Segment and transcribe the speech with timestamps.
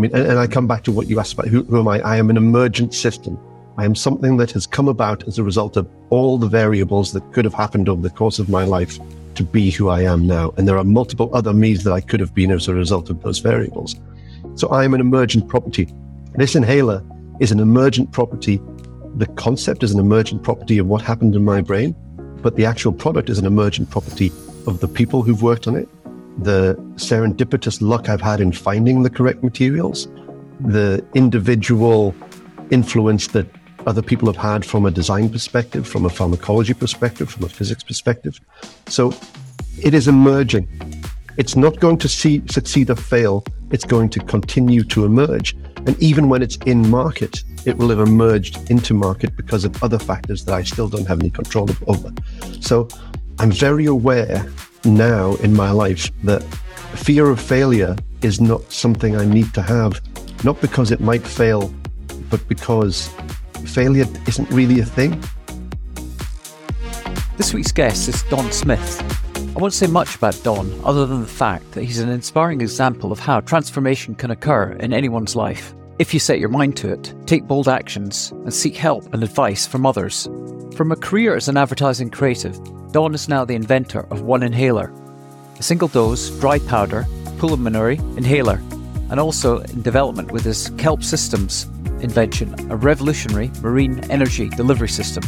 [0.00, 2.00] mean, and, and I come back to what you asked about who, who am I?
[2.00, 3.38] I am an emergent system.
[3.78, 7.32] I am something that has come about as a result of all the variables that
[7.32, 8.98] could have happened over the course of my life
[9.36, 10.52] to be who I am now.
[10.56, 13.22] And there are multiple other me's that I could have been as a result of
[13.22, 13.96] those variables.
[14.56, 15.88] So I am an emergent property.
[16.34, 17.02] This inhaler
[17.40, 18.60] is an emergent property.
[19.16, 21.94] The concept is an emergent property of what happened in my brain,
[22.42, 24.30] but the actual product is an emergent property
[24.66, 25.88] of the people who've worked on it,
[26.38, 30.08] the serendipitous luck I've had in finding the correct materials,
[30.60, 32.14] the individual
[32.70, 33.46] influence that
[33.86, 37.82] other people have had from a design perspective, from a pharmacology perspective, from a physics
[37.82, 38.40] perspective.
[38.86, 39.14] So
[39.82, 40.68] it is emerging.
[41.36, 43.44] It's not going to see, succeed or fail.
[43.70, 45.56] It's going to continue to emerge.
[45.86, 49.98] And even when it's in market, it will have emerged into market because of other
[49.98, 52.12] factors that I still don't have any control over.
[52.60, 52.88] So
[53.38, 54.46] I'm very aware
[54.84, 56.42] now in my life that
[56.94, 60.00] fear of failure is not something I need to have,
[60.44, 61.72] not because it might fail,
[62.28, 63.08] but because
[63.64, 65.22] failure isn't really a thing.
[67.36, 69.02] This week's guest is Don Smith.
[69.56, 73.12] I won't say much about Don other than the fact that he's an inspiring example
[73.12, 75.74] of how transformation can occur in anyone's life.
[76.00, 79.66] If you set your mind to it, take bold actions, and seek help and advice
[79.66, 80.30] from others.
[80.74, 82.58] From a career as an advertising creative,
[82.90, 84.90] Don is now the inventor of One Inhaler,
[85.58, 87.06] a single dose, dry powder,
[87.36, 88.62] pulmonary inhaler,
[89.10, 91.64] and also in development with his Kelp Systems
[92.00, 95.22] invention, a revolutionary marine energy delivery system.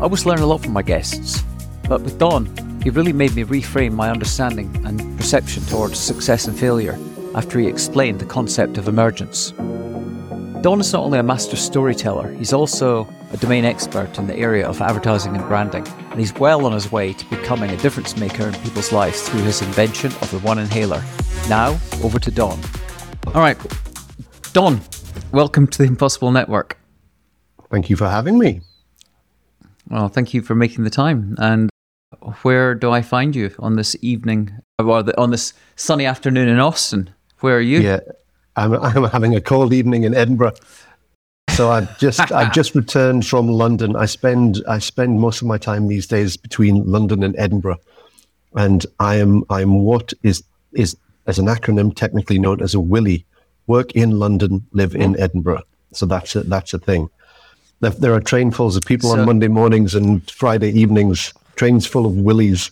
[0.00, 1.44] always learn a lot from my guests,
[1.88, 2.46] but with Don,
[2.82, 6.98] he really made me reframe my understanding and perception towards success and failure
[7.36, 9.52] after he explained the concept of emergence.
[10.60, 14.66] Don is not only a master storyteller, he's also a domain expert in the area
[14.66, 18.48] of advertising and branding, and he's well on his way to becoming a difference maker
[18.48, 21.00] in people's lives through his invention of the One Inhaler.
[21.48, 22.58] Now, over to Don.
[23.28, 23.56] All right,
[24.52, 24.80] Don,
[25.30, 26.76] welcome to the Impossible Network.
[27.70, 28.60] Thank you for having me.
[29.88, 31.36] Well, thank you for making the time.
[31.38, 31.70] And
[32.42, 36.58] where do I find you on this evening, uh, or on this sunny afternoon in
[36.58, 37.10] Austin?
[37.38, 37.78] Where are you?
[37.78, 38.00] Yeah,
[38.58, 40.54] I'm, I'm having a cold evening in Edinburgh.
[41.50, 43.96] So I've just I've just returned from London.
[43.96, 47.78] I spend I spend most of my time these days between London and Edinburgh,
[48.54, 50.42] and I am I'm what is
[50.72, 50.96] is
[51.26, 53.24] as an acronym technically known as a Willie.
[53.66, 55.22] Work in London, live in mm-hmm.
[55.22, 55.62] Edinburgh.
[55.92, 57.10] So that's a, that's a thing.
[57.80, 61.34] There, there are trainfuls of people so, on Monday mornings and Friday evenings.
[61.54, 62.70] Trains full of Willies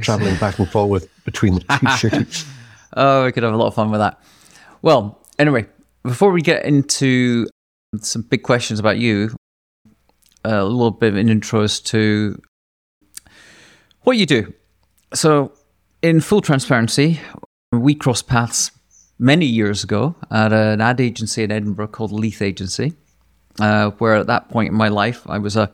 [0.00, 2.46] traveling back and forth between the two cities.
[2.96, 4.18] Oh, we could have a lot of fun with that.
[4.82, 5.66] Well, anyway,
[6.02, 7.46] before we get into
[8.00, 9.34] some big questions about you,
[10.44, 12.40] a little bit of an intro as to
[14.02, 14.52] what you do.
[15.14, 15.52] So,
[16.00, 17.20] in full transparency,
[17.72, 18.70] we crossed paths
[19.18, 22.94] many years ago at an ad agency in Edinburgh called Leith Agency,
[23.58, 25.70] uh, where at that point in my life I was a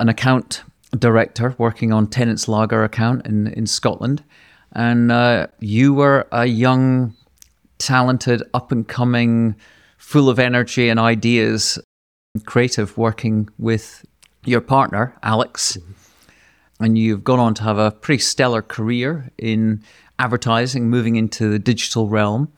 [0.00, 0.62] an account
[0.98, 4.24] director working on Tennent's Lager account in in Scotland,
[4.72, 7.14] and uh, you were a young
[7.78, 9.56] talented, up and coming,
[9.96, 11.78] full of energy and ideas,
[12.44, 14.04] creative, working with
[14.44, 15.76] your partner, Alex.
[15.76, 15.92] Mm-hmm.
[16.80, 19.82] And you've gone on to have a pretty stellar career in
[20.18, 22.52] advertising, moving into the digital realm,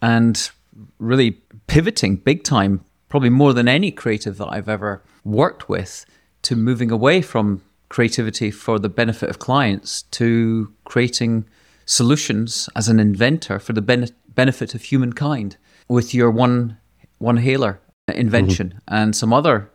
[0.00, 0.50] and
[0.98, 1.32] really
[1.66, 6.06] pivoting big time, probably more than any creative that I've ever worked with,
[6.42, 11.46] to moving away from creativity for the benefit of clients to creating
[11.86, 15.56] solutions as an inventor for the benefit benefit of humankind
[15.88, 16.78] with your one
[17.18, 18.94] one haler invention mm-hmm.
[18.94, 19.68] and some other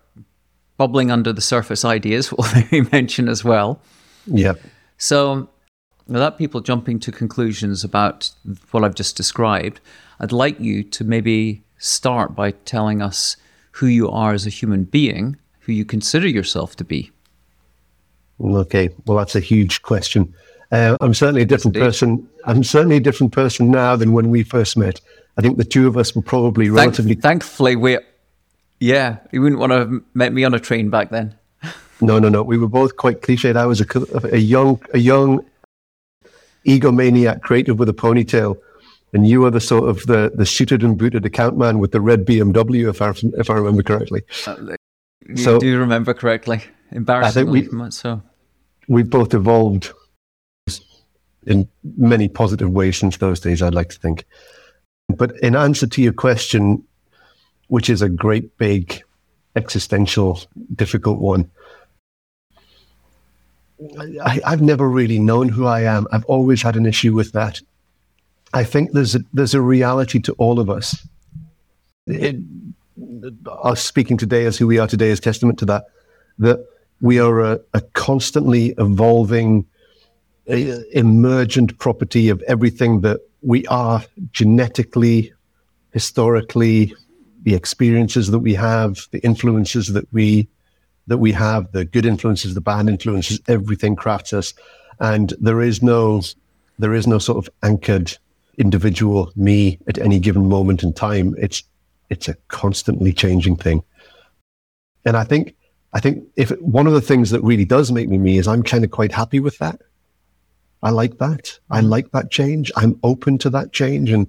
[0.78, 3.82] bubbling under the surface ideas will they mention as well.
[4.26, 4.54] Yeah.
[4.98, 5.50] So
[6.08, 8.32] without people jumping to conclusions about
[8.72, 9.82] what I've just described,
[10.22, 13.36] I'd like you to maybe start by telling us
[13.72, 17.12] who you are as a human being, who you consider yourself to be.
[18.40, 20.34] Okay, well, that's a huge question.
[20.72, 22.30] Uh, I'm certainly a different person.
[22.46, 25.02] I'm certainly a different person now than when we first met.
[25.38, 27.16] I think the two of us were probably relatively.
[27.16, 27.98] Thankfully, we.
[28.80, 31.36] Yeah, you wouldn't want to have met me on a train back then.
[32.02, 32.44] no, no, no.
[32.44, 33.56] We were both quite cliched.
[33.56, 35.46] I was a, a young, a young
[36.68, 38.58] egomaniac creative with a ponytail,
[39.14, 42.02] and you were the sort of the the suited and booted account man with the
[42.02, 44.24] red BMW, if I if I remember correctly.
[44.46, 44.76] Uh,
[45.28, 46.62] you so, do you remember correctly.
[46.92, 48.22] Embarrassingly, I think we, so.
[48.88, 49.92] We both evolved
[51.46, 51.68] in
[51.98, 54.26] many positive ways since those days, I'd like to think.
[55.10, 56.84] But in answer to your question,
[57.68, 59.04] which is a great big
[59.56, 60.40] existential,
[60.76, 61.50] difficult one,
[64.22, 66.08] I, have never really known who I am.
[66.12, 67.60] I've always had an issue with that.
[68.54, 71.06] I think there's a, there's a reality to all of us
[72.08, 72.38] it,
[73.48, 75.86] us speaking today as who we are today is testament to that.
[76.40, 76.66] That
[77.02, 79.66] we are a, a constantly evolving,
[80.50, 80.56] uh,
[80.92, 85.34] emergent property of everything that we are genetically,
[85.92, 86.94] historically,
[87.44, 90.48] the experiences that we have, the influences that we
[91.08, 94.54] that we have, the good influences, the bad influences, everything crafts us,
[95.00, 96.22] and there is no
[96.80, 98.18] there is no sort of anchored
[98.58, 101.36] individual me at any given moment in time.
[101.38, 101.64] It's
[102.10, 103.84] it's a constantly changing thing,
[105.06, 105.56] and I think
[105.94, 108.64] I think if one of the things that really does make me me is I'm
[108.64, 109.82] kind of quite happy with that.
[110.84, 111.60] I like that.
[111.72, 112.70] I like that change.
[112.76, 114.28] I'm open to that change, and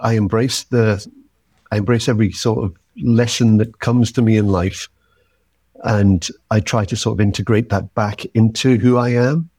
[0.00, 1.04] I embrace the
[1.72, 4.88] I embrace every sort of lesson that comes to me in life,
[5.82, 9.50] and I try to sort of integrate that back into who I am.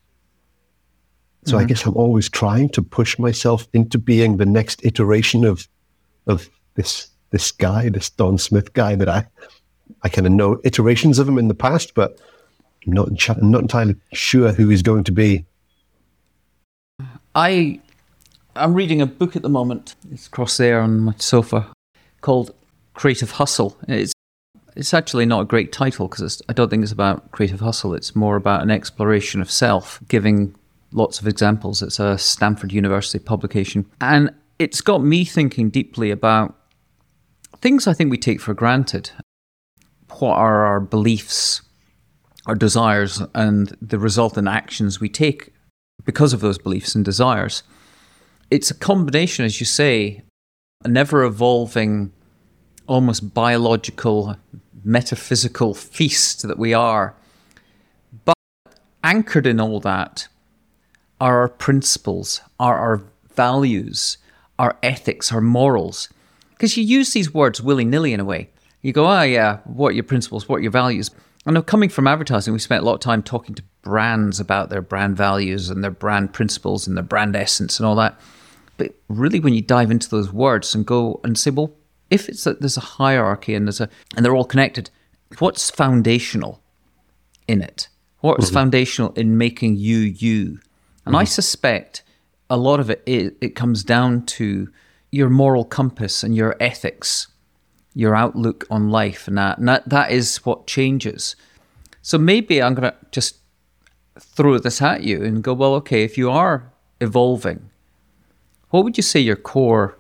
[1.46, 1.64] So mm-hmm.
[1.64, 5.68] I guess I'm always trying to push myself into being the next iteration of
[6.26, 9.28] of this this guy, this Don Smith guy that I
[10.04, 12.18] I kind of know iterations of him in the past, but
[12.86, 15.46] I'm not I'm not entirely sure who he's going to be.
[17.36, 17.80] I
[18.56, 19.96] I'm reading a book at the moment.
[20.12, 21.72] It's across there on my sofa
[22.22, 22.54] called
[22.94, 23.78] Creative Hustle.
[23.88, 24.14] It's
[24.76, 27.94] it's actually not a great title because I don't think it's about creative hustle.
[27.94, 30.56] It's more about an exploration of self, giving
[30.92, 31.82] lots of examples.
[31.82, 36.56] It's a Stanford University publication, and it's got me thinking deeply about
[37.62, 39.12] things I think we take for granted.
[40.20, 41.63] What are our beliefs,
[42.46, 45.54] our desires, and the resultant actions we take
[46.06, 47.64] because of those beliefs and desires?
[48.52, 50.22] It's a combination, as you say,
[50.84, 52.12] an ever evolving,
[52.88, 54.36] almost biological,
[54.84, 57.16] metaphysical feast that we are.
[58.26, 58.36] But
[59.04, 60.28] anchored in all that
[61.22, 63.02] are our principles, are our
[63.34, 64.18] values,
[64.60, 66.10] our ethics, our morals.
[66.52, 68.50] Because you use these words willy nilly in a way.
[68.82, 70.50] You go, oh, yeah, what are your principles?
[70.50, 71.12] What are your values?
[71.46, 74.70] I know coming from advertising, we spent a lot of time talking to brands about
[74.70, 78.20] their brand values and their brand principles and their brand essence and all that.
[78.78, 81.74] But really, when you dive into those words and go and say, well,
[82.10, 84.90] if it's a, there's a hierarchy and there's a and they're all connected,
[85.40, 86.62] what's foundational
[87.48, 87.90] in it?
[88.22, 88.54] What's mm-hmm.
[88.54, 90.60] foundational in making you you?
[91.06, 91.16] And mm-hmm.
[91.16, 92.04] I suspect
[92.50, 94.70] a lot of it, it it comes down to
[95.12, 97.28] your moral compass and your ethics,
[97.94, 101.36] your outlook on life, and that and that, that is what changes.
[102.02, 103.38] So maybe I'm gonna just
[104.20, 107.70] throw this at you and go, well, okay, if you are evolving
[108.74, 109.96] what would you say your core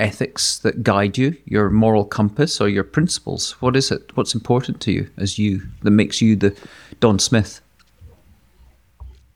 [0.00, 3.60] ethics that guide you, your moral compass or your principles?
[3.60, 4.10] What is it?
[4.16, 6.56] What's important to you as you that makes you the
[7.00, 7.60] Don Smith?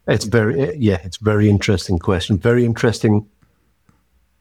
[0.06, 2.38] It's very yeah, it's very interesting question.
[2.38, 3.28] Very interesting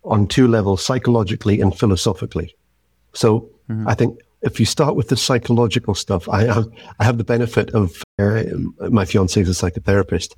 [0.05, 2.55] on two levels, psychologically and philosophically.
[3.13, 3.87] So mm-hmm.
[3.87, 6.67] I think if you start with the psychological stuff, I have
[6.99, 8.43] I have the benefit of uh,
[8.89, 10.35] my fiance is a psychotherapist,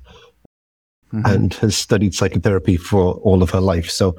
[1.12, 1.26] mm-hmm.
[1.26, 3.90] and has studied psychotherapy for all of her life.
[3.90, 4.16] So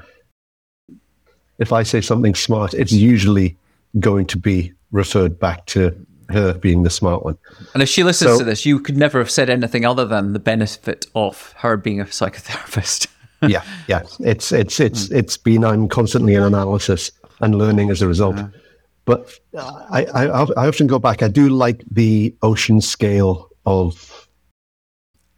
[1.60, 3.58] if I say something smart, it's usually
[4.00, 5.96] going to be referred back to
[6.30, 7.38] her being the smart one.
[7.74, 10.34] And if she listens so, to this, you could never have said anything other than
[10.34, 13.08] the benefit of her being a psychotherapist.
[13.42, 14.04] yeah, yeah.
[14.20, 15.18] It's it's it's mm.
[15.18, 18.38] it's been I'm constantly in analysis and learning as a result.
[18.38, 18.50] Yeah.
[19.06, 21.22] But I, I I often go back.
[21.22, 24.28] I do like the OCEAN scale of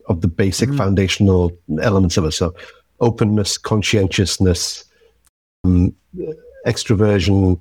[0.08, 0.77] of the basic mm.
[0.77, 2.31] foundational elements of it.
[2.34, 2.53] So
[3.00, 4.86] openness, conscientiousness,
[5.63, 5.96] um,
[6.67, 7.60] extroversion,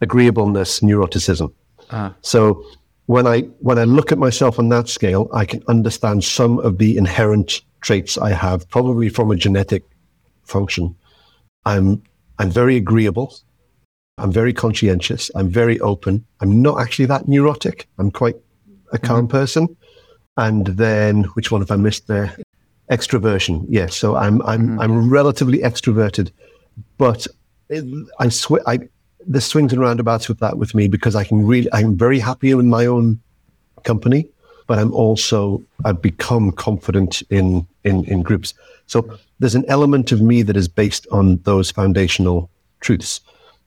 [0.00, 1.52] agreeableness, neuroticism.
[1.90, 2.10] Uh.
[2.20, 2.64] So
[3.06, 6.78] when I when I look at myself on that scale, I can understand some of
[6.78, 9.82] the inherent traits I have, probably from a genetic
[10.44, 10.94] function.
[11.64, 12.02] I'm
[12.38, 13.34] I'm very agreeable.
[14.18, 15.30] I'm very conscientious.
[15.34, 16.24] I'm very open.
[16.40, 17.88] I'm not actually that neurotic.
[17.98, 18.36] I'm quite
[18.92, 19.38] a calm mm-hmm.
[19.38, 19.76] person
[20.36, 22.36] and then which one have I missed there?
[22.90, 23.66] Extroversion.
[23.68, 23.96] Yes.
[23.96, 24.80] So I'm I'm mm-hmm.
[24.80, 26.30] I'm relatively extroverted,
[26.98, 27.26] but
[27.68, 27.84] it,
[28.18, 28.80] I swear I
[29.26, 32.50] the swings and roundabouts with that with me because I can really I'm very happy
[32.50, 33.20] in my own
[33.84, 34.28] company,
[34.66, 38.54] but I'm also I've become confident in in in groups.
[38.86, 42.50] So there's an element of me that is based on those foundational
[42.80, 43.20] truths.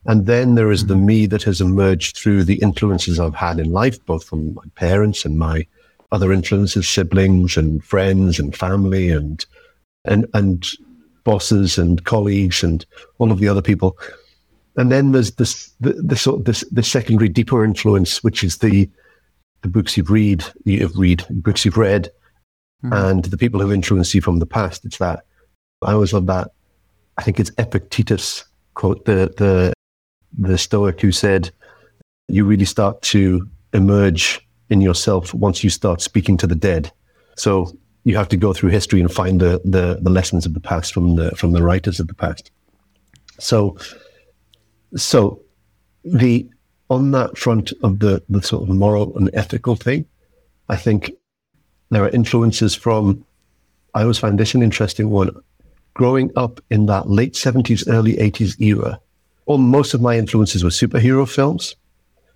[0.06, 1.06] And then there is the mm-hmm.
[1.06, 5.24] me that has emerged through the influences I've had in life, both from my parents
[5.24, 5.66] and my
[6.12, 9.44] other influences, siblings and friends and family and
[10.04, 10.66] and and
[11.24, 12.84] bosses and colleagues and
[13.18, 13.96] all of the other people.
[14.76, 18.58] And then there's this the, the sort of this the secondary deeper influence, which is
[18.58, 18.88] the
[19.62, 22.10] the books you've read you've read books you've read
[22.84, 22.92] mm-hmm.
[22.92, 24.84] and the people who influenced you from the past.
[24.84, 25.24] It's that
[25.82, 26.50] I always love that.
[27.16, 28.44] I think it's Epictetus
[28.74, 29.72] quote the the
[30.38, 31.50] the Stoic who said,
[32.28, 36.90] you really start to emerge in yourself once you start speaking to the dead.
[37.36, 40.60] So you have to go through history and find the, the, the lessons of the
[40.60, 42.50] past from the from the writers of the past.
[43.38, 43.76] So
[44.96, 45.40] so
[46.04, 46.48] the
[46.90, 50.04] on that front of the, the sort of moral and ethical thing,
[50.68, 51.12] I think
[51.90, 53.24] there are influences from
[53.94, 55.30] I always find this an interesting one.
[55.94, 59.00] Growing up in that late 70s, early 80s era,
[59.46, 61.76] well, most of my influences were superhero films.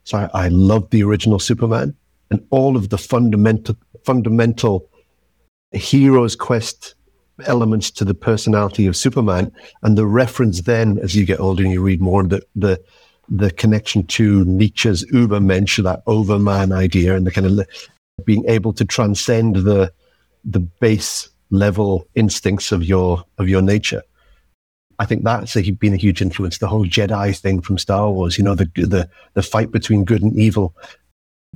[0.04, 1.94] So I, I loved the original Superman
[2.30, 4.88] and all of the fundamental fundamental
[5.72, 6.94] hero's quest
[7.46, 11.72] elements to the personality of Superman, and the reference then, as you get older and
[11.72, 12.80] you read more, the the
[13.28, 17.66] the connection to Nietzsche's Übermensch, that overman idea, and the kind of
[18.24, 19.92] being able to transcend the
[20.44, 24.02] the base level instincts of your of your nature.
[24.98, 26.58] I think that's a, been a huge influence.
[26.58, 30.22] The whole Jedi thing from Star Wars, you know, the the the fight between good
[30.22, 30.74] and evil,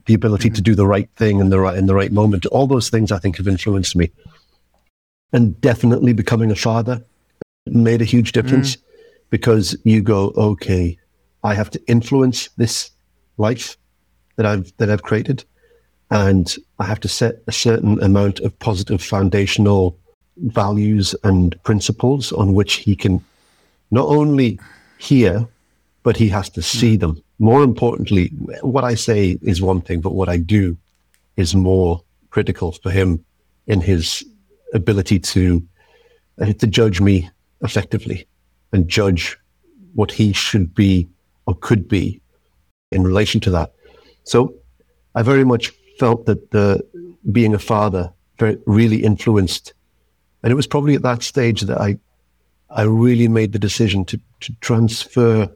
[0.07, 0.55] the ability mm-hmm.
[0.55, 2.47] to do the right thing in the right in the right moment.
[2.47, 4.11] All those things I think have influenced me,
[5.33, 7.05] and definitely becoming a father
[7.67, 8.83] made a huge difference mm.
[9.31, 10.99] because you go, okay,
[11.45, 12.91] I have to influence this
[13.39, 13.77] life
[14.37, 15.45] that I've that I've created,
[16.11, 19.99] and I have to set a certain amount of positive foundational
[20.37, 23.23] values and principles on which he can
[23.93, 24.59] not only
[24.99, 25.47] hear,
[26.03, 27.01] but he has to see mm.
[27.01, 28.29] them more importantly,
[28.61, 30.77] what I say is one thing, but what I do
[31.37, 33.25] is more critical for him
[33.67, 34.25] in his
[34.73, 35.61] ability to
[36.41, 37.29] uh, to judge me
[37.63, 38.29] effectively
[38.73, 39.37] and judge
[39.95, 41.09] what he should be
[41.47, 42.21] or could be
[42.93, 43.73] in relation to that.
[44.23, 44.55] So
[45.17, 46.81] I very much felt that the
[47.33, 49.75] being a father very, really influenced,
[50.45, 51.99] and it was probably at that stage that I
[52.75, 55.51] I really made the decision to to transfer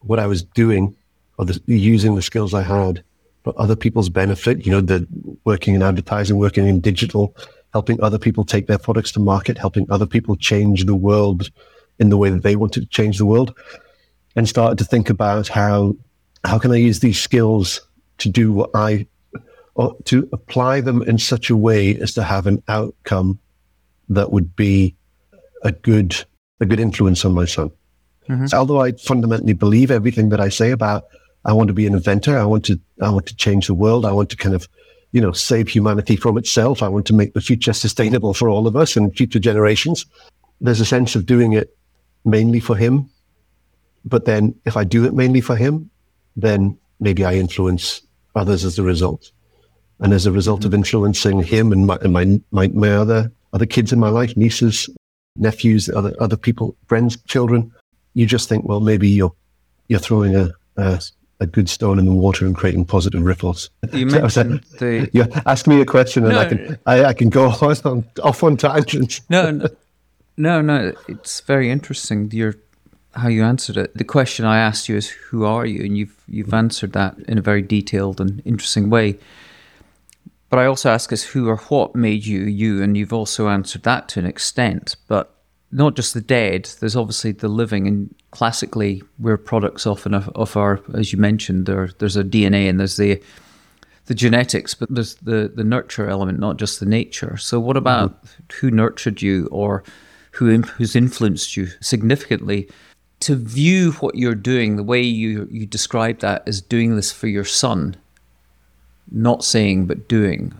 [0.00, 0.94] what I was doing
[1.38, 3.02] or the, using the skills I had
[3.42, 4.64] for other people's benefit.
[4.64, 5.06] You know, the
[5.44, 7.34] working in advertising, working in digital,
[7.72, 11.50] helping other people take their products to market, helping other people change the world
[11.98, 13.54] in the way that they wanted to change the world,
[14.36, 15.96] and started to think about how
[16.44, 17.80] how can I use these skills
[18.18, 19.06] to do what I
[19.74, 23.38] or to apply them in such a way as to have an outcome
[24.08, 24.94] that would be
[25.66, 26.24] a good
[26.60, 27.70] a good influence on my son.
[28.28, 28.46] Mm-hmm.
[28.46, 31.04] So although I fundamentally believe everything that I say about
[31.44, 34.06] I want to be an inventor, I want to I want to change the world,
[34.06, 34.68] I want to kind of
[35.12, 38.66] you know save humanity from itself, I want to make the future sustainable for all
[38.66, 40.06] of us and future generations.
[40.60, 41.76] There's a sense of doing it
[42.24, 43.10] mainly for him,
[44.04, 45.90] but then if I do it mainly for him,
[46.36, 48.02] then maybe I influence
[48.34, 49.30] others as a result.
[49.98, 50.68] And as a result mm-hmm.
[50.68, 54.36] of influencing him and my, and my, my, my other, other kids in my life,
[54.36, 54.90] nieces,
[55.38, 57.72] nephews, other, other people, friends, children,
[58.14, 59.32] you just think, well, maybe you're
[59.88, 61.00] you're throwing a, a,
[61.40, 63.70] a good stone in the water and creating positive ripples.
[63.92, 65.08] You mentioned the.
[65.12, 67.50] You ask me a question and no, I can I, I, can go
[67.84, 69.20] on, off on tangents.
[69.28, 69.68] No, no,
[70.36, 70.92] no, no.
[71.08, 72.30] It's very interesting.
[72.32, 72.54] Your
[73.14, 73.96] how you answered it.
[73.96, 77.38] The question I asked you is, "Who are you?" and you've you've answered that in
[77.38, 79.18] a very detailed and interesting way.
[80.48, 83.82] But I also ask us, "Who or what made you you?" and you've also answered
[83.82, 84.96] that to an extent.
[85.08, 85.36] But
[85.72, 86.70] not just the dead.
[86.80, 91.66] There's obviously the living, and classically, we're products often of, of our, as you mentioned,
[91.66, 93.20] there there's a DNA and there's the
[94.06, 97.36] the genetics, but there's the the nurture element, not just the nature.
[97.36, 98.56] So, what about mm-hmm.
[98.60, 99.82] who nurtured you, or
[100.32, 102.68] who who's influenced you significantly?
[103.20, 107.26] To view what you're doing, the way you you describe that as doing this for
[107.26, 107.96] your son,
[109.10, 110.52] not saying but doing.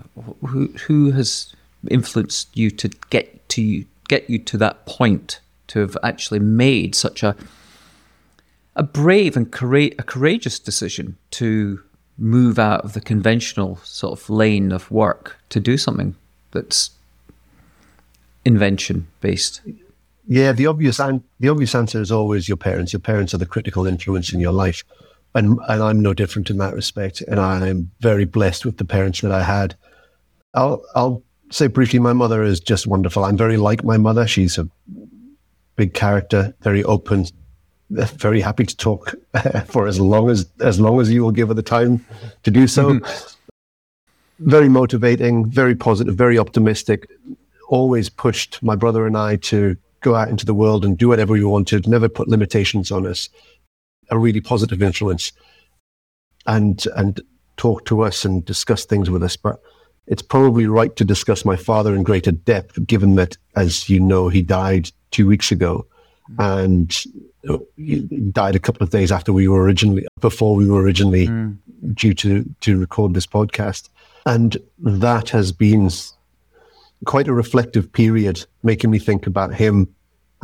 [0.47, 1.55] Who who has
[1.91, 6.95] influenced you to get to you get you to that point to have actually made
[6.95, 7.37] such a
[8.77, 11.83] a brave and coura- a courageous decision to
[12.19, 16.15] move out of the conventional sort of lane of work to do something
[16.53, 16.91] that's
[18.45, 19.61] invention based.
[20.29, 22.93] Yeah, the obvious an- the obvious answer is always your parents.
[22.93, 24.83] Your parents are the critical influence in your life,
[25.37, 27.21] and and I'm no different in that respect.
[27.21, 29.77] And I'm very blessed with the parents that I had.
[30.55, 33.25] I'll I'll say briefly, my mother is just wonderful.
[33.25, 34.27] I'm very like my mother.
[34.27, 34.69] She's a
[35.77, 37.27] big character, very open,
[37.91, 39.15] very happy to talk
[39.67, 42.05] for as long as as long as you will give her the time
[42.43, 42.95] to do so.
[42.95, 43.33] Mm-hmm.
[44.39, 47.09] Very motivating, very positive, very optimistic.
[47.69, 51.33] Always pushed my brother and I to go out into the world and do whatever
[51.33, 51.89] we wanted.
[51.89, 53.29] Never put limitations on us.
[54.11, 55.33] A really positive influence,
[56.47, 57.21] and and
[57.57, 59.37] talk to us and discuss things with us.
[59.37, 59.61] But
[60.07, 64.29] it's probably right to discuss my father in greater depth, given that, as you know,
[64.29, 65.87] he died two weeks ago.
[66.41, 67.05] and
[67.49, 68.01] uh, he
[68.33, 71.57] died a couple of days after we were originally before we were originally Mm.
[71.95, 73.89] due to to record this podcast,
[74.25, 75.89] and that has been
[77.05, 79.87] quite a reflective period, making me think about him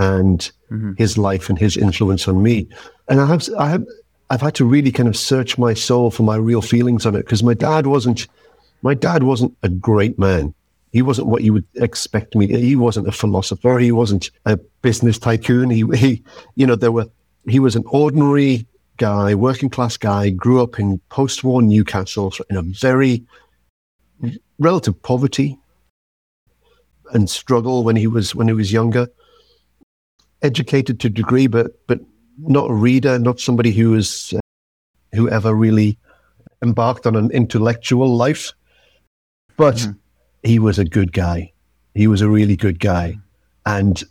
[0.02, 0.92] and mm-hmm.
[0.96, 2.68] his life and his influence on me.
[3.08, 3.86] And I have I have
[4.30, 7.24] I've had to really kind of search my soul for my real feelings on it
[7.24, 8.26] because my dad wasn't
[8.82, 10.54] my dad wasn't a great man.
[10.92, 12.46] He wasn't what you would expect me.
[12.46, 13.78] He wasn't a philosopher.
[13.78, 15.70] He wasn't a business tycoon.
[15.70, 16.22] He, he
[16.54, 17.06] you know, there were.
[17.48, 18.66] He was an ordinary
[18.98, 20.30] guy, working class guy.
[20.30, 23.24] Grew up in post-war Newcastle in a very
[24.58, 25.58] relative poverty
[27.12, 29.08] and struggle when he was when he was younger.
[30.42, 32.00] Educated to a degree, but but
[32.38, 34.40] not a reader, not somebody who was uh,
[35.14, 35.98] who ever really
[36.62, 38.52] embarked on an intellectual life.
[39.56, 39.86] But
[40.42, 41.52] he was a good guy.
[41.94, 43.18] He was a really good guy,
[43.66, 44.02] and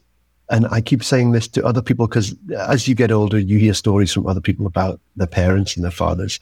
[0.51, 3.73] and I keep saying this to other people because as you get older, you hear
[3.73, 6.39] stories from other people about their parents and their fathers.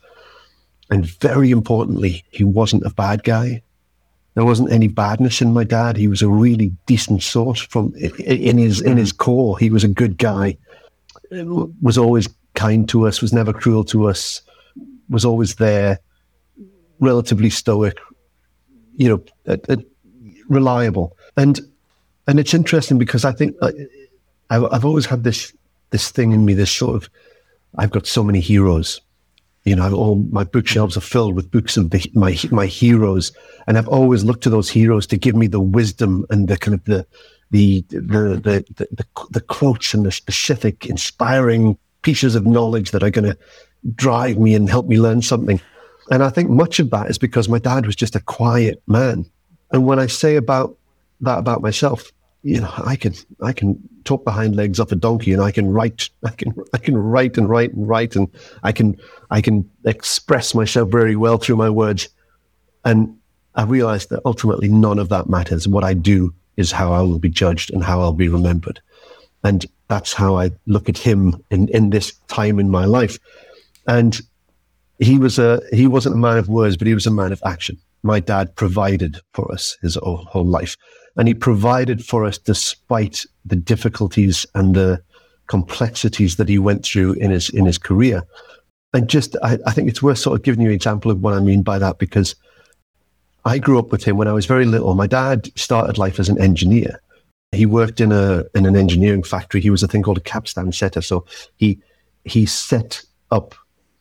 [0.90, 3.62] And very importantly, he wasn't a bad guy.
[4.36, 5.98] There wasn't any badness in my dad.
[5.98, 9.58] He was a really decent sort from in his in his core.
[9.58, 10.58] He was a good guy.
[11.82, 13.22] Was always kind to us.
[13.22, 14.42] Was never cruel to us.
[15.10, 16.00] Was always there.
[17.00, 17.98] Relatively stoic.
[18.96, 19.78] You know, uh, uh,
[20.48, 21.18] reliable.
[21.36, 21.60] And
[22.28, 23.56] and it's interesting because I think
[24.50, 25.54] I've, I've always had this
[25.90, 26.54] this thing in me.
[26.54, 27.10] This sort of
[27.78, 29.02] I've got so many heroes
[29.70, 33.32] you know, all my bookshelves are filled with books of the, my my heroes,
[33.68, 36.74] and I've always looked to those heroes to give me the wisdom and the kind
[36.74, 37.06] of the
[37.52, 43.04] the the the the, the, the quotes and the specific, inspiring pieces of knowledge that
[43.04, 43.38] are going to
[43.94, 45.62] drive me and help me learn something.
[46.10, 49.30] And I think much of that is because my dad was just a quiet man.
[49.72, 50.76] And when I say about
[51.22, 55.34] that about myself, you know, I can I can talk behind legs off a donkey,
[55.34, 58.28] and I can write, I can I can write and write and write, and
[58.64, 58.98] I can
[59.30, 62.10] I can express myself very well through my words.
[62.86, 63.18] And
[63.56, 65.68] I realized that ultimately none of that matters.
[65.68, 68.80] What I do is how I will be judged and how I'll be remembered,
[69.44, 73.20] and that's how I look at him in in this time in my life.
[73.88, 74.20] And
[75.00, 77.42] he was a he wasn't a man of words, but he was a man of
[77.46, 77.78] action.
[78.02, 80.78] My dad provided for us his whole, whole life,
[81.18, 85.02] and he provided for us despite the difficulties and the
[85.48, 88.24] complexities that he went through in his in his career.
[88.94, 91.36] And just, I, I think it's worth sort of giving you an example of what
[91.36, 92.36] I mean by that because
[93.46, 94.94] I grew up with him when I was very little.
[94.96, 97.00] My dad started life as an engineer.
[97.52, 99.62] He worked in a in an engineering factory.
[99.62, 101.02] He was a thing called a capstan setter.
[101.02, 101.26] So
[101.58, 101.80] he
[102.26, 103.56] he set up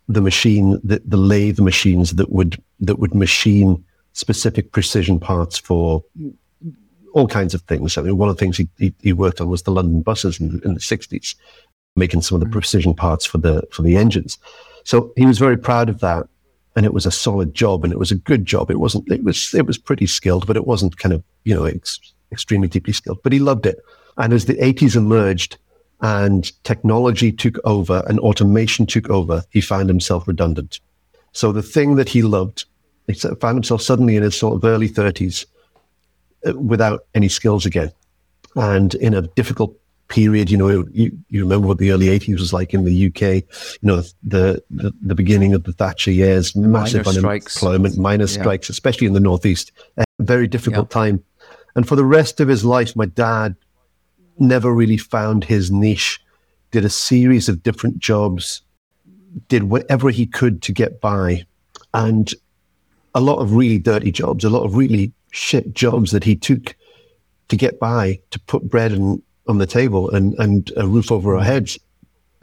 [0.09, 6.03] the machine, the, the lathe machines that would that would machine specific precision parts for
[7.19, 7.99] all kinds of things.
[7.99, 10.41] I mean, one of the things he, he, he worked on was the London buses
[10.41, 11.35] in, in the sixties,
[11.97, 12.53] making some of the mm.
[12.53, 14.39] precision parts for the for the engines.
[14.85, 16.27] So he was very proud of that,
[16.77, 18.71] and it was a solid job, and it was a good job.
[18.71, 19.11] It wasn't.
[19.11, 19.53] It was.
[19.53, 22.01] It was pretty skilled, but it wasn't kind of you know ex,
[22.33, 23.23] extremely deeply skilled.
[23.23, 23.79] But he loved it.
[24.17, 25.59] And as the eighties emerged,
[26.01, 30.81] and technology took over, and automation took over, he found himself redundant.
[31.33, 32.65] So the thing that he loved,
[33.07, 35.47] he found himself suddenly in his sort of early thirties
[36.47, 37.91] Uh, without any skills again,
[38.55, 39.77] and in a difficult
[40.09, 40.51] period.
[40.51, 43.21] You know, you, you remember what the early '80s was like in the UK.
[43.83, 47.63] You know, the the, the beginning of the Thatcher years, massive Miner strikes.
[47.63, 48.41] unemployment, miner Yeah.
[48.41, 49.73] strikes, especially in the northeast.
[49.97, 50.95] A very difficult Yeah.
[51.03, 51.25] time,
[51.75, 53.57] and for the rest of his life, my dad
[54.39, 56.21] never really found his niche.
[56.71, 58.63] Did a series of different jobs,
[59.49, 61.47] did whatever he could to get by,
[61.95, 62.33] and
[63.15, 66.75] a lot of really dirty jobs, a lot of really shit jobs that he took
[67.49, 71.37] to get by, to put bread in, on the table and, and a roof over
[71.37, 71.79] our heads.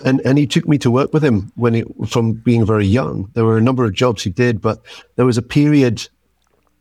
[0.03, 3.31] And and he took me to work with him when he, from being very young.
[3.33, 4.81] There were a number of jobs he did, but
[5.15, 6.09] there was a period.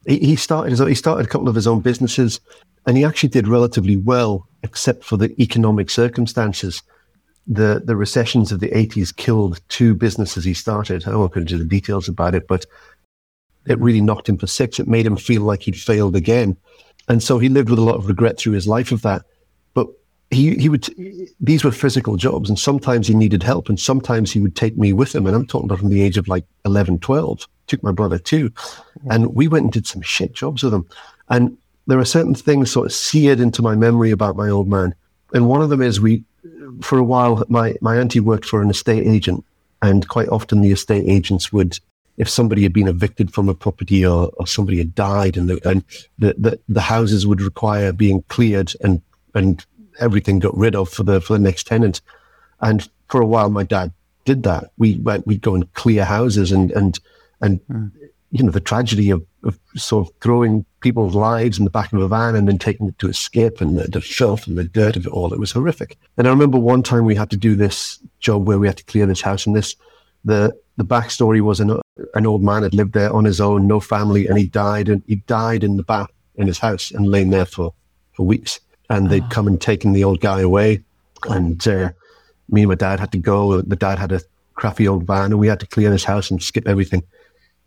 [0.05, 2.40] He, he started he started a couple of his own businesses,
[2.87, 6.83] and he actually did relatively well, except for the economic circumstances.
[7.47, 11.07] The the recessions of the eighties killed two businesses he started.
[11.07, 12.67] I won't go into the details about it, but
[13.66, 14.79] it really knocked him for six.
[14.79, 16.57] It made him feel like he'd failed again.
[17.09, 19.22] And so he lived with a lot of regret through his life of that.
[19.74, 19.88] But
[20.31, 20.88] he, he would,
[21.40, 24.92] these were physical jobs and sometimes he needed help and sometimes he would take me
[24.92, 25.27] with him.
[25.27, 28.53] And I'm talking about from the age of like 11, 12, took my brother too.
[29.11, 30.87] And we went and did some shit jobs with him.
[31.29, 34.94] And there are certain things sort of seared into my memory about my old man.
[35.33, 36.24] And one of them is we,
[36.81, 39.44] for a while, my, my auntie worked for an estate agent
[39.83, 41.79] and quite often the estate agents would
[42.16, 45.68] if somebody had been evicted from a property or, or somebody had died and, the,
[45.68, 45.85] and
[46.18, 49.03] the, the, the houses would require being cleared and,
[49.35, 49.66] and
[50.00, 52.00] everything got rid of for the for the next tenant.
[52.61, 53.92] And for a while, my dad
[54.24, 54.70] did that.
[54.79, 56.98] We went, we'd go and clear houses and and
[57.40, 57.90] and mm.
[58.31, 62.00] you know the tragedy of, of sort of throwing people's lives in the back of
[62.00, 64.96] a van and then taking it to escape and the, the filth and the dirt
[64.96, 65.33] of it all.
[65.33, 65.98] It was horrific.
[66.16, 68.85] And I remember one time we had to do this job where we had to
[68.85, 69.74] clear this house and this
[70.24, 71.81] the the backstory was an
[72.14, 75.02] an old man had lived there on his own, no family, and he died and
[75.07, 77.72] he died in the bath in his house and lain there for
[78.12, 78.61] for weeks.
[78.90, 79.28] And they'd oh.
[79.30, 80.83] come and taken the old guy away,
[81.28, 81.90] and uh,
[82.48, 83.61] me and my dad had to go.
[83.61, 84.20] The dad had a
[84.54, 87.02] crappy old van, and we had to clear this house and skip everything.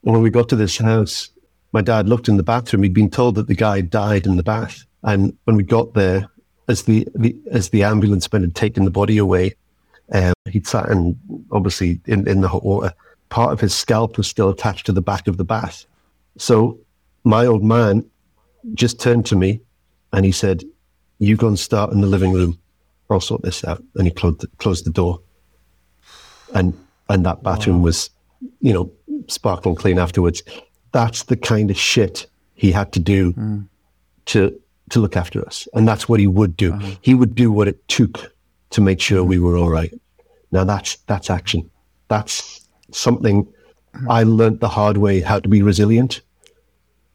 [0.04, 1.30] And when we got to this house,
[1.72, 2.84] my dad looked in the bathroom.
[2.84, 6.30] He'd been told that the guy died in the bath, and when we got there,
[6.68, 9.56] as the, the as the ambulance man had taken the body away,
[10.12, 11.18] um, he'd sat in
[11.52, 12.94] obviously in, in the hot water.
[13.30, 15.86] Part of his scalp was still attached to the back of the bath.
[16.38, 16.80] So
[17.24, 18.06] my old man
[18.74, 19.62] just turned to me
[20.14, 20.64] and he said,
[21.20, 22.58] "You go and start in the living room.
[23.10, 25.20] I'll sort this out." And he closed the, closed the door,
[26.54, 26.74] and
[27.10, 27.86] and that bathroom wow.
[27.86, 28.10] was,
[28.62, 28.92] you know,
[29.28, 30.44] sparkling clean afterwards.
[30.92, 33.68] That's the kind of shit he had to do mm.
[34.28, 34.60] to
[34.90, 36.74] to look after us, and that's what he would do.
[36.74, 36.96] Uh-huh.
[37.02, 38.34] He would do what it took
[38.70, 39.94] to make sure we were all right.
[40.52, 41.70] Now that's that's action.
[42.08, 43.48] That's something
[44.10, 46.22] I learned the hard way how to be resilient,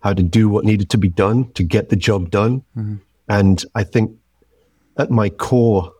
[0.01, 2.65] how to do what needed to be done to get the job done.
[2.77, 2.97] Mm-hmm.
[3.29, 4.17] And I think
[4.97, 5.93] at my core,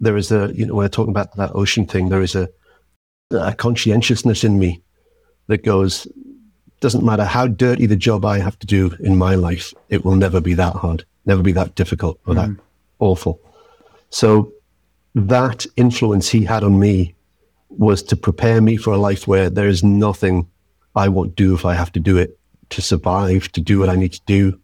[0.00, 2.48] there is a, you know, when we're talking about that OCEAN thing, there is a,
[3.30, 4.82] a conscientiousness in me
[5.46, 6.06] that goes,
[6.80, 10.16] doesn't matter how dirty the job I have to do in my life, it will
[10.16, 12.54] never be that hard, never be that difficult or mm-hmm.
[12.54, 12.62] that
[12.98, 13.40] awful.
[14.10, 14.52] So
[15.14, 17.15] that influence he had on me
[17.78, 20.48] was to prepare me for a life where there is nothing
[20.94, 22.38] I won't do if I have to do it
[22.70, 24.58] to survive, to do what I need to do.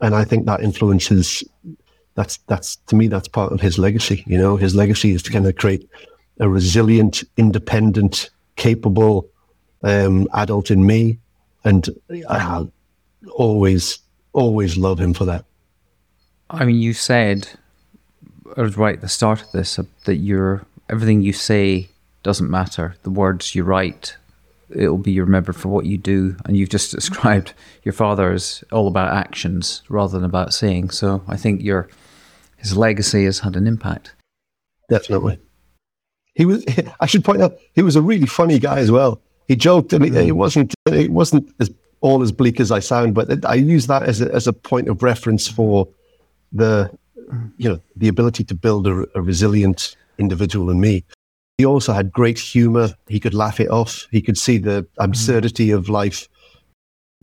[0.00, 1.44] And I think that influences
[2.14, 4.24] that's that's to me that's part of his legacy.
[4.26, 5.88] You know, his legacy is to kind of create
[6.40, 9.28] a resilient, independent, capable
[9.82, 11.18] um, adult in me,
[11.64, 11.88] and
[12.28, 12.66] I
[13.34, 13.98] always
[14.32, 15.44] always love him for that.
[16.50, 17.48] I mean, you said
[18.56, 21.88] right at the start of this that you're everything you say
[22.22, 22.96] doesn't matter.
[23.02, 24.16] The words you write,
[24.70, 26.36] it'll be remembered for what you do.
[26.44, 30.90] And you've just described your father as all about actions rather than about saying.
[30.90, 31.88] So I think your
[32.56, 34.14] his legacy has had an impact.
[34.88, 35.38] Definitely.
[36.34, 36.64] He was.
[37.00, 39.20] I should point out he was a really funny guy as well.
[39.48, 40.32] He joked, and it, mm.
[40.32, 40.74] wasn't.
[40.86, 44.32] It wasn't as all as bleak as I sound, but I use that as a,
[44.32, 45.88] as a point of reference for
[46.52, 46.90] the
[47.56, 51.04] you know, the ability to build a, a resilient individual in me.
[51.62, 52.88] He also had great humor.
[53.06, 54.08] He could laugh it off.
[54.10, 56.28] He could see the absurdity of life.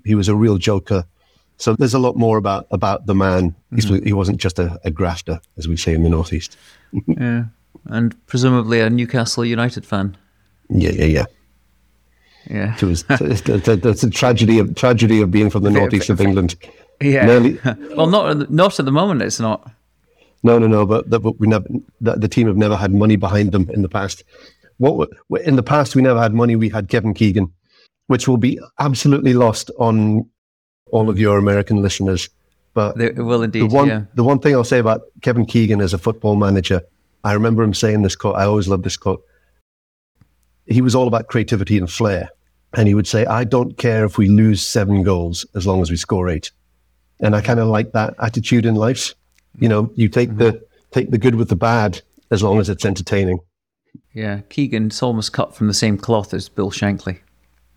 [0.06, 1.04] He was a real joker.
[1.58, 3.54] So there's a lot more about about the man.
[3.74, 4.06] Mm-hmm.
[4.06, 6.56] He wasn't just a, a, grafter, as we say in the northeast.
[7.06, 7.48] yeah,
[7.88, 10.16] and presumably a Newcastle United fan.
[10.70, 11.26] Yeah, yeah, yeah.
[12.50, 13.04] Yeah, it was.
[13.04, 16.56] That's a tragedy of tragedy of being from the northeast of England.
[17.02, 17.26] Yeah.
[17.26, 17.60] Nearly,
[17.98, 19.22] well, not not at the moment.
[19.22, 19.70] It's not.
[20.44, 20.86] No, no, no.
[20.86, 21.68] But, but we never.
[22.02, 24.24] The, the, team have never had money behind them in the past.
[24.78, 25.10] What
[25.44, 26.56] in the past we never had money.
[26.56, 27.52] We had Kevin Keegan,
[28.08, 30.26] which will be absolutely lost on
[30.92, 32.30] all of your American listeners.
[32.74, 33.70] But it will indeed.
[33.70, 34.04] The one, yeah.
[34.16, 36.82] the one thing I'll say about Kevin Keegan as a football manager,
[37.24, 38.36] I remember him saying this quote.
[38.36, 39.24] I always love this quote.
[40.66, 42.30] He was all about creativity and flair,
[42.74, 45.90] and he would say, "I don't care if we lose seven goals as long as
[45.90, 46.52] we score eight.
[47.20, 49.14] And I kind of like that attitude in life.
[49.60, 50.40] You know, you take mm-hmm.
[50.40, 53.40] the take the good with the bad as long as it's entertaining.
[54.14, 57.20] Yeah, Keegan's almost cut from the same cloth as Bill Shankly.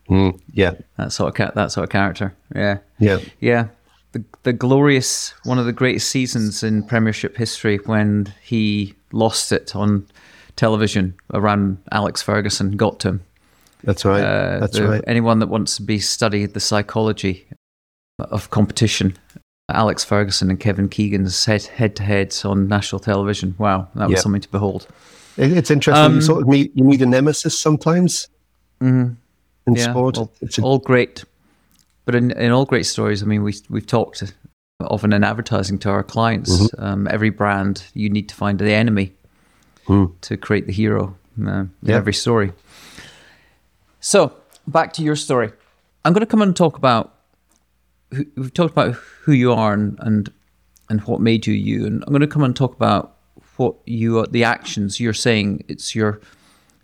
[0.09, 2.35] Mm, yeah, that sort of ca- that sort of character.
[2.55, 3.69] Yeah, yeah, yeah.
[4.13, 9.75] The the glorious one of the greatest seasons in Premiership history when he lost it
[9.77, 10.07] on
[10.57, 13.21] television around Alex Ferguson got to him.
[13.85, 14.23] That's right.
[14.23, 15.05] Uh, That's the, right.
[15.07, 17.47] Anyone that wants to be studied the psychology
[18.19, 19.17] of competition
[19.73, 23.55] Alex Ferguson and Kevin Keegan's head head to heads on national television.
[23.59, 24.87] Wow, that was something to behold.
[25.37, 26.05] It's interesting.
[26.05, 28.29] Um, you sort of meet you meet a nemesis sometimes
[28.81, 29.15] mm-hmm.
[29.67, 30.19] in yeah, sport.
[30.19, 31.25] All, it's a- all great,
[32.05, 34.23] but in, in all great stories, I mean, we we've talked
[34.81, 36.51] often in advertising to our clients.
[36.51, 36.85] Mm-hmm.
[36.85, 39.13] Um, every brand, you need to find the enemy
[39.87, 40.13] mm.
[40.23, 41.97] to create the hero uh, in yeah.
[41.97, 42.53] every story.
[44.01, 44.33] So
[44.67, 45.53] back to your story.
[46.05, 47.12] I'm going to come and talk about
[48.37, 50.33] we've talked about who you are and, and
[50.89, 53.17] and what made you you, and I'm going to come and talk about
[53.57, 55.65] what you are, the actions you're saying.
[55.69, 56.21] It's your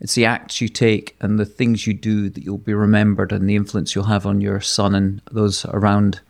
[0.01, 3.49] it's the acts you take and the things you do that you'll be remembered, and
[3.49, 6.21] the influence you'll have on your son and those around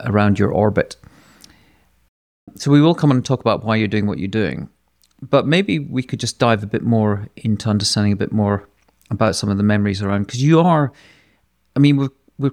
[0.00, 0.96] around your orbit.
[2.56, 4.68] So we will come and talk about why you're doing what you're doing.
[5.22, 8.68] But maybe we could just dive a bit more into understanding a bit more
[9.10, 10.92] about some of the memories around because you are
[11.76, 12.08] I mean we're,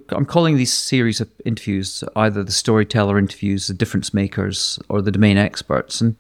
[0.10, 5.12] I'm calling these series of interviews either the storyteller interviews, the difference makers, or the
[5.12, 6.02] domain experts.
[6.02, 6.16] And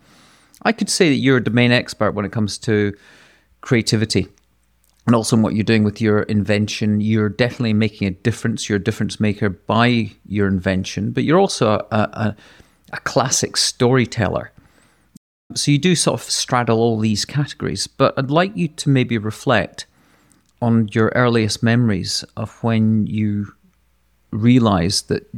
[0.64, 2.96] I could say that you're a domain expert when it comes to
[3.62, 4.28] creativity
[5.06, 7.02] and also in what you're doing with your invention.
[7.02, 8.68] You're definitely making a difference.
[8.68, 12.36] You're a difference maker by your invention, but you're also a, a,
[12.94, 14.52] a classic storyteller.
[15.56, 19.18] So you do sort of straddle all these categories, but I'd like you to maybe
[19.18, 19.86] reflect
[20.62, 23.54] on your earliest memories of when you
[24.32, 25.30] realized that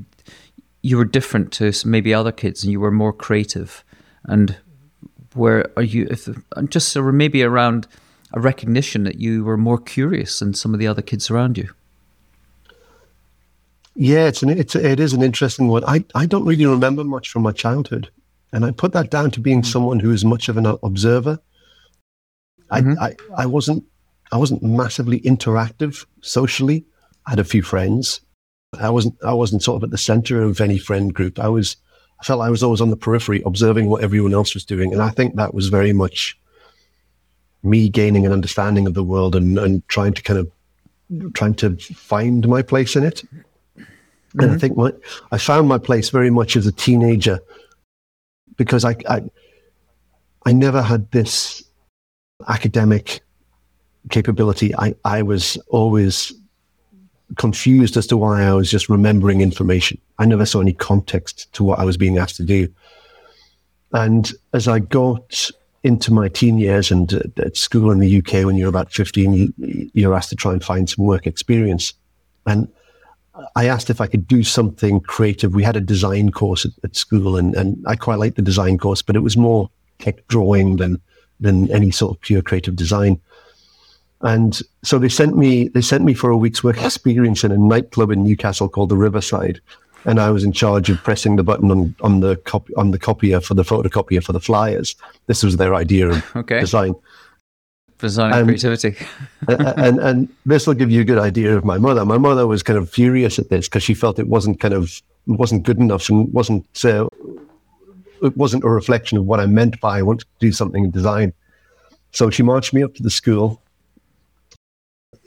[0.81, 3.83] you were different to maybe other kids and you were more creative
[4.25, 4.57] and
[5.33, 6.27] where are you if
[6.69, 7.87] just maybe around
[8.33, 11.69] a recognition that you were more curious than some of the other kids around you
[13.95, 17.29] yeah it's an it's it is an interesting one i i don't really remember much
[17.29, 18.09] from my childhood
[18.51, 19.71] and i put that down to being mm-hmm.
[19.71, 21.39] someone who is much of an observer
[22.71, 22.93] mm-hmm.
[22.99, 23.83] I, I i wasn't
[24.31, 26.85] I wasn't massively interactive socially.
[27.25, 28.21] I had a few friends.
[28.77, 31.39] I wasn't I wasn't sort of at the center of any friend group.
[31.39, 31.77] I was
[32.21, 34.93] I felt I was always on the periphery observing what everyone else was doing.
[34.93, 36.37] And I think that was very much
[37.63, 41.75] me gaining an understanding of the world and, and trying to kind of trying to
[41.77, 43.23] find my place in it.
[43.25, 43.83] Mm-hmm.
[44.39, 44.57] And I mm-hmm.
[44.59, 44.91] think my,
[45.31, 47.39] I found my place very much as a teenager
[48.55, 49.23] because I, I
[50.45, 51.63] I never had this
[52.47, 53.21] academic
[54.09, 56.33] capability, I, I was always
[57.37, 59.99] confused as to why I was just remembering information.
[60.17, 62.67] I never saw any context to what I was being asked to do.
[63.93, 65.51] And as I got
[65.83, 69.33] into my teen years and uh, at school in the UK, when you're about 15,
[69.33, 69.53] you,
[69.93, 71.93] you're asked to try and find some work experience.
[72.45, 72.67] And
[73.55, 75.53] I asked if I could do something creative.
[75.53, 78.77] We had a design course at, at school, and, and I quite liked the design
[78.77, 81.01] course, but it was more tech drawing than
[81.39, 83.19] than any sort of pure creative design.
[84.21, 87.57] And so they sent me they sent me for a week's work experience in a
[87.57, 89.61] nightclub in Newcastle called the Riverside,
[90.05, 92.99] and I was in charge of pressing the button on on the copy on the
[92.99, 94.95] copier for the photocopier for the flyers.
[95.27, 96.59] This was their idea of okay.
[96.59, 96.95] design.
[97.97, 98.95] Design and, creativity.
[99.47, 102.05] and, and and this will give you a good idea of my mother.
[102.05, 105.01] My mother was kind of furious at this because she felt it wasn't kind of
[105.27, 107.07] wasn't good enough and wasn't uh,
[108.21, 110.91] it wasn't a reflection of what I meant by I want to do something in
[110.91, 111.31] design.
[112.11, 113.61] So she marched me up to the school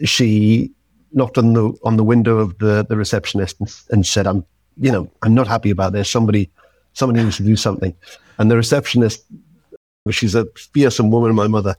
[0.04, 0.70] she
[1.12, 4.44] knocked on the on the window of the the receptionist and, and, said, "I'm,
[4.76, 6.10] you know, I'm not happy about this.
[6.10, 6.50] Somebody,
[6.92, 7.94] somebody needs to do something."
[8.38, 9.24] And the receptionist,
[10.10, 11.76] she's a fearsome woman, my mother,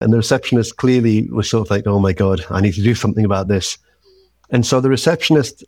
[0.00, 2.94] and the receptionist clearly was sort of like, "Oh my god, I need to do
[2.94, 3.78] something about this."
[4.50, 5.64] And so the receptionist,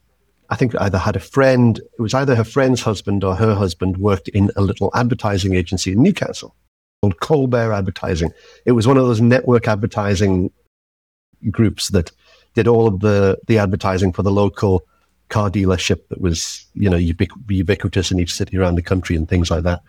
[0.51, 1.79] I think, either had a friend.
[1.79, 5.93] It was either her friend's husband or her husband worked in a little advertising agency
[5.93, 6.55] in Newcastle
[7.03, 8.31] called Colbert Advertising.
[8.65, 10.51] It was one of those network advertising
[11.51, 12.11] groups that
[12.55, 14.85] did all of the the advertising for the local
[15.29, 19.29] car dealership that was you know ubiqu- ubiquitous in each city around the country and
[19.29, 19.81] things like that.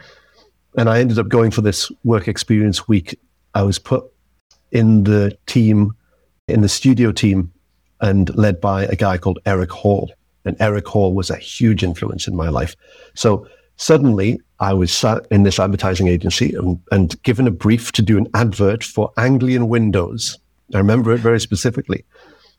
[0.77, 3.19] And I ended up going for this work experience week.
[3.53, 4.03] I was put
[4.71, 5.93] in the team,
[6.47, 7.51] in the studio team,
[8.01, 10.11] and led by a guy called Eric Hall.
[10.45, 12.75] And Eric Hall was a huge influence in my life.
[13.13, 18.01] So suddenly I was sat in this advertising agency and, and given a brief to
[18.01, 20.39] do an advert for Anglian Windows
[20.73, 22.05] I remember it very specifically.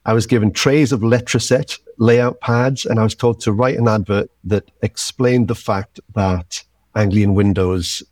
[0.07, 3.89] I was given trays of Letraset layout pads, and I was told to write an
[3.89, 6.63] advert that explained the fact that
[6.95, 8.03] Anglian windows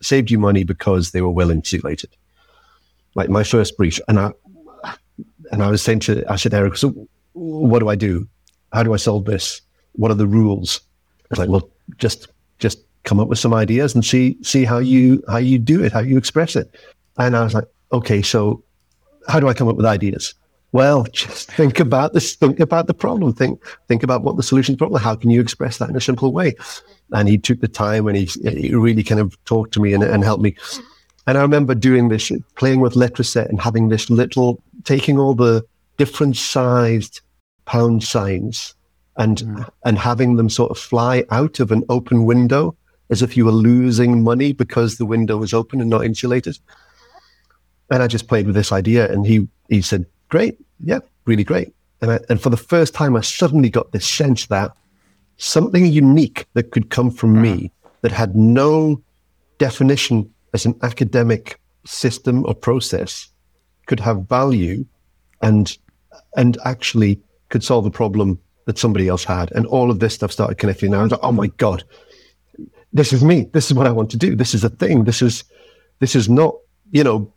[0.00, 2.10] saved you money because they were well insulated.
[3.14, 4.32] Like my first brief, and I
[5.50, 8.28] and I was saying to I said, Eric, so what do I do?
[8.72, 9.62] How do I solve this?
[9.92, 10.80] What are the rules?
[11.24, 14.78] I was like, well, just just come up with some ideas and see see how
[14.78, 16.74] you how you do it, how you express it.
[17.18, 18.62] And I was like, okay, so
[19.28, 20.34] how do I come up with ideas?
[20.72, 22.34] Well, just think about this.
[22.34, 23.32] Think about the problem.
[23.32, 25.02] Think think about what the solution to the problem.
[25.02, 26.54] How can you express that in a simple way?
[27.12, 30.02] And he took the time and he, he really kind of talked to me and,
[30.02, 30.56] and helped me.
[31.26, 35.64] And I remember doing this, playing with Letraset and having this little, taking all the
[35.96, 37.20] different sized
[37.64, 38.74] pound signs
[39.16, 39.68] and mm.
[39.84, 42.76] and having them sort of fly out of an open window
[43.10, 46.58] as if you were losing money because the window was open and not insulated.
[47.90, 51.72] And I just played with this idea, and he he said, "Great, yeah, really great."
[52.00, 54.72] And I, and for the first time, I suddenly got this sense that
[55.36, 57.88] something unique that could come from me mm-hmm.
[58.02, 59.00] that had no
[59.58, 63.28] definition as an academic system or process
[63.86, 64.84] could have value
[65.42, 65.78] and
[66.36, 69.52] and actually could solve a problem that somebody else had.
[69.52, 70.92] And all of this stuff started connecting.
[70.92, 71.84] And I was like, oh my God,
[72.92, 73.48] this is me.
[73.52, 74.34] This is what I want to do.
[74.34, 75.04] This is a thing.
[75.04, 75.44] This is
[76.00, 76.54] this is not
[76.92, 77.32] you know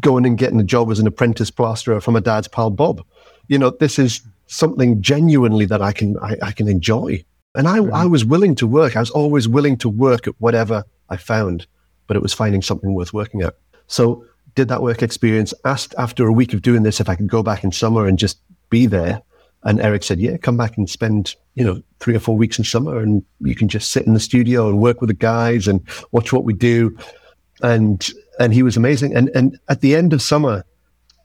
[0.00, 3.04] going and getting a job as an apprentice plasterer from a dad's pal Bob.
[3.48, 7.24] You know, this is something genuinely that I can I, I can enjoy.
[7.54, 8.10] And I, I mm-hmm.
[8.10, 8.96] was willing to work.
[8.96, 11.66] I was always willing to work at whatever I found,
[12.06, 13.54] but it was finding something worth working at.
[13.86, 17.28] So did that work experience, asked after a week of doing this if I could
[17.28, 19.22] go back in summer and just be there.
[19.62, 22.64] And Eric said, yeah, come back and spend, you know, three or four weeks in
[22.64, 25.80] summer and you can just sit in the studio and work with the guys and
[26.12, 26.96] watch what we do.
[27.62, 28.06] And,
[28.38, 29.14] and he was amazing.
[29.14, 30.64] And, and at the end of summer,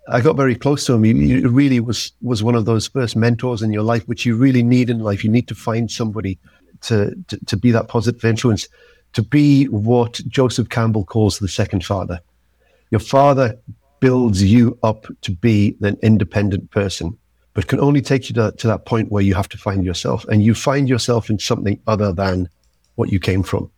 [0.07, 1.03] I got very close to him.
[1.03, 4.35] He, he, really was was one of those first mentors in your life, which you
[4.35, 5.23] really need in life.
[5.23, 6.39] You need to find somebody
[6.81, 8.67] to, to, to be that positive influence,
[9.13, 12.21] to be what Joseph Campbell calls the second father.
[12.89, 13.57] Your father
[13.99, 17.17] builds you up to be an independent person,
[17.53, 20.25] but can only take you to, to that point where you have to find yourself,
[20.25, 22.49] and you find yourself in something other than
[22.95, 23.69] what you came from.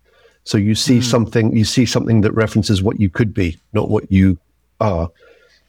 [0.44, 1.04] So you see mm.
[1.04, 4.38] something, you see something that references what you could be, not what you
[4.80, 5.10] are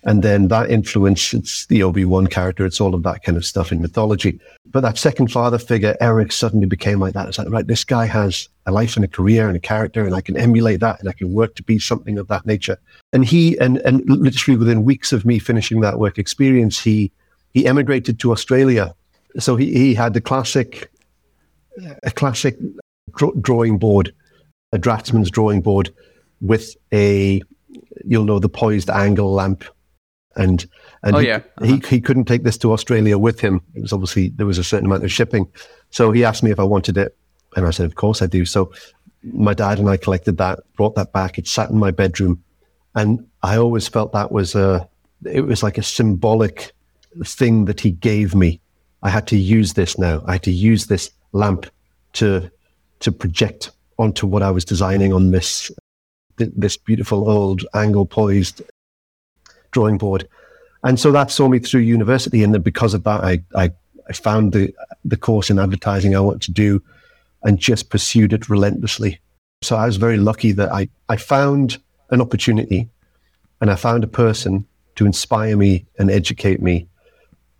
[0.05, 3.71] and then that influence, it's the Obi-Wan character, it's all of that kind of stuff
[3.71, 4.41] in mythology.
[4.67, 7.29] But that second father figure, Eric suddenly became like that.
[7.29, 10.15] It's like, right, this guy has a life and a career and a character, and
[10.15, 12.79] I can emulate that and I can work to be something of that nature.
[13.13, 17.13] And he, and, and literally within weeks of me finishing that work experience, he,
[17.55, 18.95] he emigrated to Australia.
[19.39, 20.91] So he, he had the classic,
[22.03, 22.57] a classic
[23.41, 24.13] drawing board,
[24.73, 25.91] a draftsman's drawing board
[26.41, 27.43] with a,
[28.05, 29.65] you'll know, the poised angle lamp
[30.37, 30.67] and
[31.03, 31.37] and oh, he, yeah.
[31.59, 31.65] uh-huh.
[31.65, 33.61] he he couldn't take this to Australia with him.
[33.75, 35.47] It was obviously there was a certain amount of shipping,
[35.91, 37.17] so he asked me if I wanted it,
[37.57, 38.45] and I said, of course I do.
[38.45, 38.73] So
[39.23, 41.39] my dad and I collected that, brought that back.
[41.39, 42.43] It sat in my bedroom,
[42.95, 44.89] and I always felt that was a
[45.25, 46.73] it was like a symbolic
[47.25, 48.61] thing that he gave me.
[49.03, 50.23] I had to use this now.
[50.27, 51.67] I had to use this lamp
[52.15, 52.51] to
[53.01, 53.71] to project
[54.03, 55.71] onto what I was designing on this
[56.37, 58.62] this beautiful old angle poised
[59.71, 60.29] drawing board.
[60.85, 62.43] And so that saw me through university.
[62.43, 63.71] And then because of that, I, I,
[64.09, 66.83] I found the, the course in advertising I wanted to do
[67.45, 69.21] and just pursued it relentlessly.
[69.62, 71.79] So I was very lucky that I, I found
[72.11, 72.88] an opportunity
[73.61, 76.88] and I found a person to inspire me and educate me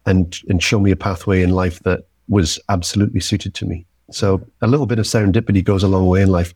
[0.05, 3.87] and, and show me a pathway in life that was absolutely suited to me.
[4.11, 6.55] So a little bit of serendipity goes a long way in life.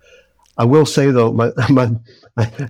[0.59, 1.91] I will say though, my my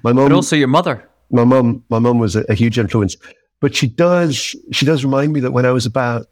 [0.02, 1.08] my mom, but also your mother.
[1.30, 3.16] My mum my mum was a, a, huge influence.
[3.60, 6.26] But she does she does remind me that when i was about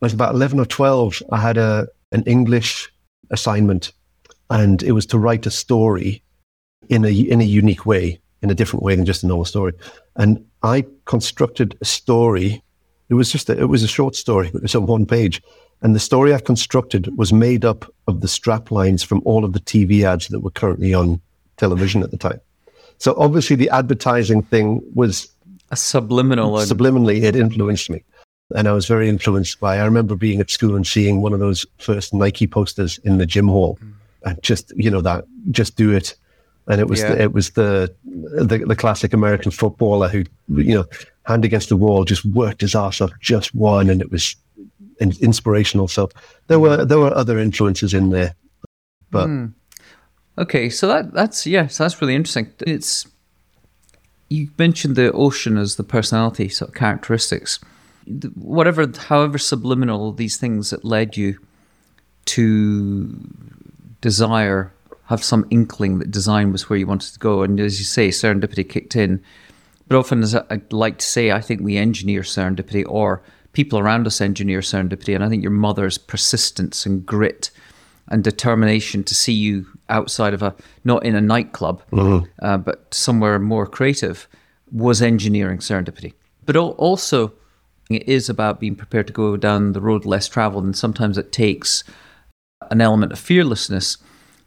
[0.00, 2.90] I was about 11 or 12 i had a an english
[3.30, 3.92] assignment.
[4.50, 6.22] And it was to write a story
[6.88, 9.72] in a in a unique way in a different way than just a normal story.
[10.16, 12.62] And i constructed a story.
[13.08, 15.42] It was just a, it was a short story but it was on one page
[15.82, 19.52] and the story i constructed was made up of the strap lines from all of
[19.52, 21.20] the tv ads that were currently on
[21.56, 22.40] television at the time
[22.98, 25.28] so obviously the advertising thing was
[25.72, 26.52] a subliminal.
[26.52, 28.04] Subliminally, it influenced me.
[28.54, 31.40] And I was very influenced by, I remember being at school and seeing one of
[31.40, 33.92] those first Nike posters in the gym hall mm.
[34.24, 36.14] and just, you know, that, just do it.
[36.68, 37.14] And it was, yeah.
[37.14, 40.84] the, it was the, the, the classic American footballer who, you know,
[41.24, 43.88] hand against the wall, just worked his ass off, just won.
[43.88, 44.36] And it was
[45.02, 45.88] inspirational.
[45.88, 46.10] So
[46.46, 48.34] there were, there were other influences in there,
[49.10, 49.52] but mm.
[50.38, 52.52] Okay, so that that's yes, that's really interesting.
[52.60, 53.06] It's
[54.30, 57.60] you mentioned the ocean as the personality sort of characteristics.
[58.34, 61.38] Whatever, however subliminal these things that led you
[62.24, 63.14] to
[64.00, 64.72] desire,
[65.04, 68.08] have some inkling that design was where you wanted to go, and as you say,
[68.08, 69.22] serendipity kicked in.
[69.86, 74.06] But often, as I like to say, I think we engineer serendipity, or people around
[74.06, 77.50] us engineer serendipity, and I think your mother's persistence and grit
[78.08, 82.26] and determination to see you outside of a not in a nightclub, mm-hmm.
[82.44, 84.28] uh, but somewhere more creative,
[84.70, 86.14] was engineering serendipity.
[86.44, 87.32] But also,
[87.90, 91.32] it is about being prepared to go down the road less traveled, and sometimes it
[91.32, 91.84] takes
[92.70, 93.98] an element of fearlessness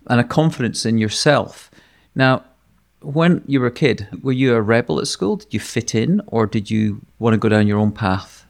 [0.07, 1.69] and a confidence in yourself.
[2.15, 2.43] Now,
[3.01, 5.37] when you were a kid, were you a rebel at school?
[5.37, 8.44] Did you fit in, or did you want to go down your own path?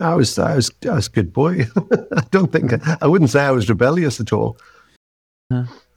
[0.00, 1.66] I was, I was, I was a good boy.
[2.16, 2.72] I don't think
[3.02, 4.56] I wouldn't say I was rebellious at all.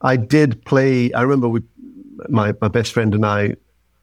[0.01, 1.13] I did play.
[1.13, 1.61] I remember we,
[2.27, 3.55] my my best friend and I,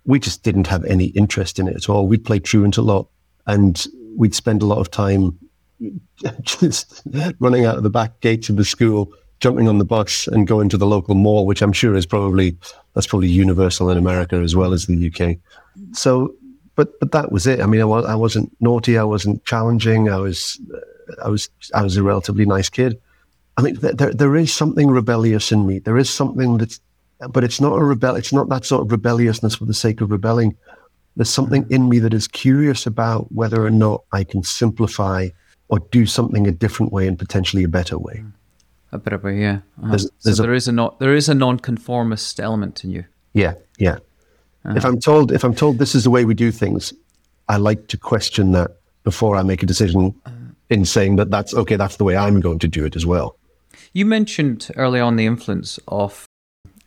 [0.04, 2.06] we just didn't have any interest in it at all.
[2.06, 3.08] We'd play truant a lot,
[3.46, 3.86] and
[4.16, 5.38] we'd spend a lot of time
[6.42, 7.02] just
[7.38, 10.68] running out of the back gates of the school, jumping on the bus, and going
[10.70, 12.56] to the local mall, which I'm sure is probably
[12.94, 15.36] that's probably universal in America as well as the UK.
[15.92, 16.34] So,
[16.76, 17.60] but but that was it.
[17.60, 18.98] I mean, I, was, I wasn't naughty.
[18.98, 20.08] I wasn't challenging.
[20.08, 20.60] I was
[21.22, 23.00] I was I was a relatively nice kid.
[23.56, 25.80] I mean, there, there is something rebellious in me.
[25.80, 26.80] There is something that's
[27.28, 28.16] but it's not a rebel.
[28.16, 30.56] It's not that sort of rebelliousness for the sake of rebelling.
[31.16, 35.28] There's something in me that is curious about whether or not I can simplify
[35.68, 38.24] or do something a different way and potentially a better way.
[38.92, 39.60] A better way, yeah.
[39.78, 39.88] Uh-huh.
[39.90, 43.04] There's, there's so there a, is a not there is a non-conformist element in you.
[43.34, 43.98] Yeah, yeah.
[44.64, 44.76] Uh-huh.
[44.76, 46.92] If I'm told if I'm told this is the way we do things,
[47.48, 50.14] I like to question that before I make a decision
[50.68, 51.76] in saying that that's okay.
[51.76, 53.36] That's the way I'm going to do it as well.
[53.92, 56.26] You mentioned early on the influence of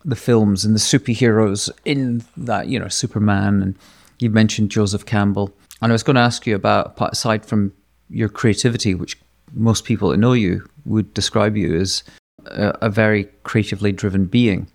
[0.05, 3.75] the films and the superheroes in that, you know, Superman, and
[4.19, 5.53] you mentioned Joseph Campbell.
[5.81, 7.73] And I was going to ask you about, aside from
[8.09, 9.17] your creativity, which
[9.53, 12.03] most people that know you would describe you as
[12.45, 14.67] a, a very creatively driven being,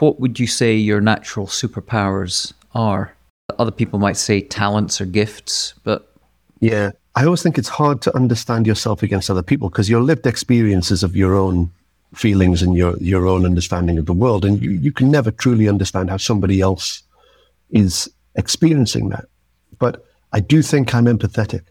[0.00, 3.14] what would you say your natural superpowers are?
[3.58, 6.12] Other people might say talents or gifts, but.
[6.60, 10.26] Yeah, I always think it's hard to understand yourself against other people because your lived
[10.26, 11.70] experiences of your own
[12.14, 14.44] feelings and your, your own understanding of the world.
[14.44, 17.02] And you, you can never truly understand how somebody else
[17.70, 19.26] is experiencing that.
[19.78, 21.62] But I do think I'm empathetic.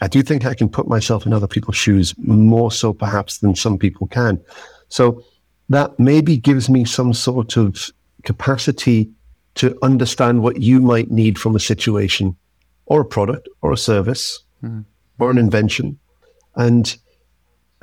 [0.00, 3.54] I do think I can put myself in other people's shoes more so perhaps than
[3.54, 4.40] some people can.
[4.88, 5.22] So
[5.68, 7.90] that maybe gives me some sort of
[8.24, 9.10] capacity
[9.54, 12.36] to understand what you might need from a situation
[12.86, 14.84] or a product or a service mm.
[15.18, 15.98] or an invention
[16.56, 16.96] and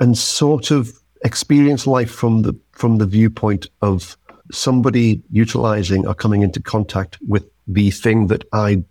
[0.00, 4.16] and sort of experience life from the from the viewpoint of
[4.50, 8.84] somebody utilizing or coming into contact with the thing that I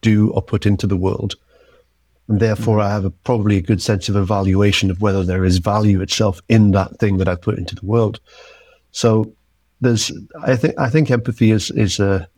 [0.00, 1.34] do or put into the world.
[2.28, 5.58] And therefore, I have a, probably a good sense of evaluation of whether there is
[5.58, 8.20] value itself in that thing that I put into the world.
[8.90, 9.32] So
[9.80, 10.10] there's,
[10.42, 12.28] I think, I think empathy is, is a,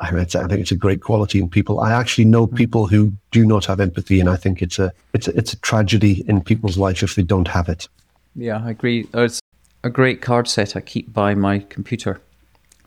[0.00, 1.80] I think it's a great quality in people.
[1.80, 2.54] I actually know mm.
[2.54, 5.60] people who do not have empathy, and I think it's a, it's a, it's a
[5.60, 7.88] tragedy in people's life if they don't have it.
[8.36, 9.08] Yeah, I agree.
[9.14, 9.40] It's
[9.82, 12.20] a great card set I keep by my computer.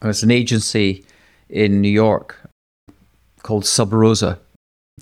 [0.01, 1.05] There's an agency
[1.49, 2.39] in New York
[3.41, 4.39] called Sub Rosa,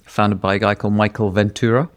[0.05, 1.89] founded by a guy called Michael Ventura.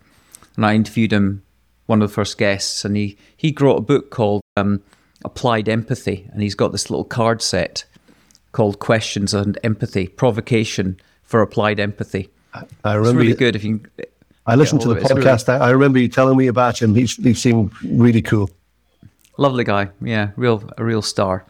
[0.57, 1.43] And I interviewed him,
[1.87, 4.83] one of the first guests, and he, he wrote a book called um,
[5.25, 6.29] Applied Empathy.
[6.33, 7.85] And he's got this little card set
[8.53, 12.31] called Questions and Empathy, Provocation for Applied Empathy.
[12.55, 13.81] I, I remember it's really good if you
[14.47, 15.47] I listened to the podcast.
[15.47, 15.61] Really...
[15.61, 16.95] I remember you telling me about him.
[16.95, 18.49] He, he seemed really cool.
[19.37, 19.91] Lovely guy.
[20.01, 21.45] Yeah, real a real star.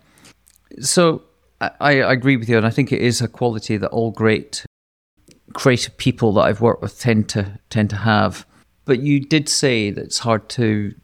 [0.81, 1.23] So
[1.61, 4.65] I, I agree with you, and I think it is a quality that all great
[5.55, 8.47] creative people that I've worked with tend to tend to have.
[8.85, 10.95] But you did say that it's hard to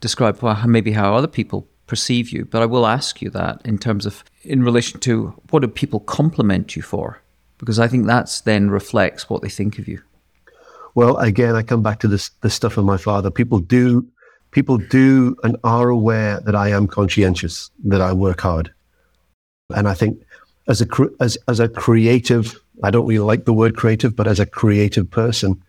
[0.00, 2.44] describe well, maybe how other people perceive you.
[2.44, 6.00] But I will ask you that in terms of in relation to what do people
[6.00, 7.20] compliment you for?
[7.58, 10.02] Because I think that's then reflects what they think of you.
[10.94, 13.30] Well, again, I come back to this the stuff of my father.
[13.30, 14.06] People do
[14.50, 18.72] people do and are aware that I am conscientious, that I work hard,
[19.74, 20.22] and I think
[20.68, 20.86] as a
[21.20, 25.10] as as a creative, I don't really like the word creative, but as a creative
[25.10, 25.62] person,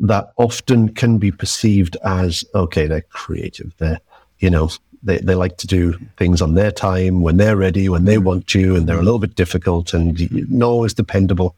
[0.00, 3.72] that often can be perceived as okay, they're creative.
[3.78, 4.00] They're
[4.38, 4.70] you know
[5.02, 8.46] they, they like to do things on their time when they're ready when they want
[8.48, 11.56] to and they're a little bit difficult and not always dependable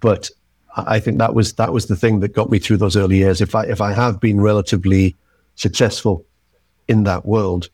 [0.00, 0.30] but
[0.76, 3.40] I think that was that was the thing that got me through those early years.
[3.40, 5.16] If I if I have been relatively
[5.54, 6.26] successful
[6.86, 7.70] in that world,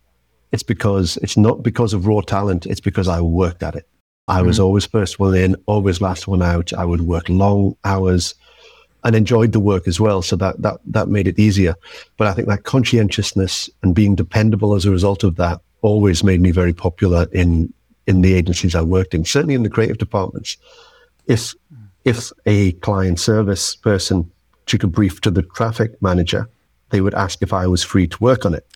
[0.53, 2.65] it's because it's not because of raw talent.
[2.67, 3.89] It's because I worked at it.
[4.29, 6.73] I mm was always first one in, always last one out.
[6.73, 8.35] I would work long hours
[9.05, 10.23] and enjoyed the work as well.
[10.23, 11.75] So that that that made it easier.
[12.17, 16.41] But I think that conscientiousness and being dependable as a result of that always made
[16.41, 17.73] me very popular in
[18.07, 20.57] in the agencies I worked in, certainly in the creative departments.
[21.27, 21.55] If
[22.05, 24.31] if a client service person
[24.67, 26.49] took a brief to the traffic manager,
[26.91, 28.67] they would ask if I was free to work on it.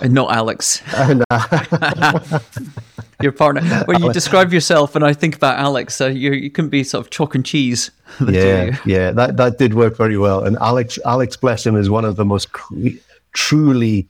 [0.00, 0.82] And not Alex.
[0.94, 2.38] And, uh,
[3.24, 3.62] Your partner.
[3.86, 7.04] When you describe yourself, and I think about Alex, uh, you you can be sort
[7.04, 7.90] of chalk and cheese.
[8.28, 10.44] yeah, yeah, that that did work very well.
[10.44, 13.00] And Alex, Alex, bless him, is one of the most cre-
[13.32, 14.08] truly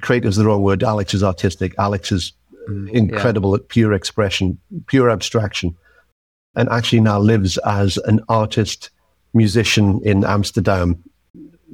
[0.00, 0.82] creative is the wrong word.
[0.82, 1.74] Alex is artistic.
[1.78, 2.32] Alex is
[2.68, 3.56] mm, incredible yeah.
[3.56, 5.74] at pure expression, pure abstraction
[6.56, 8.90] and actually now lives as an artist
[9.32, 11.02] musician in Amsterdam,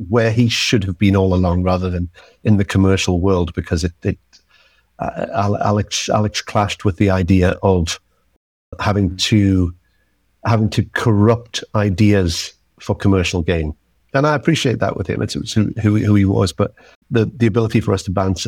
[0.08, 2.08] where he should have been all along, rather than
[2.44, 4.18] in the commercial world, because it, it
[5.00, 8.00] uh, Alex Alex clashed with the idea of
[8.78, 9.74] having to
[10.44, 13.74] having to corrupt ideas for commercial gain,
[14.14, 15.22] and I appreciate that with him.
[15.22, 16.74] It's, it's who, who he was, but
[17.10, 18.46] the the ability for us to bounce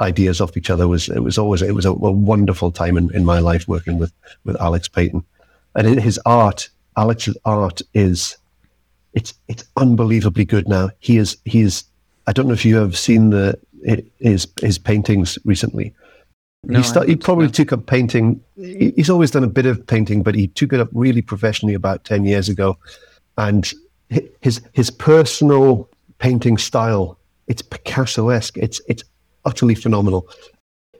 [0.00, 3.14] ideas off each other was it was always it was a, a wonderful time in,
[3.14, 4.12] in my life working with
[4.44, 5.24] with Alex Payton
[5.74, 8.36] and in his art, Alex's art is
[9.12, 10.90] it's it's unbelievably good now.
[10.98, 11.84] He is he is.
[12.26, 13.58] I don't know if you have seen the
[14.18, 15.94] his his paintings recently,
[16.64, 17.52] No, he, start, he probably no.
[17.52, 18.40] took up painting.
[18.56, 22.04] He's always done a bit of painting, but he took it up really professionally about
[22.04, 22.76] 10 years ago.
[23.38, 23.70] And
[24.40, 28.58] his, his personal painting style, it's Picasso-esque.
[28.58, 29.02] It's, it's
[29.44, 30.28] utterly phenomenal.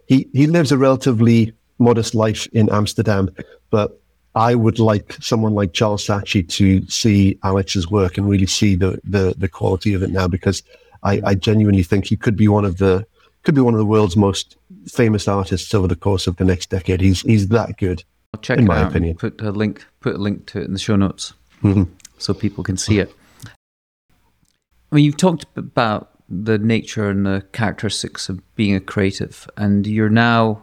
[0.06, 3.28] He, he lives a relatively modest life in Amsterdam,
[3.70, 4.00] but
[4.34, 9.00] I would like someone like Charles Saatchi to see Alex's work and really see the,
[9.04, 10.62] the, the quality of it now because
[11.02, 13.06] I, I genuinely think he could be one of the
[13.42, 16.68] could be one of the world's most famous artists over the course of the next
[16.70, 17.00] decade.
[17.00, 18.04] He's he's that good.
[18.34, 18.90] I'll check in my out.
[18.90, 19.16] opinion.
[19.16, 19.84] Put a link.
[20.00, 21.32] Put a link to it in the show notes
[21.62, 21.88] Mhm.
[22.18, 23.14] so people can see it.
[23.46, 29.86] I mean, you've talked about the nature and the characteristics of being a creative, and
[29.86, 30.62] you're now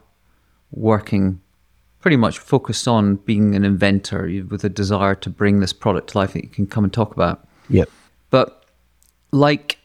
[0.72, 1.42] working
[2.00, 6.18] pretty much focused on being an inventor with a desire to bring this product to
[6.18, 7.46] life that you can come and talk about.
[7.70, 7.86] Yeah.
[8.30, 8.66] But
[9.32, 9.77] like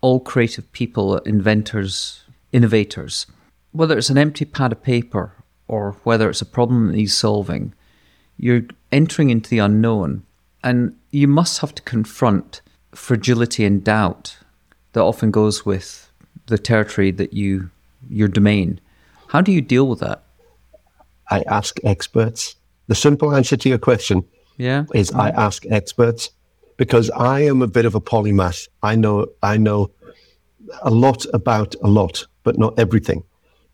[0.00, 3.26] all creative people, inventors, innovators,
[3.72, 5.32] whether it's an empty pad of paper
[5.68, 7.72] or whether it's a problem that he's solving,
[8.36, 10.24] you're entering into the unknown
[10.64, 12.60] and you must have to confront
[12.92, 14.38] fragility and doubt
[14.92, 16.10] that often goes with
[16.46, 17.70] the territory that you
[18.08, 18.80] your domain.
[19.28, 20.22] How do you deal with that?
[21.30, 22.56] I ask experts.
[22.88, 24.24] The simple answer to your question
[24.56, 24.86] Yeah.
[24.94, 26.30] is I ask experts
[26.80, 28.66] because I am a bit of a polymath.
[28.82, 29.90] I know I know
[30.80, 33.22] a lot about a lot, but not everything.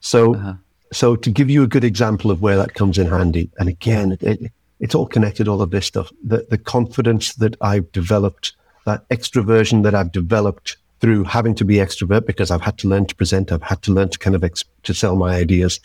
[0.00, 0.54] So uh-huh.
[0.92, 4.10] so to give you a good example of where that comes in handy, and again,
[4.10, 5.46] it, it, it's all connected.
[5.46, 8.54] All of this stuff, the the confidence that I've developed,
[8.86, 13.06] that extroversion that I've developed through having to be extrovert because I've had to learn
[13.06, 13.52] to present.
[13.52, 15.78] I've had to learn to kind of ex- to sell my ideas.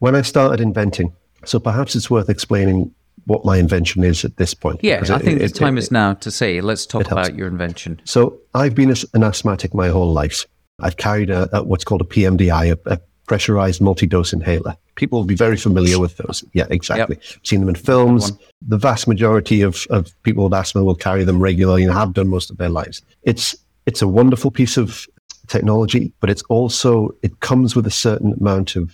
[0.00, 1.12] When I started inventing,
[1.44, 2.92] so perhaps it's worth explaining
[3.26, 4.80] what my invention is at this point.
[4.82, 7.34] Yeah, I it- think it- the time it- is now to say, let's talk about
[7.34, 8.00] your invention.
[8.04, 10.46] so I've been an asthmatic my whole life.
[10.80, 14.76] I've carried a, a what's called a PMDI, a, a pressurized multi-dose inhaler.
[14.96, 16.42] People will be very familiar with those.
[16.52, 17.18] Yeah, exactly.
[17.44, 18.32] Seen them in films.
[18.66, 22.28] The vast majority of, of people with asthma will carry them regularly and have done
[22.28, 23.02] most of their lives.
[23.22, 23.54] It's
[23.86, 25.06] it's a wonderful piece of
[25.46, 28.92] technology, but it's also it comes with a certain amount of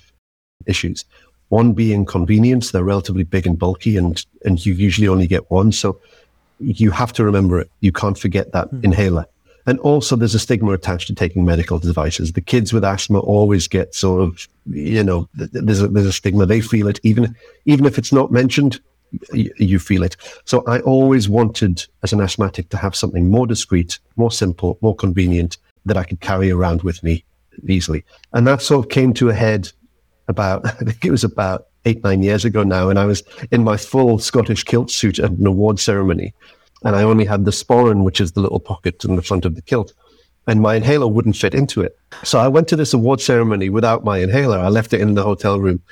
[0.67, 1.05] issues.
[1.49, 5.73] One being convenience; they're relatively big and bulky, and and you usually only get one.
[5.73, 6.01] So
[6.59, 7.71] you have to remember it.
[7.81, 8.81] You can't forget that hmm.
[8.83, 9.27] inhaler.
[9.69, 12.33] And also, there's a stigma attached to taking medical devices.
[12.33, 16.07] The kids with asthma always get sort of, you know, th- th- there's a, there's
[16.07, 16.47] a stigma.
[16.47, 17.35] They feel it, even
[17.65, 18.81] even if it's not mentioned,
[19.33, 20.17] y- you feel it.
[20.45, 24.95] So I always wanted, as an asthmatic, to have something more discreet, more simple, more
[24.95, 27.25] convenient that I could carry around with me
[27.67, 28.05] easily.
[28.33, 29.73] And that sort of came to a head
[30.29, 32.89] about, I think it was about eight, nine years ago now.
[32.89, 36.35] And I was in my full Scottish kilt suit at an award ceremony.
[36.85, 39.55] And I only had the sporran, which is the little pocket in the front of
[39.55, 39.93] the kilt.
[40.47, 41.99] And my inhaler wouldn't fit into it.
[42.23, 44.59] So I went to this award ceremony without my inhaler.
[44.59, 45.83] I left it in the hotel room.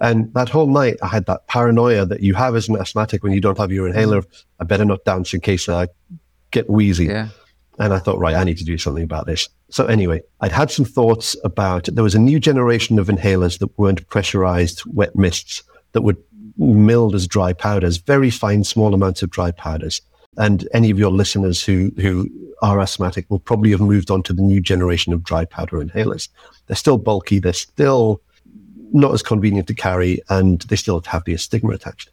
[0.00, 3.32] And that whole night, I had that paranoia that you have as an asthmatic when
[3.32, 4.22] you don't have your inhaler.
[4.60, 5.88] I better not dance in case I
[6.50, 7.06] get wheezy.
[7.06, 7.28] Yeah.
[7.78, 9.48] And I thought, right, I need to do something about this.
[9.70, 13.78] So anyway, I'd had some thoughts about there was a new generation of inhalers that
[13.78, 15.62] weren't pressurized wet mists
[15.92, 16.16] that would
[16.56, 20.00] milled as dry powders, very fine, small amounts of dry powders.
[20.36, 22.28] And any of your listeners who, who
[22.62, 26.28] are asthmatic will probably have moved on to the new generation of dry powder inhalers.
[26.66, 27.38] They're still bulky.
[27.38, 28.20] They're still
[28.92, 32.10] not as convenient to carry and they still have the stigma attached.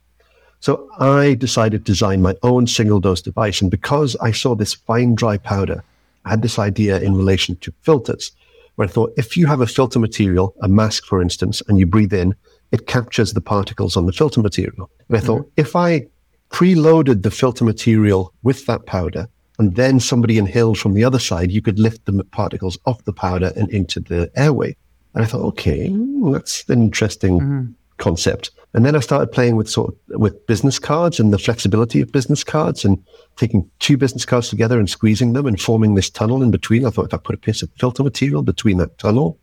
[0.60, 3.62] So I decided to design my own single dose device.
[3.62, 5.84] And because I saw this fine dry powder,
[6.26, 8.32] I had this idea in relation to filters,
[8.76, 11.86] where I thought if you have a filter material, a mask, for instance, and you
[11.86, 12.36] breathe in,
[12.72, 14.89] it captures the particles on the filter material.
[15.08, 16.08] And I thought if I
[16.49, 19.28] preloaded the filter material with that powder,
[19.58, 23.14] and then somebody inhaled from the other side, you could lift the particles off the
[23.14, 24.76] powder and into the airway.
[25.14, 28.52] And I thought, okay, mm, that's an interesting concept.
[28.74, 32.12] And then I started playing with sort of with business cards and the flexibility of
[32.12, 33.02] business cards and
[33.38, 36.86] taking two business cards together and squeezing them and forming this tunnel in between.
[36.86, 39.39] I thought if I put a piece of filter material between that tunnel,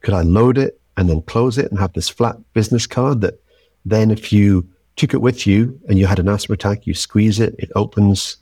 [0.00, 3.40] could I load it and then close it and have this flat business card that
[3.84, 7.38] then if you took it with you and you had an asthma attack, you squeeze
[7.38, 8.36] it, it opens,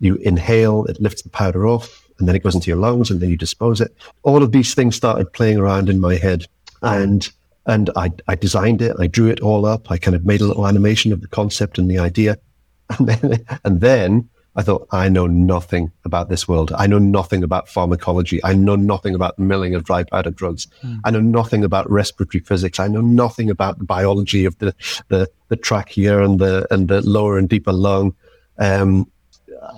[0.00, 3.20] you inhale, it lifts the powder off, and then it goes into your lungs, and
[3.20, 3.94] then you dispose it.
[4.22, 6.46] All of these things started playing around in my head,
[6.82, 7.30] and
[7.66, 10.46] and I, I designed it, I drew it all up, I kind of made a
[10.46, 12.38] little animation of the concept and the idea,
[12.98, 16.72] and then and then I thought I know nothing about this world.
[16.76, 18.42] I know nothing about pharmacology.
[18.44, 20.66] I know nothing about the milling of dry powder drugs.
[21.04, 22.78] I know nothing about respiratory physics.
[22.78, 24.74] I know nothing about the biology of the
[25.08, 28.14] the, the trachea and the and the lower and deeper lung.
[28.58, 29.10] Um,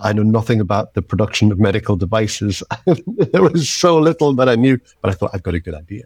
[0.03, 2.63] I know nothing about the production of medical devices.
[3.33, 6.05] there was so little that I knew, but I thought I've got a good idea.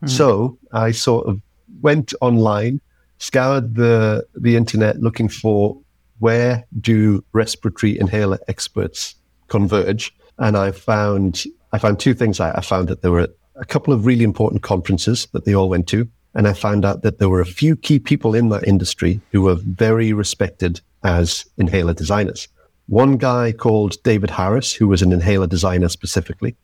[0.00, 0.06] Hmm.
[0.06, 1.40] So I sort of
[1.80, 2.80] went online,
[3.18, 5.78] scoured the the internet looking for
[6.18, 9.14] where do respiratory inhaler experts
[9.48, 12.40] converge, and I found I found two things.
[12.40, 15.68] I, I found that there were a couple of really important conferences that they all
[15.68, 18.66] went to, and I found out that there were a few key people in that
[18.66, 22.48] industry who were very respected as inhaler designers.
[22.86, 26.56] One guy called David Harris, who was an inhaler designer specifically,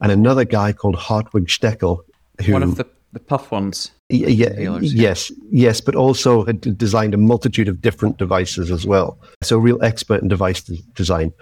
[0.00, 2.00] and another guy called Hartwig Steckel,
[2.44, 3.90] who One of the, the puff ones.
[4.08, 5.02] Yeah, inhalers, yeah.
[5.02, 9.18] yes, yes, but also had designed a multitude of different devices as well.
[9.42, 11.32] So, a real expert in device de- design.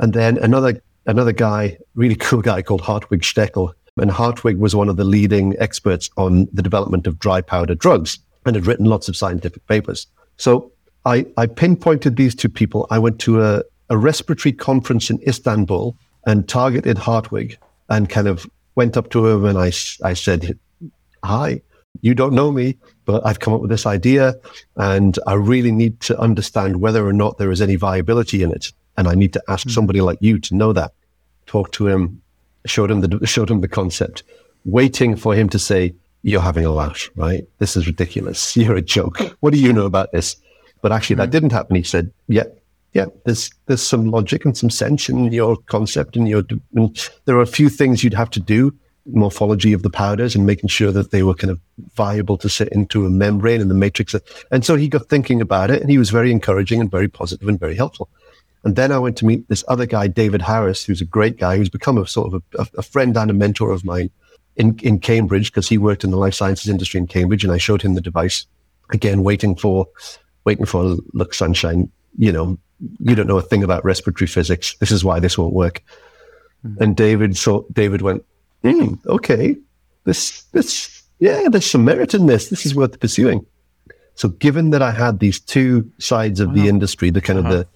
[0.00, 3.72] And then another another guy, really cool guy called Hartwig Steckel.
[4.00, 8.20] And Hartwig was one of the leading experts on the development of dry powder drugs
[8.46, 10.06] and had written lots of scientific papers.
[10.36, 10.72] So,
[11.04, 12.86] I, I pinpointed these two people.
[12.90, 17.56] I went to a, a respiratory conference in Istanbul and targeted Hartwig
[17.88, 18.48] and kind of
[18.78, 19.72] went up to him and I,
[20.04, 20.56] I said,
[21.24, 21.60] Hi,
[22.00, 24.34] you don't know me, but I've come up with this idea
[24.76, 28.72] and I really need to understand whether or not there is any viability in it.
[28.96, 29.70] And I need to ask hmm.
[29.70, 30.92] somebody like you to know that.
[31.46, 32.22] Talk to him,
[32.66, 34.22] showed him the, showed him the concept,
[34.64, 37.44] waiting for him to say, you're having a laugh, right?
[37.58, 38.56] This is ridiculous.
[38.60, 39.18] You're a joke.
[39.40, 40.36] What do you know about this?
[40.82, 41.36] But actually that hmm.
[41.36, 41.74] didn't happen.
[41.74, 42.44] He said, yeah,
[42.92, 46.42] yeah, there's, there's some logic and some sense in your concept and your,
[46.74, 48.72] and there are a few things you'd have to do
[49.12, 51.60] morphology of the powders and making sure that they were kind of
[51.94, 54.14] viable to sit into a membrane and the matrix.
[54.50, 57.48] And so he got thinking about it and he was very encouraging and very positive
[57.48, 58.08] and very helpful.
[58.64, 61.56] And then I went to meet this other guy, David Harris, who's a great guy
[61.56, 64.10] who's become a sort of a, a friend and a mentor of mine
[64.56, 67.58] in, in Cambridge because he worked in the life sciences industry in Cambridge and I
[67.58, 68.46] showed him the device
[68.90, 69.86] again, waiting for,
[70.44, 72.58] waiting for look sunshine, you know,
[73.00, 74.76] you don't know a thing about respiratory physics.
[74.76, 75.82] This is why this won't work.
[76.80, 78.24] And David, so David went,
[78.62, 79.56] hmm, okay,
[80.04, 82.48] this, this, yeah, there's some merit in this.
[82.50, 83.46] This is worth pursuing.
[84.14, 87.66] So, given that I had these two sides of the industry, the kind of the,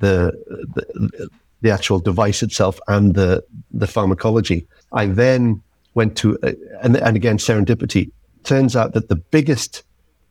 [0.00, 1.28] the, the,
[1.60, 5.62] the actual device itself and the, the pharmacology, I then
[5.94, 6.52] went to, uh,
[6.82, 8.10] and, and again, serendipity.
[8.42, 9.84] Turns out that the biggest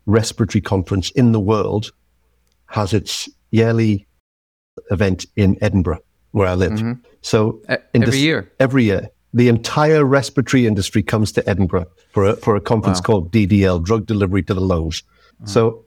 [0.05, 1.93] respiratory conference in the world
[2.65, 4.07] has its yearly
[4.89, 5.99] event in Edinburgh,
[6.31, 6.73] where I live.
[6.73, 6.93] Mm-hmm.
[7.21, 8.51] So, E- in every this- year?
[8.59, 13.31] every year, the entire respiratory industry comes to Edinburgh for a, for a conference called
[13.31, 15.03] DDL, Drug Delivery to the Lungs.
[15.43, 15.49] Mm.
[15.49, 15.85] So,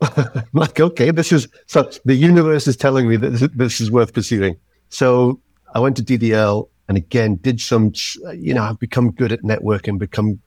[0.00, 3.90] I'm like, okay, this is so the universe is telling me that this, this is
[3.90, 4.56] worth pursuing.
[4.88, 5.40] So,
[5.74, 7.92] I went to DDL and again did some,
[8.34, 10.38] you know, I've become good at networking, become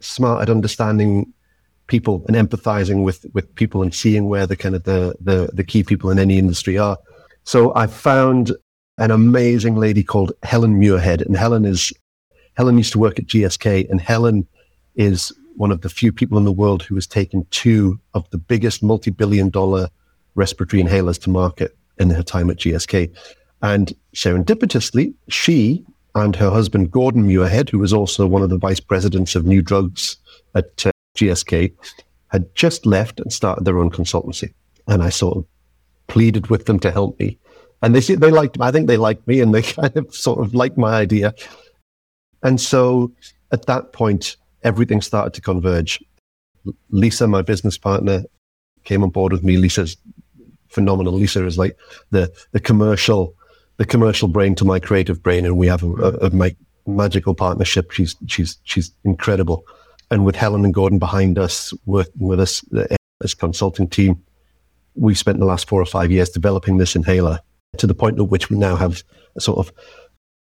[0.00, 1.32] smart at understanding
[1.86, 5.64] people and empathizing with with people and seeing where the kind of the the, the
[5.64, 6.98] key people in any industry are.
[7.46, 8.50] So I found
[8.98, 11.92] an amazing lady called Helen Muirhead, and Helen is
[12.56, 14.48] Helen used to work at GSK, and Helen
[14.96, 18.38] is one of the few people in the world who has taken two of the
[18.38, 19.88] biggest multi-billion dollar
[20.34, 23.14] respiratory inhalers to market in her time at GSK.
[23.62, 25.84] And serendipitously, she
[26.16, 29.62] and her husband, Gordon Muirhead, who was also one of the vice presidents of new
[29.62, 30.16] drugs
[30.54, 31.72] at uh, GSK,
[32.28, 34.52] had just left and started their own consultancy.
[34.88, 35.44] And I sort of
[36.06, 37.38] pleaded with them to help me.
[37.82, 40.54] And they they liked, I think they liked me and they kind of sort of
[40.54, 41.34] liked my idea.
[42.42, 43.12] And so
[43.52, 46.02] at that point, everything started to converge.
[46.90, 48.24] Lisa, my business partner,
[48.84, 49.56] came on board with me.
[49.56, 49.96] Lisa's
[50.68, 51.12] phenomenal.
[51.12, 51.76] Lisa is like
[52.10, 53.34] the, the commercial,
[53.76, 55.44] the commercial brain to my creative brain.
[55.44, 56.48] And we have a, a, a ma-
[56.86, 57.90] magical partnership.
[57.90, 59.64] She's, she's, she's incredible.
[60.10, 62.64] And with Helen and Gordon behind us, working with us,
[63.22, 64.22] as consulting team,
[64.96, 67.40] we spent the last four or five years developing this inhaler
[67.78, 69.02] to the point at which we now have
[69.36, 69.72] a sort of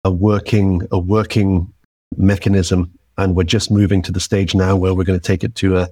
[0.05, 1.73] a working, a working
[2.17, 2.93] mechanism.
[3.17, 5.79] And we're just moving to the stage now where we're going to take it to
[5.79, 5.89] a,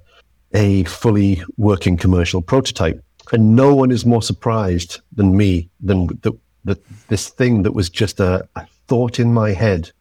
[0.55, 3.03] a fully working commercial prototype.
[3.33, 6.35] And no one is more surprised than me than that,
[6.65, 9.93] that this thing that was just a, a thought in my head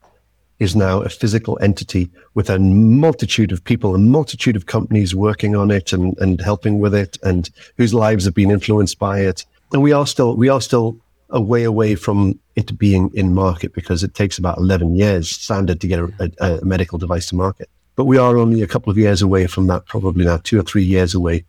[0.62, 5.56] is now a physical entity with a multitude of people, a multitude of companies working
[5.56, 9.44] on it and, and helping with it and whose lives have been influenced by it.
[9.74, 11.00] And we are still, we are still
[11.32, 15.82] a way away from it being in market because it takes about 11 years standard
[15.82, 17.68] to get a, a, a medical device to market.
[17.96, 20.64] But we are only a couple of years away from that, probably now two or
[20.64, 21.44] three years away.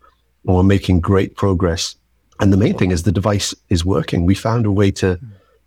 [0.47, 1.95] And we're making great progress.
[2.39, 4.25] And the main thing is the device is working.
[4.25, 5.19] We found a way to,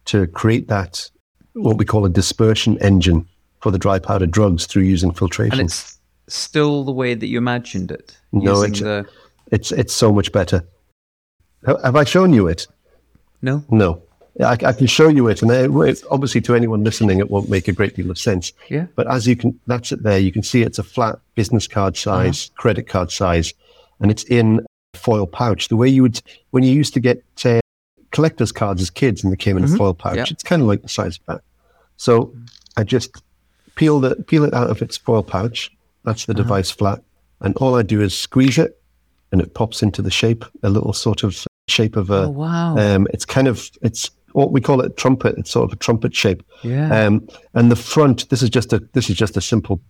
[0.07, 1.09] to create that,
[1.53, 3.29] what we call a dispersion engine
[3.61, 5.59] for the dry powder drugs through using filtration.
[5.59, 5.99] And it's
[6.29, 8.17] still the way that you imagined it.
[8.33, 9.07] No, it's- the
[9.53, 10.67] It's it's so much better.
[11.67, 12.67] Have I shown you it?
[13.43, 13.65] no.
[13.71, 14.03] No.
[14.41, 17.69] I, I can show you it, and it, obviously to anyone listening, it won't make
[17.69, 18.53] a great deal of sense.
[18.69, 18.87] Yeah.
[18.95, 20.19] But as you can, that's it there.
[20.19, 22.61] You can see it's a flat business card size, uh-huh.
[22.61, 23.55] credit card size,
[24.01, 25.69] and it's in foil pouch.
[25.69, 27.61] The way you would, when you used to get uh,
[28.11, 29.75] collector's cards as kids and they came in mm-hmm.
[29.75, 30.31] a foil pouch, yep.
[30.31, 31.41] it's kind of like the size of that.
[31.97, 32.35] So
[32.77, 33.23] I just
[33.77, 35.71] peel the peel it out of its foil pouch.
[36.05, 36.43] That's the uh-huh.
[36.43, 37.03] device flat,
[37.41, 38.81] and all I do is squeeze it,
[39.31, 42.25] and it pops into the shape, a little sort of shape of a.
[42.25, 42.77] Oh, wow!
[42.77, 45.39] Um, it's kind of it's what we call it a trumpet.
[45.39, 46.43] It's sort of a trumpet shape.
[46.63, 47.07] Yeah.
[47.07, 48.29] Um, and the front.
[48.29, 49.81] This is just a this is just a simple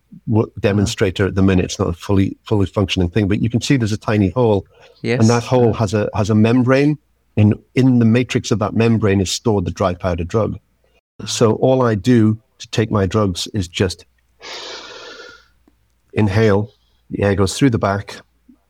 [0.59, 1.29] demonstrator uh-huh.
[1.29, 1.65] at the minute.
[1.65, 4.65] It's not a fully fully functioning thing, but you can see there's a tiny hole.
[5.01, 5.19] Yes.
[5.19, 6.97] And that hole has a has a membrane.
[7.35, 10.57] In in the matrix of that membrane is stored the dry powder drug.
[11.25, 14.05] So all I do to take my drugs is just
[16.13, 16.71] inhale.
[17.09, 18.21] The air goes through the back,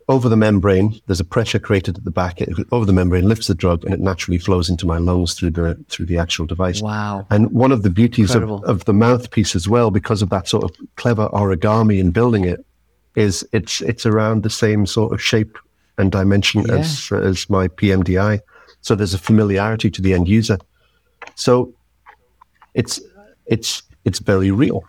[0.09, 0.99] over the membrane.
[1.07, 2.41] There's a pressure created at the back.
[2.41, 5.51] It, over the membrane lifts the drug, and it naturally flows into my lungs through
[5.51, 6.81] the through the actual device.
[6.81, 7.25] Wow!
[7.29, 10.63] And one of the beauties of, of the mouthpiece as well, because of that sort
[10.63, 12.65] of clever origami in building it,
[13.15, 15.57] is it's it's around the same sort of shape
[15.97, 16.75] and dimension yeah.
[16.75, 18.39] as as my PMDI.
[18.81, 20.57] So there's a familiarity to the end user.
[21.35, 21.73] So
[22.73, 23.01] it's
[23.47, 24.83] it's it's very real.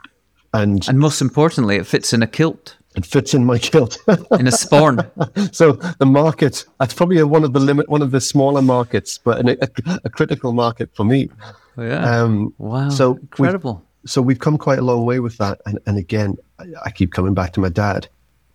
[0.55, 2.77] And and most importantly, it fits in a kilt.
[2.97, 3.99] It fits in my kilt.
[4.09, 5.55] in a sporran.
[5.55, 9.39] so the market, that's probably one of the limit, one of the smaller markets, but
[9.39, 11.29] an, a, a, critical market for me.
[11.77, 12.23] Oh, yeah.
[12.23, 12.89] Um, wow.
[12.89, 13.85] So incredible.
[14.03, 15.61] We've, so we've come quite a long way with that.
[15.65, 18.09] And, and again, I, I keep coming back to my dad.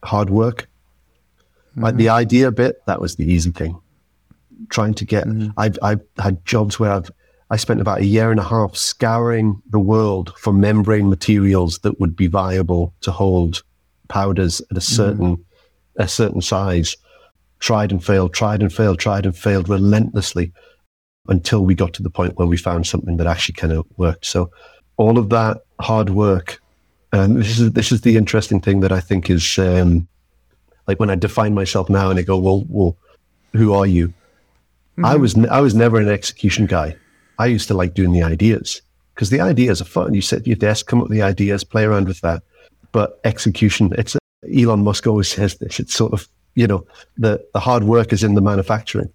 [0.04, 0.68] Hard work.
[1.72, 1.84] Mm-hmm.
[1.84, 3.80] Like the idea bit, that was the easy thing.
[4.68, 5.52] Trying to get, mm-hmm.
[5.58, 7.10] I've, I've had jobs where I've
[7.50, 12.00] I spent about a year and a half scouring the world for membrane materials that
[12.00, 13.64] would be viable to hold
[14.08, 14.96] powders at a mm-hmm.
[14.96, 15.44] certain mm.
[15.98, 16.96] a certain size.
[17.60, 20.52] Tried and failed, tried and failed, tried and failed relentlessly
[21.30, 24.26] until we got to the point where we found something that actually kind of worked.
[24.26, 24.52] So
[24.98, 26.62] all of that hard work,
[27.12, 30.08] and this is this is the interesting thing that I think is um,
[30.88, 32.98] like when I define myself now and I go, well, well,
[33.54, 34.10] who are you?
[34.10, 35.06] Mm-hmm.
[35.06, 36.96] I was I was never an execution guy.
[37.40, 38.82] I used to like doing the ideas
[39.14, 40.14] because the ideas are fun.
[40.14, 42.44] You sit at your desk, come up with the ideas, play around with that.
[42.92, 44.16] But execution, it's
[44.54, 45.80] Elon Musk always says this.
[45.80, 46.86] It's sort of, you know,
[47.18, 49.10] the, the hard work is in the manufacturing.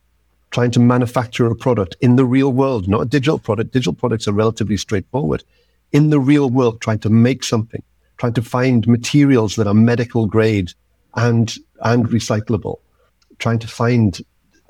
[0.51, 3.73] Trying to manufacture a product in the real world, not a digital product.
[3.73, 5.45] Digital products are relatively straightforward.
[5.93, 7.83] In the real world, trying to make something,
[8.16, 10.73] trying to find materials that are medical grade
[11.14, 12.81] and and recyclable,
[13.39, 14.21] trying to find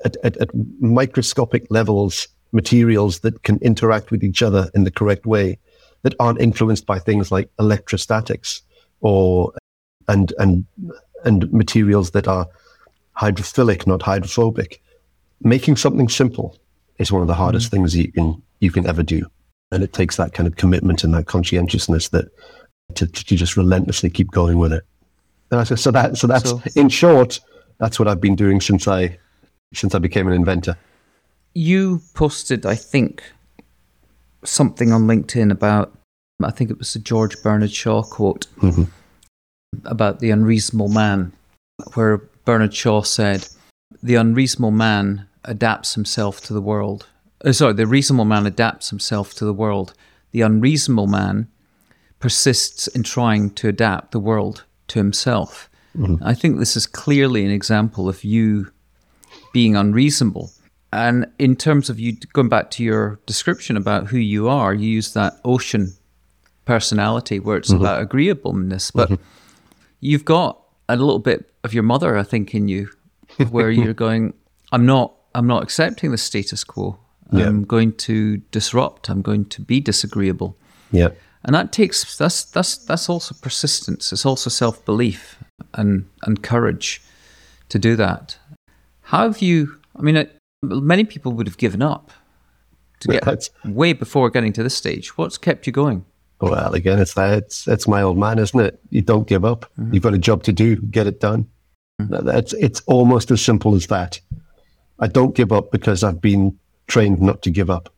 [0.05, 5.25] at, at, at microscopic levels materials that can interact with each other in the correct
[5.25, 5.57] way
[6.01, 8.61] that aren't influenced by things like electrostatics
[9.01, 9.53] or
[10.07, 10.65] and and
[11.25, 12.47] and materials that are
[13.17, 14.81] hydrophilic, not hydrophobic.
[15.41, 16.57] Making something simple
[16.97, 19.25] is one of the hardest mm things you can you can ever do,
[19.71, 22.25] and it takes that kind of commitment and that conscientiousness that
[22.95, 24.83] to, to just relentlessly keep going with it.
[25.51, 27.39] So that so that's so, in short,
[27.77, 29.17] that's what I've been doing since I
[29.73, 30.77] since I became an inventor
[31.53, 33.23] you posted, I think,
[34.43, 35.93] something on LinkedIn about,
[36.43, 38.83] I think it was the George Bernard Shaw quote mm-hmm.
[39.85, 41.33] about the unreasonable man,
[41.93, 43.47] where Bernard Shaw said,
[44.01, 47.07] The unreasonable man adapts himself to the world.
[47.43, 49.93] Uh, sorry, the reasonable man adapts himself to the world.
[50.31, 51.47] The unreasonable man
[52.19, 55.69] persists in trying to adapt the world to himself.
[55.97, 56.23] Mm-hmm.
[56.23, 58.71] I think this is clearly an example of you
[59.53, 60.51] being unreasonable
[60.91, 64.89] and in terms of you going back to your description about who you are, you
[64.89, 65.93] use that ocean
[66.65, 67.81] personality where it's mm-hmm.
[67.81, 69.23] about agreeableness, but mm-hmm.
[69.99, 72.89] you've got a little bit of your mother, I think, in you,
[73.49, 74.33] where you're going,
[74.71, 76.99] I'm not, I'm not accepting the status quo.
[77.31, 77.45] Yeah.
[77.45, 79.09] I'm going to disrupt.
[79.09, 80.57] I'm going to be disagreeable.
[80.91, 81.09] Yeah.
[81.43, 84.11] And that takes that's that's that's also persistence.
[84.11, 85.37] It's also self belief
[85.75, 87.01] and and courage
[87.69, 88.37] to do that.
[89.03, 89.79] How have you?
[89.95, 92.11] I mean, it, Many people would have given up
[93.01, 95.17] to get That's, way before getting to this stage.
[95.17, 96.05] What's kept you going?
[96.41, 98.79] Well, again, it's that it's, it's my old man, isn't it?
[98.89, 99.65] You don't give up.
[99.77, 99.93] Mm-hmm.
[99.93, 100.77] You've got a job to do.
[100.77, 101.47] Get it done.
[102.01, 102.25] Mm-hmm.
[102.25, 104.19] That's it's almost as simple as that.
[104.99, 106.57] I don't give up because I've been
[106.87, 107.93] trained not to give up,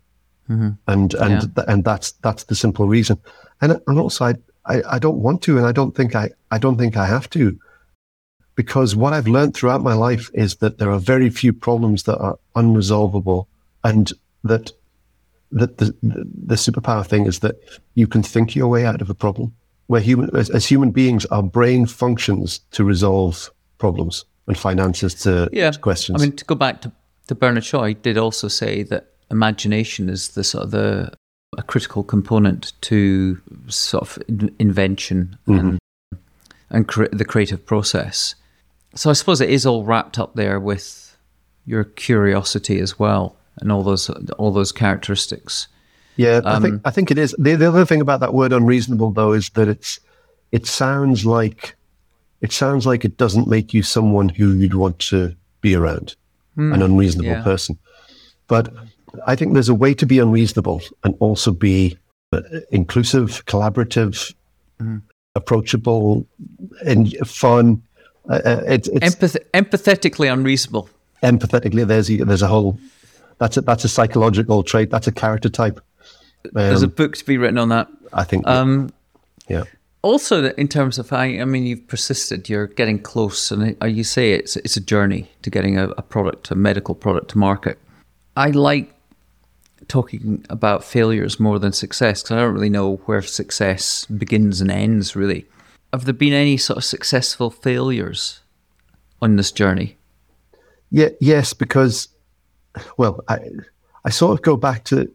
[0.49, 0.69] mm-hmm.
[0.87, 1.63] and and yeah.
[1.67, 3.19] and that's that's the simple reason.
[3.61, 4.33] And and also, I,
[4.65, 7.29] I I don't want to, and I don't think I I don't think I have
[7.31, 7.59] to
[8.55, 12.17] because what I've learned throughout my life is that there are very few problems that
[12.17, 13.47] are unresolvable
[13.83, 14.11] and
[14.43, 14.71] that
[15.53, 17.55] that the, the, superpower thing is that
[17.95, 19.53] you can think your way out of a problem
[19.87, 25.13] where human as, as human beings our brain functions to resolve problems and find answers
[25.13, 25.71] to, yeah.
[25.71, 26.91] questions i mean to go back to,
[27.27, 31.11] to bernard shaw he did also say that imagination is the sort of the
[31.57, 34.23] a critical component to sort of
[34.57, 35.59] invention mm-hmm.
[35.59, 35.79] and
[36.69, 38.35] and cre- the creative process.
[38.95, 41.00] So I suppose it is all wrapped up there with
[41.65, 45.67] your curiosity as well, and all those all those characteristics.
[46.17, 47.35] Yeah, um, I think I think it is.
[47.37, 49.99] The, the other thing about that word unreasonable, though, is that it's
[50.51, 51.75] it sounds like
[52.41, 56.15] it sounds like it doesn't make you someone who you'd want to be around,
[56.57, 57.43] mm, an unreasonable yeah.
[57.43, 57.77] person.
[58.47, 58.73] But
[59.25, 61.97] I think there's a way to be unreasonable and also be
[62.33, 62.41] uh,
[62.71, 64.33] inclusive, collaborative,
[64.79, 65.01] mm.
[65.35, 66.27] approachable,
[66.85, 67.81] and fun.
[68.29, 70.89] Uh, uh it's, it's Empath- empathetically unreasonable.
[71.23, 72.79] Empathetically, there's a, there's a whole
[73.41, 74.91] that's a that's a psychological trait.
[74.91, 75.79] That's a character type.
[76.45, 77.87] Um, there's a um, book to be written on that.
[78.13, 78.47] I think.
[78.47, 78.91] Um,
[79.47, 79.63] yeah.
[80.03, 82.49] Also, in terms of, I, I mean, you've persisted.
[82.49, 86.51] You're getting close, and you say it's it's a journey to getting a, a product,
[86.51, 87.79] a medical product, to market.
[88.37, 88.93] I like
[89.87, 94.69] talking about failures more than success because I don't really know where success begins and
[94.69, 95.15] ends.
[95.15, 95.47] Really,
[95.91, 98.41] have there been any sort of successful failures
[99.19, 99.97] on this journey?
[100.91, 102.09] Yeah, yes, because
[102.97, 103.39] well, I
[104.05, 105.11] I sort of go back to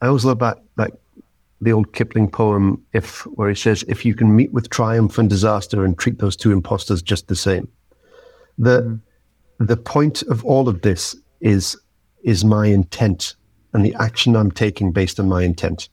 [0.00, 0.94] I always love back like
[1.60, 5.30] the old Kipling poem, if where he says, "If you can meet with triumph and
[5.30, 7.68] disaster and treat those two impostors just the same."
[8.58, 9.00] The mm.
[9.66, 11.76] the point of all of this is
[12.22, 13.36] is my intent
[13.72, 15.88] and the action I'm taking based on my intent.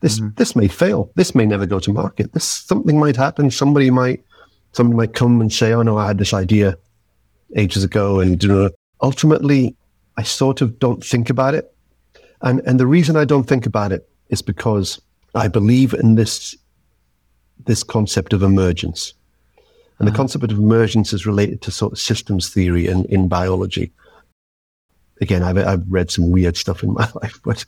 [0.00, 0.34] This mm-hmm.
[0.36, 1.10] this may fail.
[1.14, 2.32] This may never go to market.
[2.32, 3.50] This something might happen.
[3.50, 4.24] Somebody might
[4.72, 6.78] somebody might come and say, "Oh no, I had this idea
[7.56, 8.70] ages ago," and you know,
[9.00, 9.76] ultimately,
[10.16, 11.74] I sort of don't think about it.
[12.42, 15.00] And and the reason I don't think about it is because
[15.34, 16.56] I believe in this
[17.66, 19.14] this concept of emergence.
[19.98, 20.12] And uh-huh.
[20.12, 23.92] the concept of emergence is related to sort of systems theory in, in biology.
[25.20, 27.64] Again, I've, I've read some weird stuff in my life, but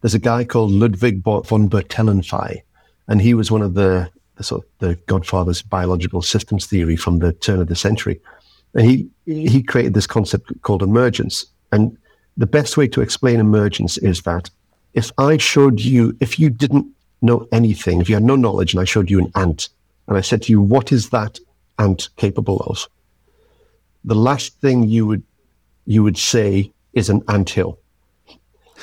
[0.00, 2.62] there's a guy called Ludwig von Bertalanffy,
[3.06, 6.96] and he was one of the, the sort of the godfathers of biological systems theory
[6.96, 8.20] from the turn of the century.
[8.74, 11.46] And he, he created this concept called emergence.
[11.72, 11.96] And
[12.36, 14.50] the best way to explain emergence is that
[14.94, 16.86] if I showed you, if you didn't
[17.20, 19.68] know anything, if you had no knowledge and I showed you an ant
[20.06, 21.38] and I said to you, what is that
[21.78, 22.88] ant capable of?
[24.04, 25.22] The last thing you would,
[25.86, 27.78] you would say is an ant hill.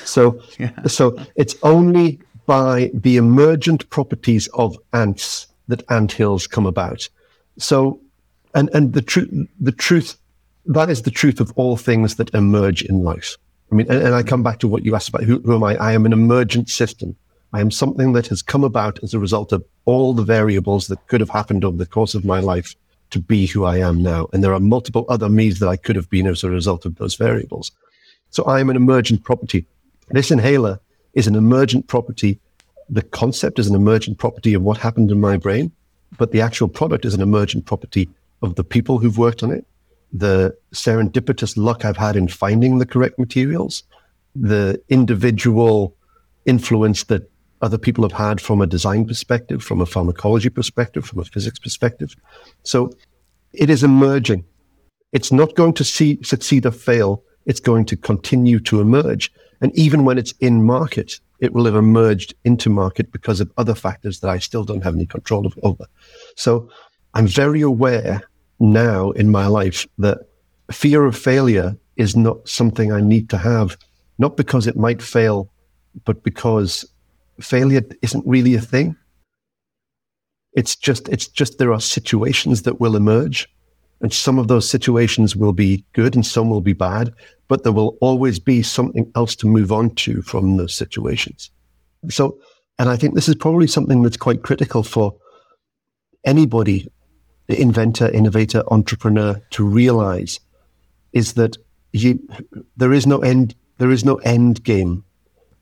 [0.04, 0.82] So, yeah.
[0.86, 7.08] so it's only by the emergent properties of ants that ant hills come about.
[7.58, 8.00] So,
[8.56, 9.28] and, and the truth,
[9.60, 10.18] the truth,
[10.64, 13.36] that is the truth of all things that emerge in life.
[13.70, 15.62] I mean, and, and, I come back to what you asked about who, who am
[15.62, 15.76] I?
[15.76, 17.14] I am an emergent system.
[17.52, 21.06] I am something that has come about as a result of all the variables that
[21.06, 22.74] could have happened over the course of my life
[23.10, 24.28] to be who I am now.
[24.32, 26.96] And there are multiple other me's that I could have been as a result of
[26.96, 27.70] those variables.
[28.30, 29.66] So I am an emergent property.
[30.08, 30.80] This inhaler
[31.14, 32.40] is an emergent property.
[32.88, 35.72] The concept is an emergent property of what happened in my brain,
[36.18, 38.08] but the actual product is an emergent property
[38.42, 39.66] of the people who've worked on it,
[40.12, 43.82] the serendipitous luck I've had in finding the correct materials,
[44.34, 45.96] the individual
[46.44, 47.30] influence that
[47.62, 51.58] other people have had from a design perspective, from a pharmacology perspective, from a physics
[51.58, 52.14] perspective.
[52.62, 52.90] So
[53.52, 54.44] it is emerging.
[55.12, 57.24] It's not going to see, succeed or fail.
[57.46, 59.32] It's going to continue to emerge.
[59.60, 63.74] And even when it's in market, it will have emerged into market because of other
[63.74, 65.86] factors that I still don't have any control over.
[66.36, 66.68] So
[67.16, 68.20] I'm very aware
[68.60, 70.18] now in my life that
[70.70, 73.78] fear of failure is not something I need to have,
[74.18, 75.50] not because it might fail,
[76.04, 76.84] but because
[77.40, 78.96] failure isn't really a thing.
[80.52, 83.48] It's just, it's just there are situations that will emerge
[84.02, 87.14] and some of those situations will be good and some will be bad,
[87.48, 91.50] but there will always be something else to move on to from those situations.
[92.10, 92.38] So,
[92.78, 95.16] and I think this is probably something that's quite critical for
[96.26, 96.86] anybody
[97.46, 100.40] the inventor, innovator, entrepreneur to realize
[101.12, 101.56] is that
[101.92, 102.18] you,
[102.76, 103.54] there is no end.
[103.78, 105.04] There is no end game.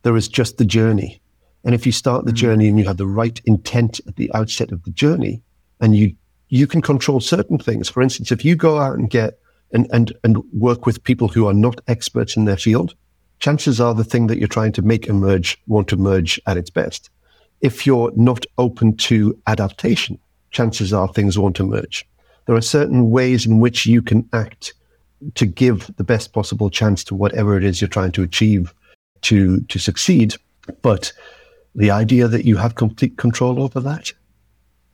[0.02, 1.20] There is just the journey.
[1.64, 2.36] And if you start the mm-hmm.
[2.36, 5.42] journey and you have the right intent at the outset of the journey,
[5.80, 6.14] and you
[6.48, 7.88] you can control certain things.
[7.88, 9.38] For instance, if you go out and get
[9.72, 12.94] and and and work with people who are not experts in their field,
[13.40, 17.10] chances are the thing that you're trying to make emerge won't emerge at its best.
[17.60, 20.18] If you're not open to adaptation,
[20.54, 22.06] chances are things won't emerge.
[22.46, 24.74] There are certain ways in which you can act
[25.34, 28.72] to give the best possible chance to whatever it is you're trying to achieve
[29.22, 30.34] to to succeed.
[30.82, 31.12] But
[31.74, 34.12] the idea that you have complete control over that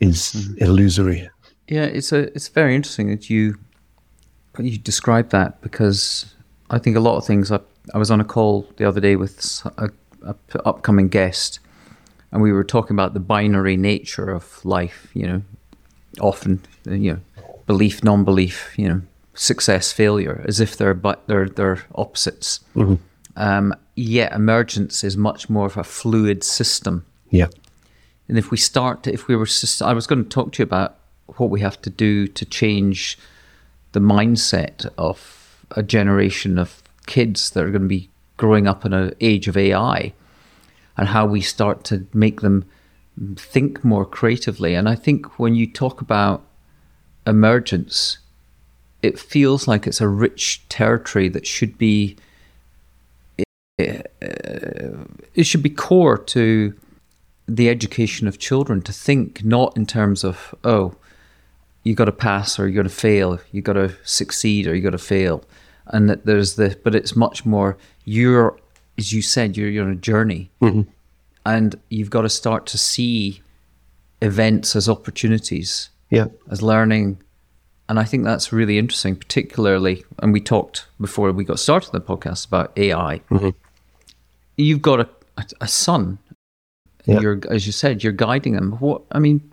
[0.01, 0.65] is mm-hmm.
[0.65, 1.29] illusory.
[1.69, 3.59] Yeah, it's a it's very interesting that you
[4.59, 6.35] you describe that because
[6.71, 7.61] I think a lot of things I
[7.95, 9.91] I was on a call the other day with a,
[10.23, 11.61] a p- upcoming guest,
[12.33, 15.11] and we were talking about the binary nature of life.
[15.15, 15.43] You know,
[16.21, 18.75] often you know, belief, non-belief.
[18.77, 19.03] You know,
[19.35, 22.61] success, failure, as if they're but they're they're opposites.
[23.37, 27.07] Um, yet emergence is much more of a fluid system.
[27.31, 27.47] Yeah.
[28.29, 29.47] And if we start, to, if we were,
[29.81, 30.99] I was going to talk to you about
[31.37, 33.19] what we have to do to change
[33.93, 38.93] the mindset of a generation of kids that are going to be growing up in
[38.93, 40.13] an age of AI
[41.01, 42.63] and how we start to make them
[43.35, 44.75] think more creatively.
[44.75, 46.45] And I think when you talk about
[47.27, 48.19] emergence,
[49.03, 52.17] it feels like it's a rich territory that should be
[53.39, 54.93] eh, eh,
[55.35, 56.75] it should be core to
[57.49, 60.95] the education of children to think not in terms of oh
[61.83, 64.83] you got to pass or you got to fail you got to succeed or you
[64.83, 65.43] got to fail
[65.87, 68.57] and that there's the but it's much more you're
[69.01, 70.83] as you said you're, you're on a journey mm-hmm.
[71.45, 73.41] and you've got to start to see
[74.23, 76.27] events as opportunities Yeah.
[76.51, 77.19] as learning.
[77.89, 82.01] And I think that's really interesting, particularly, and we talked before we got started on
[82.01, 83.21] the podcast about AI.
[83.31, 83.49] Mm-hmm.
[84.57, 86.19] You've got a, a, a son,
[87.07, 87.21] Yeah.
[87.21, 88.73] you're, as you said, you're guiding him.
[88.73, 89.51] What, I mean,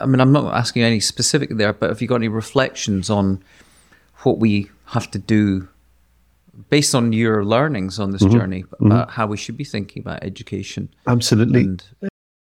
[0.00, 3.44] I mean, I'm not asking any specific there, but have you got any reflections on
[4.24, 5.68] what we have to do
[6.70, 8.38] based on your learnings on this mm-hmm.
[8.38, 11.62] journey about how we should be thinking about education Absolutely.
[11.62, 11.84] and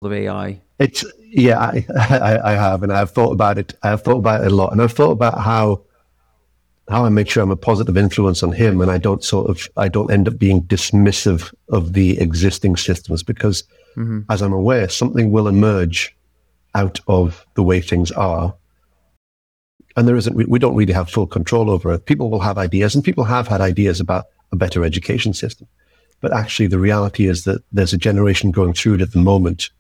[0.03, 0.61] of AI?
[0.79, 3.75] It's yeah, I, I I have, and I've thought about it.
[3.83, 5.83] I've thought about it a lot, and I've thought about how
[6.89, 9.69] how I make sure I'm a positive influence on him, and I don't sort of
[9.77, 13.65] I don't end up being dismissive of the existing systems because,
[13.97, 14.21] mm-hmm.
[14.31, 16.17] as I'm aware, something will emerge
[16.75, 18.55] out of the way things are,
[19.97, 20.37] and there isn't.
[20.37, 22.07] We, we don't really have full control over it.
[22.07, 25.67] People will have ideas, and people have had ideas about a better education system,
[26.21, 29.71] but actually, the reality is that there's a generation going through it at the moment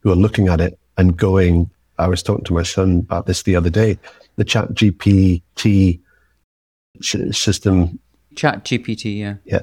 [0.00, 3.42] who are looking at it and going, I was talking to my son about this
[3.42, 3.98] the other day,
[4.36, 6.00] the chat GPT
[7.00, 7.98] s- system,
[8.34, 9.36] Chat GPT, yeah.
[9.44, 9.60] yeah,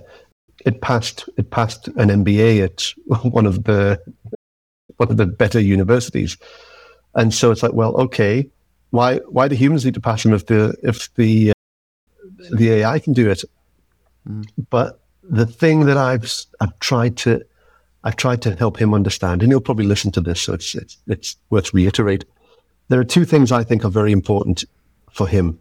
[0.65, 4.01] it passed, it passed an MBA at one of the,
[4.97, 6.37] one of the better universities.
[7.15, 8.49] And so it's like, well, okay,
[8.91, 11.53] why, why do humans need to pass them if the, if the, uh,
[12.51, 13.43] the AI can do it?
[14.69, 17.43] But the thing that I've, I've tried to,
[18.03, 20.97] I've tried to help him understand, and he'll probably listen to this, so it's it's,
[21.07, 22.25] it's worth reiterate.
[22.89, 24.65] There are two things I think are very important
[25.11, 25.59] for him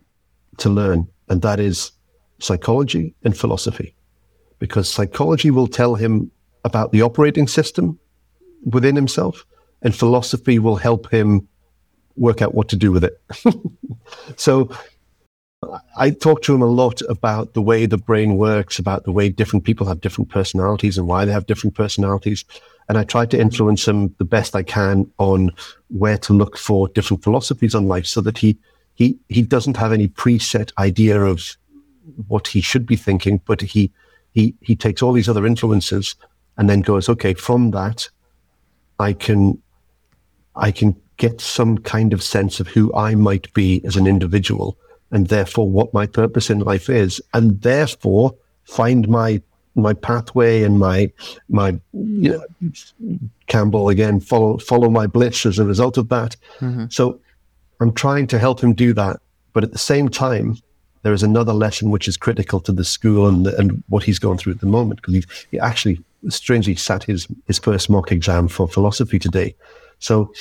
[0.58, 1.92] to learn, and that is
[2.38, 3.94] psychology and philosophy,
[4.58, 6.30] because psychology will tell him
[6.64, 7.98] about the operating system
[8.64, 9.44] within himself,
[9.82, 11.46] and philosophy will help him
[12.20, 13.20] work out what to do with it.
[14.36, 14.70] so
[15.96, 19.28] I talk to him a lot about the way the brain works, about the way
[19.28, 22.44] different people have different personalities and why they have different personalities.
[22.88, 25.50] And I try to influence him the best I can on
[25.88, 28.58] where to look for different philosophies on life so that he,
[28.94, 31.56] he, he doesn't have any preset idea of
[32.28, 33.92] what he should be thinking, but he,
[34.32, 36.16] he, he takes all these other influences
[36.56, 38.08] and then goes, okay, from that,
[38.98, 39.62] I can,
[40.56, 44.78] I can get some kind of sense of who I might be as an individual
[45.10, 49.42] and therefore what my purpose in life is and therefore find my
[49.74, 51.12] my pathway and my
[51.50, 52.44] my you know
[53.48, 56.36] Campbell again follow follow my bliss as a result of that.
[56.60, 56.86] Mm-hmm.
[56.88, 57.20] So
[57.80, 59.20] I'm trying to help him do that
[59.52, 60.56] but at the same time
[61.02, 64.38] there is another lesson which is critical to the school and and what he's going
[64.38, 68.66] through at the moment because he actually strangely sat his his first mock exam for
[68.66, 69.54] philosophy today.
[69.98, 70.32] So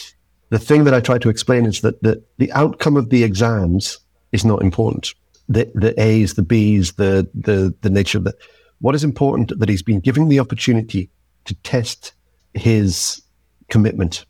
[0.50, 4.00] the thing that I try to explain is that the, the outcome of the exams
[4.32, 5.14] is not important.
[5.47, 8.36] The, the A's, the B's, the, the, the nature of the,
[8.80, 11.10] what is important that he's been given the opportunity
[11.45, 12.14] to test
[12.54, 13.22] his
[13.70, 14.26] commitment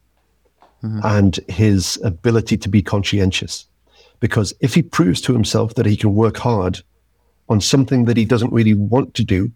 [0.84, 1.00] mm-hmm.
[1.04, 3.66] and his ability to be conscientious.
[4.20, 6.82] Because if he proves to himself that he can work hard
[7.48, 9.52] on something that he doesn't really want to do,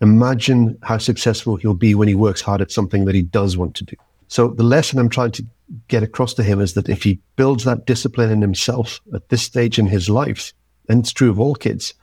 [0.00, 3.74] imagine how successful he'll be when he works hard at something that he does want
[3.76, 3.96] to do.
[4.28, 5.44] So the lesson I'm trying to
[5.88, 9.42] get across to him is that if he builds that discipline in himself at this
[9.42, 10.52] stage in his life,
[10.88, 11.94] and it's true of all kids,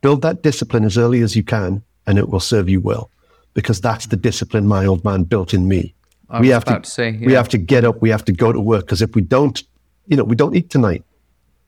[0.00, 3.10] build that discipline as early as you can, and it will serve you well.
[3.54, 5.94] Because that's the discipline my old man built in me.
[6.30, 8.52] I we have to, to say, we have to get up, we have to go
[8.52, 8.86] to work.
[8.86, 9.62] Because if we don't,
[10.06, 11.04] you know, we don't eat tonight,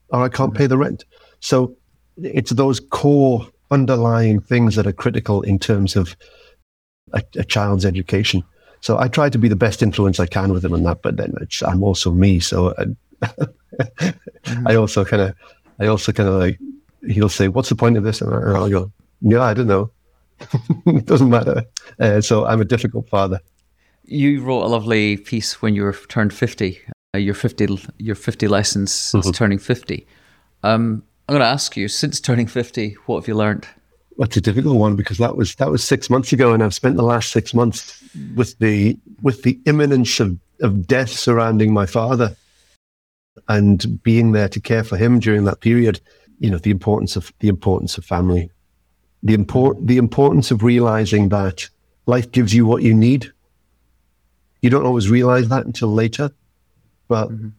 [0.09, 1.03] or I can't pay the rent.
[1.39, 1.75] So
[2.17, 6.15] it's those core underlying things that are critical in terms of
[7.13, 8.43] a, a child's education.
[8.81, 11.17] So I try to be the best influence I can with him on that, but
[11.17, 12.39] then it's, I'm also me.
[12.39, 14.13] So I,
[14.65, 15.35] I also kind of,
[15.79, 16.59] I also kind of like,
[17.07, 19.91] he'll say, "What's the point of this?" And I'll go, Yeah, I don't know.
[20.85, 21.63] it doesn't matter.
[21.99, 23.39] Uh, so I'm a difficult father.
[24.03, 26.79] You wrote a lovely piece when you were turned 50.
[27.13, 29.33] Uh, your 50 your 50 lessons since mm-hmm.
[29.33, 30.07] turning 50.
[30.63, 33.67] Um, I'm going to ask you, since turning 50, what have you learned?
[34.21, 36.95] That's a difficult one because that was that was six months ago, and I've spent
[36.95, 38.03] the last six months
[38.35, 42.35] with the with the imminence of, of death surrounding my father,
[43.47, 45.99] and being there to care for him during that period.
[46.37, 48.51] You know, the importance of the importance of family,
[49.23, 51.67] the import the importance of realizing that
[52.05, 53.31] life gives you what you need.
[54.61, 56.29] You don't always realize that until later,
[57.07, 57.49] but mm-hmm.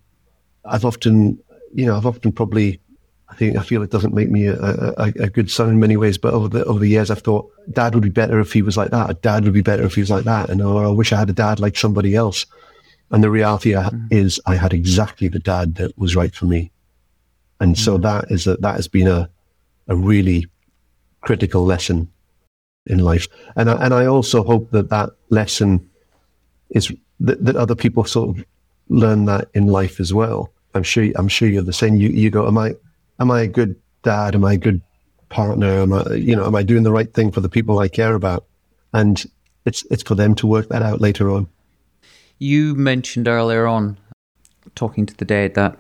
[0.65, 1.43] I've often,
[1.75, 2.79] you know, I've often probably
[3.33, 5.97] I think I feel it doesn't make me a, a, a, good son in many
[5.97, 6.19] ways.
[6.19, 8.77] But over the over the years, I've thought dad would be better if he was
[8.77, 9.23] like that.
[9.23, 10.51] Dad would be better if he was like that.
[10.51, 12.45] And oh, I wish I had a dad like somebody else.
[13.11, 14.07] And the reality mm.
[14.11, 16.71] is, I had exactly the dad that was right for me.
[17.59, 17.79] And mm.
[17.79, 19.31] so that is a, that has been a
[19.89, 20.47] a really
[21.23, 22.11] critical lesson
[22.85, 23.29] in life.
[23.57, 25.89] And I, and I also hope that that lesson
[26.69, 28.45] is that, that other people sort of
[28.91, 30.53] learn that in life as well.
[30.75, 31.97] I'm sure I'm sure you're the same.
[31.97, 32.75] You you go, am I
[33.23, 34.35] am I a good dad?
[34.35, 34.83] Am I a good
[35.31, 35.81] partner?
[35.81, 38.15] Am I, you know, am I doing the right thing for the people I care
[38.15, 38.45] about?
[38.93, 39.25] And
[39.65, 41.47] it's it's for them to work that out later on.
[42.39, 43.97] You mentioned earlier on,
[44.75, 45.79] talking to the dead, that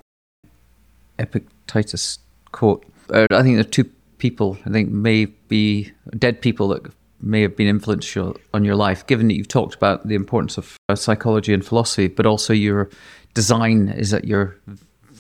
[1.18, 2.20] Epictetus
[2.53, 2.86] quote.
[3.12, 4.57] Uh, I think there are two people.
[4.64, 9.07] I think may be dead people that may have been influential on your life.
[9.07, 12.88] Given that you've talked about the importance of uh, psychology and philosophy, but also your
[13.34, 14.57] design is at your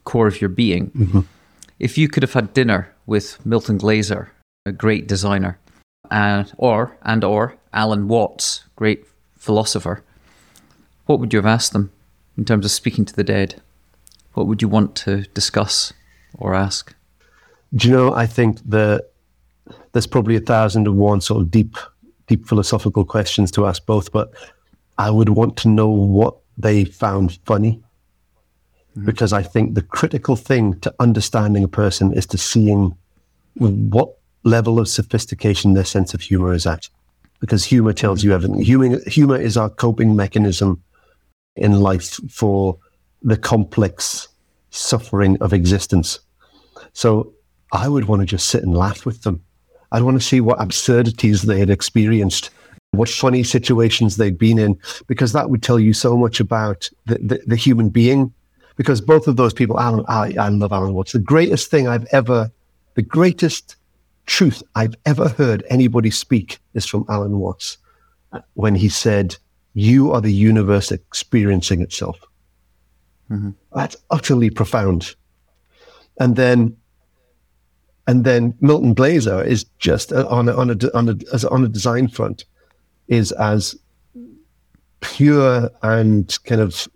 [0.04, 0.90] core of your being.
[0.90, 1.20] Mm-hmm.
[1.82, 4.30] If you could have had dinner with Milton Glaser,
[4.64, 5.58] a great designer,
[6.12, 9.04] and or and or Alan Watts, great
[9.36, 10.04] philosopher,
[11.06, 11.90] what would you have asked them
[12.38, 13.60] in terms of speaking to the dead?
[14.34, 15.92] What would you want to discuss
[16.38, 16.94] or ask?
[17.74, 18.14] Do you know?
[18.14, 19.10] I think that
[19.90, 21.76] there's probably a thousand and one sort of deep,
[22.28, 24.32] deep philosophical questions to ask both, but
[24.98, 27.82] I would want to know what they found funny
[28.92, 29.04] mm-hmm.
[29.04, 32.96] because I think the critical thing to understanding a person is to seeing
[33.54, 36.88] what level of sophistication their sense of humor is at.
[37.40, 38.28] Because humor tells mm-hmm.
[38.28, 38.62] you everything.
[38.62, 40.82] Humor, humor is our coping mechanism
[41.56, 42.78] in life for
[43.22, 44.28] the complex
[44.70, 46.18] suffering of existence.
[46.92, 47.32] So
[47.72, 49.42] I would want to just sit and laugh with them.
[49.92, 52.50] I'd want to see what absurdities they had experienced,
[52.92, 57.18] what funny situations they'd been in, because that would tell you so much about the,
[57.18, 58.32] the, the human being
[58.82, 61.12] because both of those people, Alan, I, I love Alan Watts.
[61.12, 62.50] The greatest thing I've ever,
[62.94, 63.76] the greatest
[64.26, 67.78] truth I've ever heard anybody speak is from Alan Watts
[68.54, 69.36] when he said,
[69.74, 72.18] You are the universe experiencing itself.
[73.30, 73.50] Mm-hmm.
[73.72, 75.14] That's utterly profound.
[76.18, 76.76] And then,
[78.08, 81.68] and then Milton Glaser is just on a, on a, on a, as on a
[81.68, 82.46] design front
[83.06, 83.76] is as
[85.02, 86.88] pure and kind of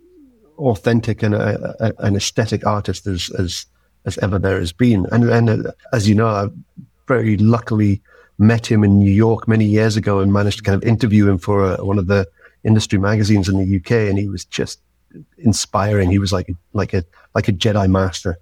[0.58, 3.66] authentic and a, a, an aesthetic artist as, as
[4.04, 5.06] as ever there has been.
[5.12, 6.48] And and uh, as you know, I
[7.08, 8.00] very luckily
[8.38, 11.38] met him in New York many years ago and managed to kind of interview him
[11.38, 12.26] for a, uh, one of the
[12.64, 14.80] industry magazines in the UK, and he was just
[15.38, 16.10] inspiring.
[16.10, 17.04] He was like like a
[17.34, 18.38] like a Jedi master.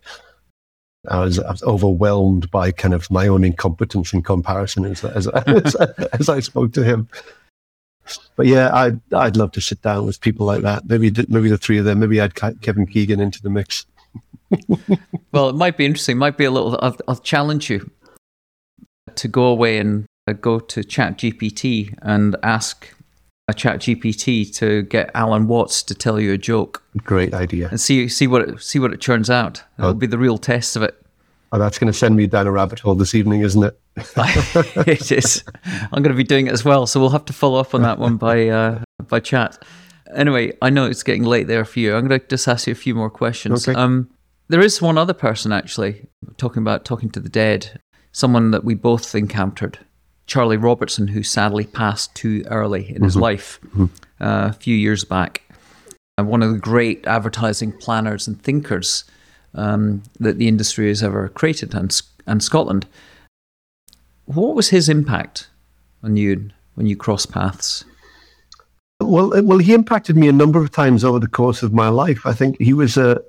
[1.07, 5.27] I was, I was overwhelmed by kind of my own incompetence in comparison as, as,
[5.47, 7.11] as, as I spoke to him
[8.37, 10.87] but yeah, I'd I'd love to sit down with people like that.
[10.87, 12.01] Maybe maybe the three of them.
[12.01, 13.87] Maybe I'd Kevin Keegan into the mix.
[15.33, 16.19] well, it might be interesting.
[16.19, 16.79] Might be a little.
[16.83, 17.91] I'll, I'll challenge you
[19.15, 22.89] to go away and uh, go to Chat GPT and ask
[23.49, 26.83] a Chat GPT to get Alan Watts to tell you a joke.
[26.99, 27.69] Great idea.
[27.69, 29.63] And see see what it, see what it turns out.
[29.79, 29.95] It'll oh.
[29.95, 31.04] be the real test of it.
[31.55, 33.81] Oh, that's going to send me down a rabbit hole this evening, isn't it?
[33.97, 35.45] it is.
[35.65, 37.83] I'm going to be doing it as well, so we'll have to follow up on
[37.83, 39.65] that one by uh, by chat.
[40.17, 41.95] Anyway, I know it's getting late there for you.
[41.95, 43.69] I'm going to just ask you a few more questions.
[43.69, 43.79] Okay.
[43.79, 44.11] Um,
[44.49, 46.09] there is one other person actually
[46.39, 47.81] talking about talking to the dead.
[48.11, 49.79] Someone that we both encountered,
[50.27, 53.05] Charlie Robertson, who sadly passed too early in mm-hmm.
[53.05, 53.85] his life mm-hmm.
[54.21, 55.43] uh, a few years back.
[56.19, 59.05] Uh, one of the great advertising planners and thinkers
[59.55, 62.87] um, that the industry has ever created, and and Scotland.
[64.27, 65.49] What was his impact
[66.03, 67.85] on you when you crossed paths?
[69.01, 72.25] Well, well, he impacted me a number of times over the course of my life.
[72.25, 73.21] I think he was a.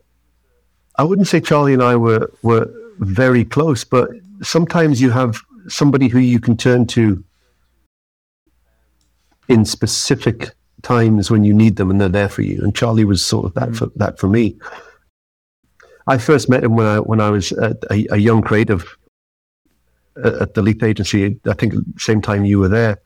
[0.98, 4.10] I wouldn't say Charlie and I were were very close, but
[4.42, 7.24] sometimes you have somebody who you can turn to
[9.48, 12.62] in specific times when you need them, and they're there for you.
[12.64, 13.78] And Charlie was sort of that mm.
[13.78, 14.56] for that for me.
[16.08, 18.98] I first met him when I when I was a, a, a young creative
[20.24, 21.40] at the Leith Agency.
[21.46, 23.02] I think the same time you were there.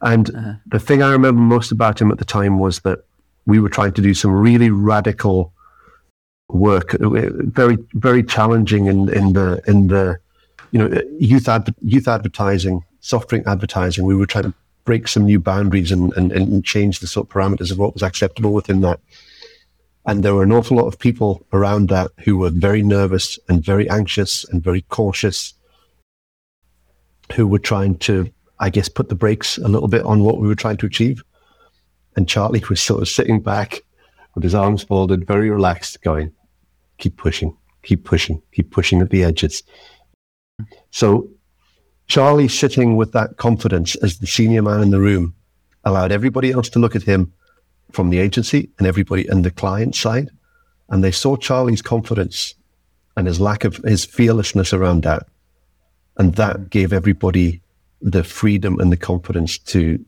[0.00, 0.52] And uh-huh.
[0.66, 3.00] the thing I remember most about him at the time was that
[3.46, 5.52] we were trying to do some really radical
[6.48, 10.18] work, uh, very very challenging in in the in the
[10.70, 14.04] you know youth ad, youth advertising, soft drink advertising.
[14.04, 14.54] We were trying to
[14.84, 18.02] break some new boundaries and, and, and change the sort of parameters of what was
[18.02, 18.98] acceptable within that.
[20.08, 23.62] And there were an awful lot of people around that who were very nervous and
[23.62, 25.52] very anxious and very cautious,
[27.34, 30.48] who were trying to, I guess, put the brakes a little bit on what we
[30.48, 31.22] were trying to achieve.
[32.16, 33.82] And Charlie was sort of sitting back
[34.34, 36.32] with his arms folded, very relaxed, going,
[36.96, 39.62] keep pushing, keep pushing, keep pushing at the edges.
[40.90, 41.28] So
[42.06, 45.34] Charlie sitting with that confidence as the senior man in the room
[45.84, 47.34] allowed everybody else to look at him
[47.92, 50.30] from the agency and everybody and the client side.
[50.88, 52.54] And they saw Charlie's confidence
[53.16, 55.26] and his lack of his fearlessness around that.
[56.16, 57.60] And that gave everybody
[58.00, 60.04] the freedom and the confidence to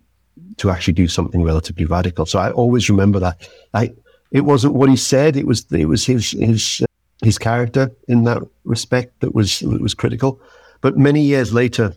[0.57, 2.27] to actually do something relatively radical.
[2.27, 3.49] So I always remember that.
[3.75, 3.93] I
[4.31, 6.83] it wasn't what he said, it was it was his his
[7.23, 10.41] his character in that respect that was that was critical.
[10.81, 11.95] But many years later,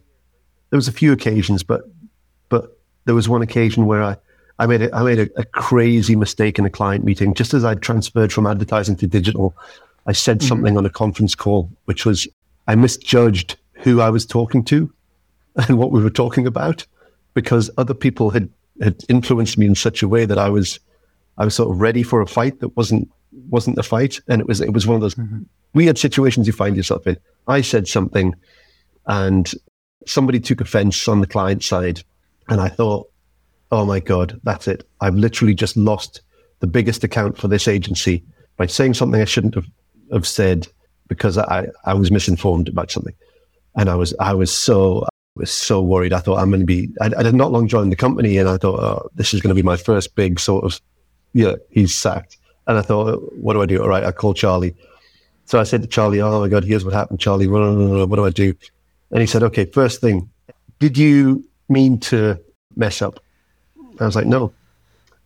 [0.69, 1.81] there was a few occasions, but
[2.49, 4.18] but there was one occasion where I,
[4.60, 7.34] I made a, I made a, a crazy mistake in a client meeting.
[7.34, 9.56] Just as I transferred from advertising to digital,
[10.06, 10.48] I said mm-hmm.
[10.48, 12.28] something on a conference call, which was
[12.68, 14.94] I misjudged who I was talking to
[15.56, 16.86] and what we were talking about
[17.34, 18.50] because other people had,
[18.82, 20.80] had influenced me in such a way that I was
[21.38, 23.10] I was sort of ready for a fight that wasn't
[23.50, 25.44] wasn't a fight, and it was it was one of those mm-hmm.
[25.74, 27.18] weird situations you find yourself in.
[27.48, 28.36] I said something,
[29.08, 29.52] and
[30.06, 32.04] somebody took offence on the client side,
[32.50, 33.10] and I thought,
[33.74, 34.88] oh my god, that's it.
[35.02, 36.22] I've literally just lost
[36.60, 38.24] the biggest account for this agency
[38.56, 39.66] by saying something I shouldn't have,
[40.12, 40.68] have said
[41.08, 43.16] because I, I was misinformed about something,
[43.76, 46.14] and I was I was so I was so worried.
[46.14, 46.90] I thought I'm going to be.
[47.02, 49.60] I, I, not long join the company, and I thought, oh, this is going to
[49.60, 50.80] be my first big sort of,
[51.34, 52.38] yeah, he's sacked.
[52.68, 53.82] And I thought, what do I do?
[53.82, 54.76] All right, I call Charlie.
[55.45, 57.48] So I said to Charlie, oh my God, here's what happened, Charlie.
[57.48, 58.54] What do I do?
[59.10, 60.30] And he said, okay, first thing,
[60.80, 62.40] did you mean to
[62.76, 63.20] mess up?
[63.99, 64.53] I was like, no.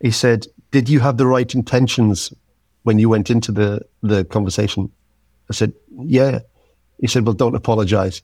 [0.00, 2.32] He said, did you have the right intentions
[2.82, 4.90] when you went into the, the conversation?
[5.50, 5.72] I said,
[6.02, 6.40] yeah.
[7.00, 8.22] He said, well, don't apologize.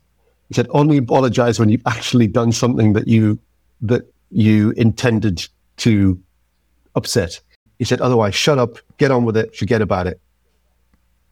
[0.49, 3.39] He said, only apologize when you've actually done something that you,
[3.81, 5.47] that you intended
[5.79, 6.21] to
[6.95, 7.41] upset.
[7.79, 10.21] He said, otherwise, shut up, get on with it, forget about it.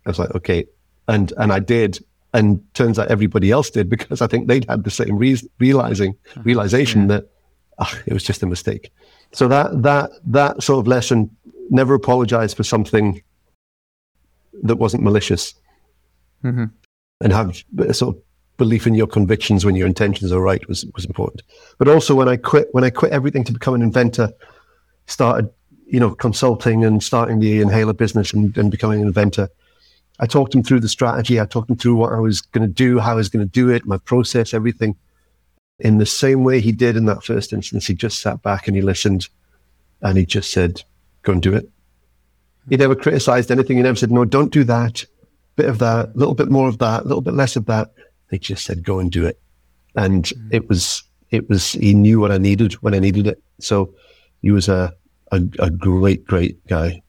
[0.06, 0.64] I was like, okay.
[1.08, 2.04] And, and I did.
[2.34, 6.16] And turns out everybody else did because I think they'd had the same re- realizing,
[6.30, 6.42] uh-huh.
[6.44, 7.06] realization yeah.
[7.08, 7.31] that
[7.78, 8.92] oh, it was just a mistake.
[9.32, 11.34] So that, that, that sort of lesson,
[11.70, 13.22] never apologize for something
[14.62, 15.54] that wasn't malicious
[16.44, 16.64] mm-hmm.
[17.20, 18.22] and have a sort of
[18.58, 21.42] belief in your convictions when your intentions are right was, was important.
[21.78, 24.30] But also when I quit, when I quit everything to become an inventor,
[25.06, 25.48] started
[25.92, 29.50] you know, consulting and starting the inhaler business and, and becoming an inventor.
[30.20, 31.38] I talked him through the strategy.
[31.38, 33.50] I talked him through what I was going to do, how I was going to
[33.50, 34.96] do it, my process, everything.
[35.78, 38.76] In the same way he did in that first instance, he just sat back and
[38.76, 39.28] he listened
[40.00, 40.82] and he just said,
[41.22, 41.68] go and do it.
[42.68, 43.76] He never criticized anything.
[43.76, 45.04] He never said, no, don't do that.
[45.56, 47.92] Bit of that, a little bit more of that, a little bit less of that.
[48.30, 49.40] He just said, go and do it.
[49.96, 50.48] And mm-hmm.
[50.50, 53.42] it was, it was, he knew what I needed when I needed it.
[53.60, 53.94] So
[54.40, 54.94] he was a,
[55.32, 57.02] a, a great, great guy.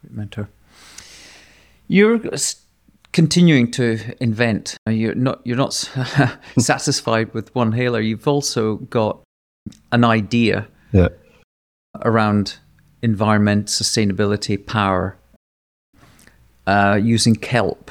[0.00, 0.48] Great mentor.
[1.88, 2.18] You're
[3.14, 4.76] continuing to invent.
[4.86, 5.72] You're not you're not
[6.58, 8.00] satisfied with one hailer.
[8.00, 9.22] You've also got
[9.92, 11.08] an idea yeah.
[12.02, 12.58] around
[13.00, 15.16] environment, sustainability, power,
[16.66, 17.90] uh, using kelp.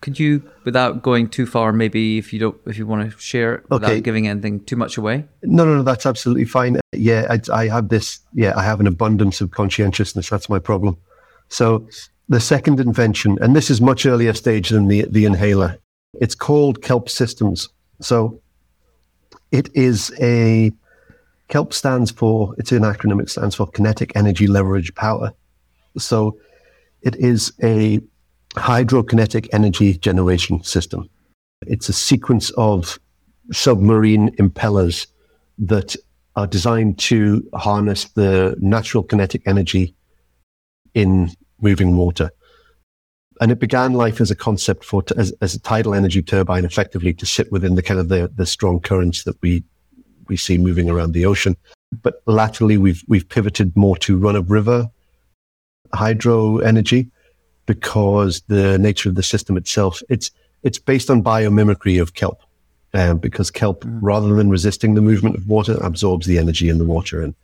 [0.00, 3.54] Could you, without going too far, maybe if you don't, if you want to share
[3.54, 4.00] it without okay.
[4.00, 5.24] giving anything too much away?
[5.44, 6.80] No, no, no, that's absolutely fine.
[6.92, 8.18] Yeah, I, I have this.
[8.34, 10.28] Yeah, I have an abundance of conscientiousness.
[10.28, 10.96] That's my problem.
[11.48, 11.86] So
[12.32, 15.78] the second invention, and this is much earlier stage than the the inhaler.
[16.20, 17.68] It's called Kelp Systems.
[18.00, 18.40] So
[19.50, 20.72] it is a
[21.48, 25.34] KELP stands for, it's an acronym, it stands for Kinetic Energy Leverage Power.
[25.98, 26.38] So
[27.02, 28.00] it is a
[28.54, 31.10] hydrokinetic energy generation system.
[31.66, 32.98] It's a sequence of
[33.52, 35.06] submarine impellers
[35.58, 35.94] that
[36.36, 39.94] are designed to harness the natural kinetic energy
[40.94, 41.30] in
[41.62, 42.30] moving water.
[43.40, 47.14] And it began life as a concept for as, as a tidal energy turbine, effectively
[47.14, 49.64] to sit within the kind of the, the strong currents that we
[50.28, 51.56] we see moving around the ocean.
[52.02, 54.90] But latterly, we've we've pivoted more to run of river
[55.94, 57.10] hydro energy,
[57.66, 60.30] because the nature of the system itself, it's,
[60.62, 62.40] it's based on biomimicry of kelp.
[62.94, 63.98] um, because kelp, mm.
[64.00, 67.34] rather than resisting the movement of water, absorbs the energy in the water, and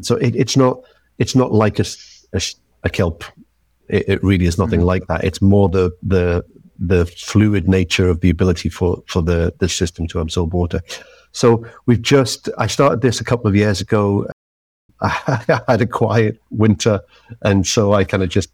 [0.00, 0.80] so it, it's not
[1.18, 1.84] it's not like a,
[2.32, 2.42] a,
[2.82, 3.24] a kelp.
[3.88, 4.86] It, it, really is nothing mm.
[4.86, 5.24] like that.
[5.24, 6.44] It's more the the
[6.78, 10.80] the fluid nature of the ability for for the the system to absorb water.
[11.32, 14.26] So we've just I started this a couple of years ago.
[15.00, 17.00] I had a quiet winter,
[17.42, 18.50] and so I kind of just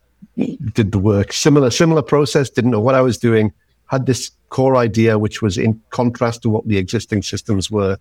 [0.74, 1.32] did the work.
[1.32, 2.51] Similar similar process.
[2.51, 3.52] Didn't know what I was doing.
[3.86, 7.98] Had this core idea, which was in contrast to what the existing systems were.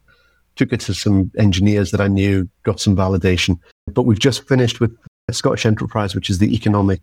[0.56, 3.60] Took it to some engineers that I knew, got some validation.
[3.88, 4.95] But we've just finished with
[5.31, 7.01] Scottish Enterprise, which is the economic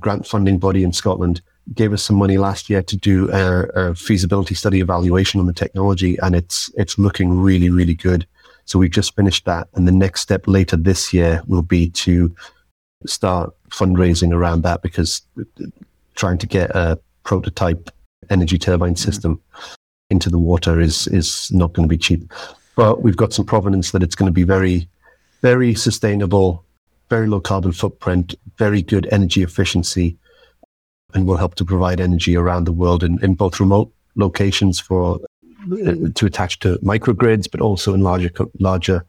[0.00, 1.42] grant funding body in Scotland,
[1.74, 5.52] gave us some money last year to do a, a, feasibility study evaluation on the
[5.52, 8.26] technology, and it's it's looking really really good.
[8.64, 12.34] So we've just finished that, and the next step later this year will be to
[13.06, 15.22] start fundraising around that because
[16.14, 17.90] trying to get a prototype
[18.30, 19.10] energy turbine mm-hmm.
[19.10, 19.74] system mm-hmm.
[20.10, 22.32] into the water is is not going to be cheap.
[22.74, 24.88] But we've got some provenance that it's going to be very,
[25.42, 26.64] very sustainable,
[27.12, 30.16] very low carbon footprint, very good energy efficiency,
[31.12, 35.20] and will help to provide energy around the world in, in both remote locations for
[35.86, 39.04] uh, to attach to microgrids, but also in larger larger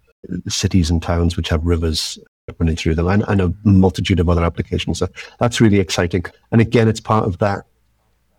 [0.50, 2.20] cities and towns which have rivers
[2.60, 5.00] running through them, and, and a multitude of other applications.
[5.00, 5.08] So
[5.40, 6.26] that's really exciting.
[6.52, 7.62] And again, it's part of that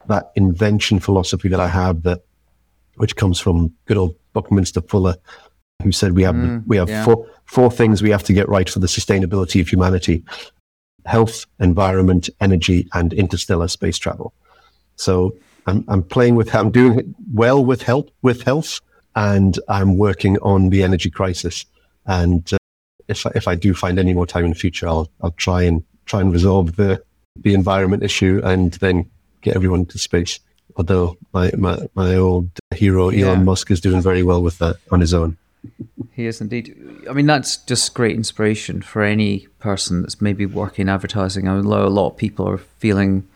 [0.08, 2.20] that invention philosophy that I have that
[2.96, 5.16] which comes from good old Buckminster Fuller,
[5.82, 7.04] who said we have mm, we have yeah.
[7.04, 10.22] four four things we have to get right for the sustainability of humanity:
[11.06, 14.32] health, environment, energy, and interstellar space travel.
[14.96, 15.36] So
[15.66, 18.80] I'm I'm playing with I'm doing well with health with health,
[19.14, 21.64] and I'm working on the energy crisis.
[22.06, 22.58] And uh,
[23.08, 25.62] if I, if I do find any more time in the future, I'll I'll try
[25.62, 27.02] and try and resolve the
[27.36, 29.10] the environment issue and then
[29.42, 30.40] get everyone to space.
[30.76, 33.34] Although my, my, my old hero Elon yeah.
[33.36, 35.36] Musk is doing very well with that on his own.
[36.12, 36.76] He is indeed.
[37.08, 41.48] I mean, that's just great inspiration for any person that's maybe working in advertising.
[41.48, 43.26] I mean, a lot of people are feeling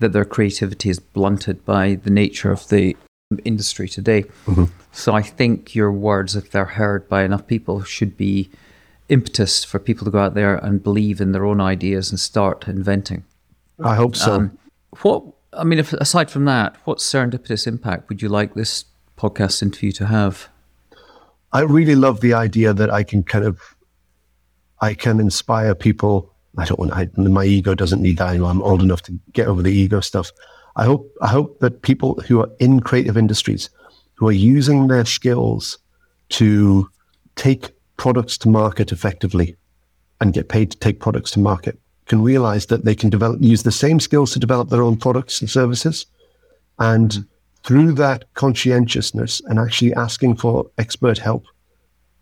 [0.00, 2.96] that their creativity is blunted by the nature of the
[3.44, 4.22] industry today.
[4.46, 4.64] Mm-hmm.
[4.92, 8.50] So I think your words, if they're heard by enough people, should be
[9.08, 12.66] impetus for people to go out there and believe in their own ideas and start
[12.68, 13.24] inventing.
[13.82, 14.32] I hope so.
[14.32, 14.58] Um,
[15.02, 18.84] what I mean, if, aside from that, what serendipitous impact would you like this
[19.16, 20.48] podcast interview to have?
[21.52, 23.60] I really love the idea that I can kind of,
[24.80, 26.34] I can inspire people.
[26.56, 28.28] I don't want I, my ego doesn't need that.
[28.28, 30.30] I'm old enough to get over the ego stuff.
[30.76, 33.70] I hope I hope that people who are in creative industries,
[34.14, 35.78] who are using their skills
[36.30, 36.88] to
[37.36, 39.56] take products to market effectively,
[40.20, 43.62] and get paid to take products to market, can realize that they can develop, use
[43.62, 46.06] the same skills to develop their own products and services.
[46.78, 47.26] And.
[47.68, 51.44] Through that conscientiousness and actually asking for expert help,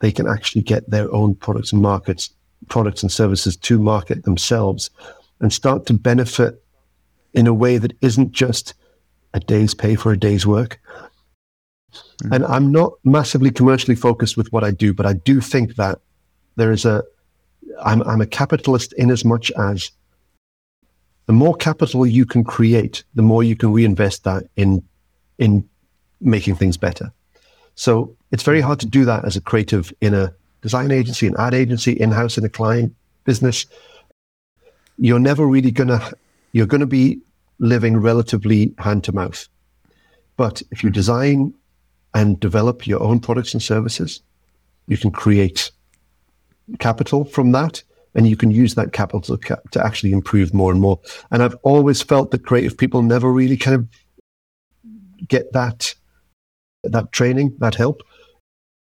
[0.01, 2.31] they can actually get their own products and markets,
[2.69, 4.91] products and services to market themselves
[5.39, 6.61] and start to benefit
[7.33, 8.75] in a way that isn't just
[9.35, 10.81] a day's pay for a day's work.
[11.93, 12.33] Mm-hmm.
[12.33, 16.01] And I'm not massively commercially focused with what I do, but I do think that
[16.57, 17.05] there is a
[17.85, 19.93] I'm, I'm a capitalist in as much as
[21.27, 24.83] the more capital you can create, the more you can reinvest that in
[25.39, 25.69] in
[26.21, 27.13] making things better.
[27.75, 31.37] So it's very hard to do that as a creative in a design agency, an
[31.39, 32.95] ad agency, in-house in a client
[33.25, 33.67] business.
[34.99, 36.13] You're never really gonna
[36.53, 37.21] you're gonna be
[37.59, 39.49] living relatively hand to mouth.
[40.37, 41.55] But if you design
[42.15, 44.23] and develop your own products and services,
[44.87, 45.71] you can create
[46.79, 47.83] capital from that
[48.15, 50.99] and you can use that capital to, to actually improve more and more.
[51.31, 53.89] And I've always felt that creative people never really kind of
[55.29, 55.95] get that
[56.85, 58.03] that training, that help.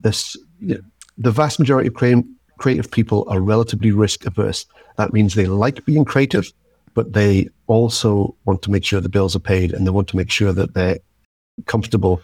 [0.00, 2.24] This the vast majority of creative,
[2.58, 4.66] creative people are relatively risk averse.
[4.96, 6.52] That means they like being creative,
[6.94, 10.16] but they also want to make sure the bills are paid and they want to
[10.16, 10.98] make sure that they're
[11.66, 12.20] comfortable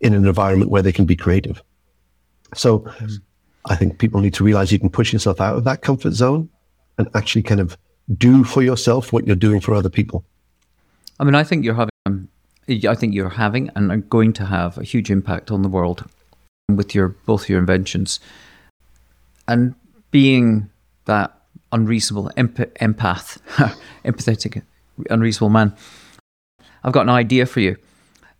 [0.00, 1.62] in an environment where they can be creative.
[2.54, 2.80] So.
[2.80, 3.20] Mm
[3.66, 6.50] I think people need to realize you can push yourself out of that comfort zone
[6.98, 7.78] and actually kind of
[8.18, 10.24] do for yourself what you're doing for other people.
[11.18, 12.28] I mean, I think you're having,
[12.68, 16.08] I think you're having and are going to have a huge impact on the world
[16.68, 18.20] with your both your inventions
[19.46, 19.74] and
[20.10, 20.70] being
[21.04, 21.36] that
[21.72, 23.38] unreasonable empath,
[24.04, 24.62] empathetic,
[25.10, 25.74] unreasonable man.
[26.82, 27.76] I've got an idea for you.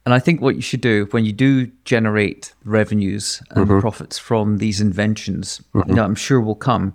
[0.07, 3.81] And I think what you should do when you do generate revenues and mm-hmm.
[3.81, 5.89] profits from these inventions, mm-hmm.
[5.89, 6.95] you know, I'm sure will come.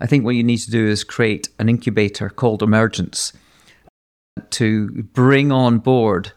[0.00, 3.32] I think what you need to do is create an incubator called Emergence
[4.50, 6.32] to bring on board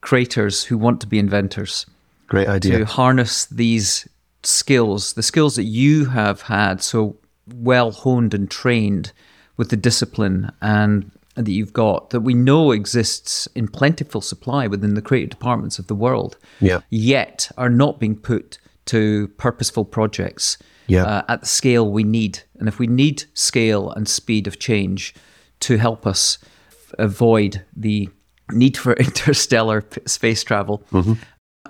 [0.00, 1.86] creators who want to be inventors.
[2.26, 2.78] Great idea.
[2.78, 4.08] To harness these
[4.42, 7.16] skills, the skills that you have had so
[7.54, 9.12] well honed and trained
[9.56, 14.94] with the discipline and that you've got that we know exists in plentiful supply within
[14.94, 16.80] the creative departments of the world, yeah.
[16.90, 21.04] yet are not being put to purposeful projects yeah.
[21.04, 22.40] uh, at the scale we need.
[22.58, 25.14] And if we need scale and speed of change
[25.60, 28.08] to help us f- avoid the
[28.52, 31.14] need for interstellar p- space travel mm-hmm.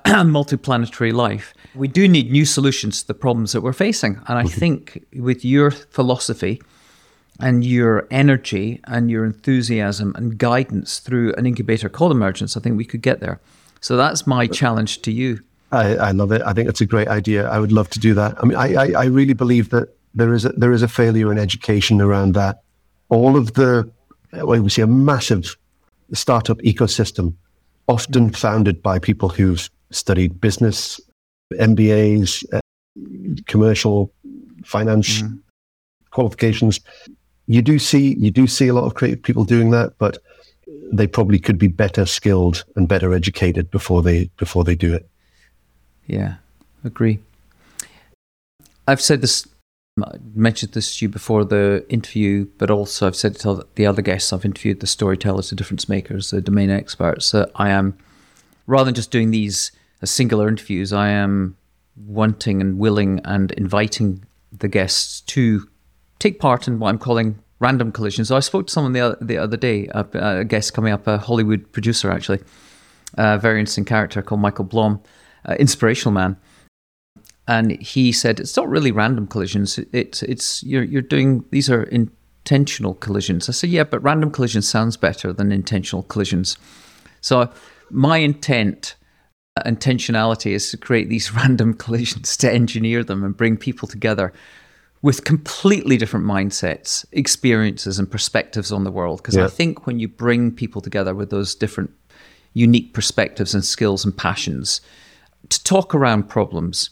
[0.04, 4.20] and multiplanetary life, we do need new solutions to the problems that we're facing.
[4.26, 4.58] And I mm-hmm.
[4.58, 6.60] think with your philosophy,
[7.40, 12.76] and your energy and your enthusiasm and guidance through an incubator called Emergence, I think
[12.76, 13.40] we could get there.
[13.80, 15.40] So that's my challenge to you.
[15.72, 16.42] I, I love it.
[16.42, 17.48] I think it's a great idea.
[17.48, 18.34] I would love to do that.
[18.42, 21.30] I mean, I, I, I really believe that there is a, there is a failure
[21.32, 22.62] in education around that.
[23.08, 23.90] All of the,
[24.32, 25.56] well, we see a massive
[26.12, 27.34] startup ecosystem,
[27.88, 31.00] often founded by people who've studied business,
[31.54, 32.60] MBAs, uh,
[33.46, 34.12] commercial
[34.64, 35.38] finance mm.
[36.10, 36.80] qualifications,
[37.46, 40.18] you do see you do see a lot of creative people doing that, but
[40.92, 45.08] they probably could be better skilled and better educated before they before they do it.
[46.06, 46.36] Yeah,
[46.84, 47.18] agree.
[48.86, 49.46] I've said this,
[50.04, 54.02] I mentioned this to you before the interview, but also I've said to the other
[54.02, 57.30] guests I've interviewed, the storytellers, the difference makers, the domain experts.
[57.30, 57.96] That I am,
[58.66, 59.72] rather than just doing these
[60.02, 61.56] as singular interviews, I am
[62.06, 64.24] wanting and willing and inviting
[64.56, 65.68] the guests to
[66.18, 68.28] take part in what I'm calling random collisions.
[68.28, 71.06] So I spoke to someone the other, the other day, a, a guest coming up,
[71.06, 72.40] a Hollywood producer actually,
[73.14, 75.02] a very interesting character called Michael Blom,
[75.46, 76.36] uh, inspirational man.
[77.50, 79.76] And he said it's not really random collisions.
[79.92, 83.48] It's it's you're you're doing these are intentional collisions.
[83.48, 86.56] I said yeah, but random collisions sounds better than intentional collisions.
[87.20, 87.52] So
[87.90, 88.94] my intent
[89.56, 94.32] uh, intentionality is to create these random collisions to engineer them and bring people together
[95.02, 99.18] with completely different mindsets, experiences, and perspectives on the world.
[99.18, 99.46] Because yeah.
[99.46, 101.90] I think when you bring people together with those different,
[102.52, 104.80] unique perspectives and skills and passions
[105.48, 106.90] to talk around problems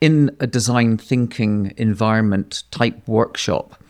[0.00, 3.82] in a design thinking environment type workshop,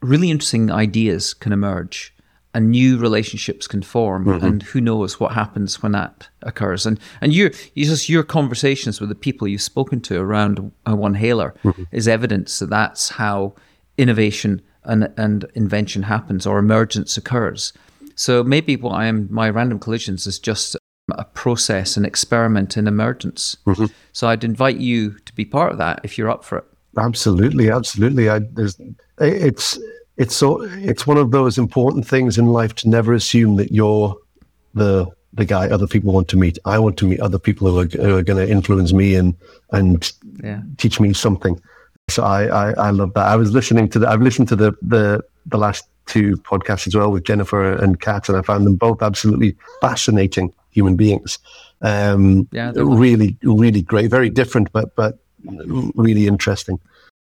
[0.00, 2.14] really interesting ideas can emerge
[2.56, 4.44] and new relationships can form mm-hmm.
[4.44, 9.10] and who knows what happens when that occurs and and you just your conversations with
[9.10, 11.82] the people you've spoken to around one Haler mm-hmm.
[11.92, 13.54] is evidence that that's how
[13.98, 17.74] innovation and, and invention happens or emergence occurs
[18.14, 20.76] so maybe what I am my random collisions is just
[21.10, 23.86] a process an experiment in emergence mm-hmm.
[24.12, 26.64] so I'd invite you to be part of that if you're up for it
[26.98, 28.80] absolutely absolutely I, there's
[29.18, 29.78] it's
[30.16, 34.16] it's so it's one of those important things in life to never assume that you're
[34.74, 35.06] the
[35.36, 36.58] the guy other people want to meet.
[36.64, 39.34] I want to meet other people who are, who are going to influence me and
[39.72, 40.12] and
[40.42, 40.62] yeah.
[40.78, 41.60] teach me something.
[42.08, 43.26] So I, I, I love that.
[43.26, 46.94] I was listening to the I've listened to the the the last two podcasts as
[46.94, 51.38] well with Jennifer and Kat, and I found them both absolutely fascinating human beings.
[51.82, 54.10] Um, yeah, really, really great.
[54.10, 55.18] Very different, but but
[55.94, 56.78] really interesting.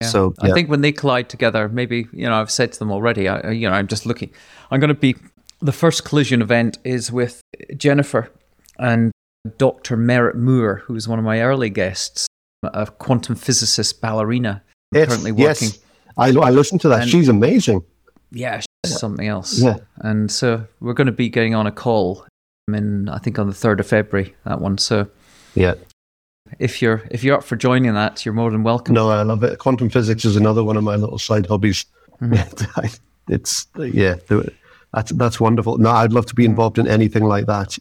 [0.01, 0.07] Yeah.
[0.09, 0.51] So yeah.
[0.51, 3.27] I think when they collide together, maybe you know I've said to them already.
[3.27, 4.31] I, you know I'm just looking.
[4.71, 5.15] I'm going to be
[5.61, 7.41] the first collision event is with
[7.75, 8.31] Jennifer
[8.77, 9.11] and
[9.57, 9.97] Dr.
[9.97, 12.27] Merritt Moore, who is one of my early guests,
[12.63, 15.69] a quantum physicist ballerina yes, currently working.
[15.69, 15.79] Yes.
[16.17, 17.03] I I listened to that.
[17.03, 17.83] And she's amazing.
[18.31, 19.59] Yeah, she's something else.
[19.59, 19.77] Yeah.
[19.97, 22.25] And so we're going to be getting on a call
[22.75, 24.35] in I think on the third of February.
[24.45, 24.77] That one.
[24.77, 25.07] So
[25.55, 25.75] yeah,
[26.59, 28.93] if you're if you're up for joining that, you're more than welcome.
[28.93, 29.59] No, I love it.
[29.59, 31.85] Quantum physics is another one of my little side hobbies.
[32.21, 32.87] Mm-hmm.
[33.33, 34.15] it's yeah,
[34.93, 35.77] that's that's wonderful.
[35.77, 37.77] No, I'd love to be involved in anything like that.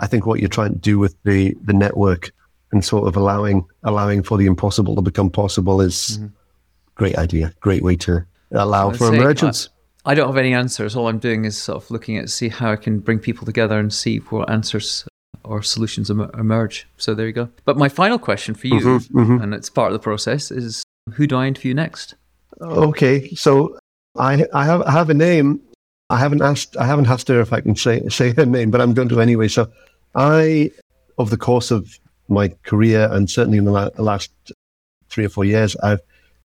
[0.00, 2.30] I think what you're trying to do with the the network
[2.72, 6.26] and sort of allowing allowing for the impossible to become possible is mm-hmm.
[6.94, 7.52] great idea.
[7.60, 9.68] Great way to allow for emergence.
[10.08, 10.96] I, don't have any answers.
[10.96, 13.78] All I'm doing is sort of looking at see how I can bring people together
[13.78, 15.06] and see what answers
[15.44, 16.88] or solutions em- emerge.
[16.96, 17.48] So there you go.
[17.64, 19.42] But my final question for you, mm-hmm, mm-hmm.
[19.42, 20.82] and it's part of the process, is
[21.12, 22.14] who do I interview next?
[22.60, 23.78] Okay, so
[24.16, 25.60] I I have I have a name.
[26.10, 28.80] I haven't asked I haven't asked her if I can say say her name, but
[28.80, 29.48] I'm going to anyway.
[29.48, 29.70] So
[30.14, 30.70] I,
[31.18, 31.98] over the course of
[32.28, 34.30] my career and certainly in the, la- the last
[35.08, 36.00] three or four years, I've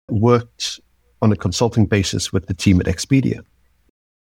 [0.08, 0.80] worked
[1.22, 3.40] on a consulting basis with the team at Expedia.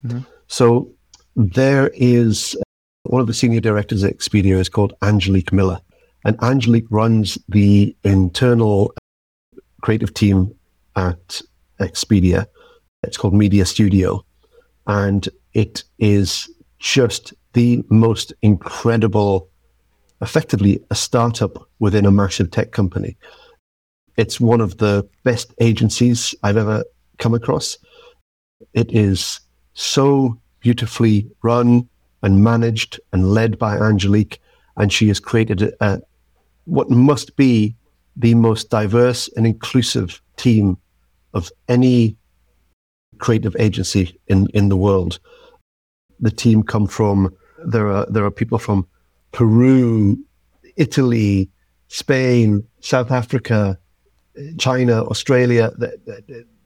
[0.04, 0.20] Mm-hmm.
[0.46, 0.90] So
[1.34, 2.56] there is
[3.04, 5.80] one of the senior directors at Expedia is called Angelique Miller.
[6.24, 8.92] And Angelique runs the internal
[9.82, 10.52] creative team
[10.96, 11.40] at
[11.80, 12.46] Expedia.
[13.02, 14.24] It's called Media Studio.
[14.86, 19.48] And it is just the most incredible
[20.22, 23.16] effectively a startup within a massive tech company.
[24.16, 26.84] It's one of the best agencies I've ever
[27.18, 27.76] come across.
[28.72, 29.40] It is
[29.74, 31.88] so beautifully run
[32.22, 34.40] and managed and led by Angelique,
[34.76, 36.00] and she has created a, a,
[36.64, 37.76] what must be
[38.16, 40.78] the most diverse and inclusive team
[41.34, 42.16] of any
[43.18, 45.18] creative agency in, in the world.
[46.20, 47.34] The team come from
[47.66, 48.86] there are there are people from
[49.32, 50.18] Peru,
[50.76, 51.50] Italy,
[51.88, 53.78] Spain, South Africa,
[54.58, 55.72] China, Australia.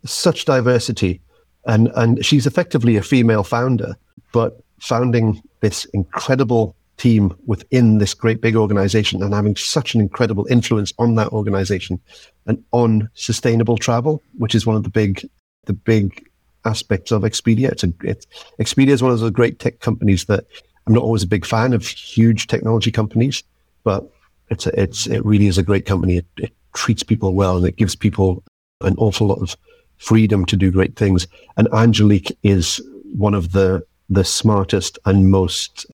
[0.04, 1.20] Such diversity,
[1.66, 3.96] and and she's effectively a female founder,
[4.32, 10.46] but founding this incredible team within this great big organization and having such an incredible
[10.50, 11.98] influence on that organization
[12.46, 15.28] and on sustainable travel, which is one of the big
[15.64, 16.26] the big
[16.64, 17.70] aspects of Expedia.
[17.70, 18.26] It's a it's,
[18.60, 20.44] Expedia is one of those great tech companies that
[20.86, 23.42] I'm not always a big fan of huge technology companies,
[23.84, 24.10] but
[24.50, 26.18] it's a, it's it really is a great company.
[26.18, 28.42] It, it treats people well and it gives people
[28.80, 29.56] an awful lot of
[29.98, 31.26] freedom to do great things.
[31.56, 32.80] And Angelique is
[33.16, 35.86] one of the the smartest and most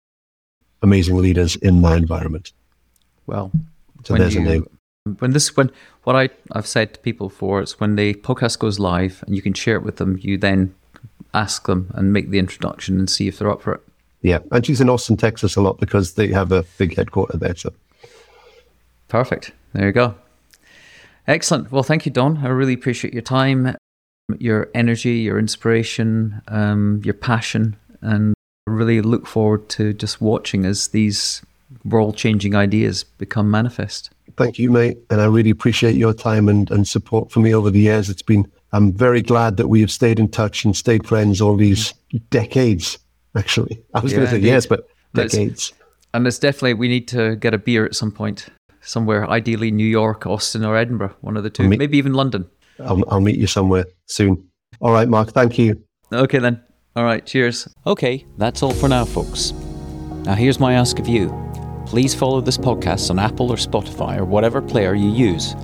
[0.83, 2.53] amazing leaders in my environment.
[3.27, 3.51] Well,
[4.05, 4.79] so there's you, a name.
[5.19, 5.71] When this, when
[6.05, 9.43] what I I've said to people before is when the podcast goes live and you
[9.43, 10.75] can share it with them, you then
[11.35, 13.81] ask them and make the introduction and see if they're up for it.
[14.23, 17.55] Yeah, and she's in Austin, Texas, a lot because they have a big headquarter there.
[17.55, 17.73] So
[19.09, 19.53] perfect.
[19.73, 20.15] There you go.
[21.27, 21.73] Excellent.
[21.73, 22.39] Well, thank you, Don.
[22.39, 23.75] I really appreciate your time,
[24.39, 28.35] your energy, your inspiration, um, your passion, and
[28.67, 31.43] really look forward to just watching as these
[31.85, 34.11] world changing ideas become manifest.
[34.37, 34.99] Thank you, mate.
[35.11, 38.11] And I really appreciate your time and, and support for me over the years.
[38.11, 41.57] It's been, I'm very glad that we have stayed in touch and stayed friends all
[41.57, 41.95] these
[42.31, 42.99] decades,
[43.37, 43.83] actually.
[43.95, 45.73] I was yeah, going to say years, but decades.
[46.13, 48.47] and it's definitely, we need to get a beer at some point,
[48.87, 52.49] somewhere, ideally New York, Austin, or Edinburgh, one of the two, meet, maybe even London.
[52.81, 54.49] I'll, I'll meet you somewhere soon.
[54.81, 55.33] All right, Mark.
[55.33, 55.83] Thank you.
[56.13, 56.63] Okay, then.
[56.95, 57.69] All right, cheers.
[57.87, 59.53] Okay, that's all for now, folks.
[60.25, 61.29] Now, here's my ask of you
[61.87, 65.55] please follow this podcast on Apple or Spotify or whatever player you use.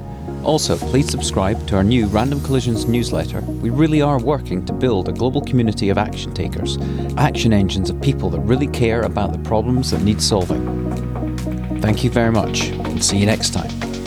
[0.44, 3.40] Also, please subscribe to our new Random Collisions newsletter.
[3.40, 6.78] We really are working to build a global community of action takers,
[7.16, 11.32] action engines of people that really care about the problems that need solving.
[11.83, 14.02] Thank you very much, and see you next time.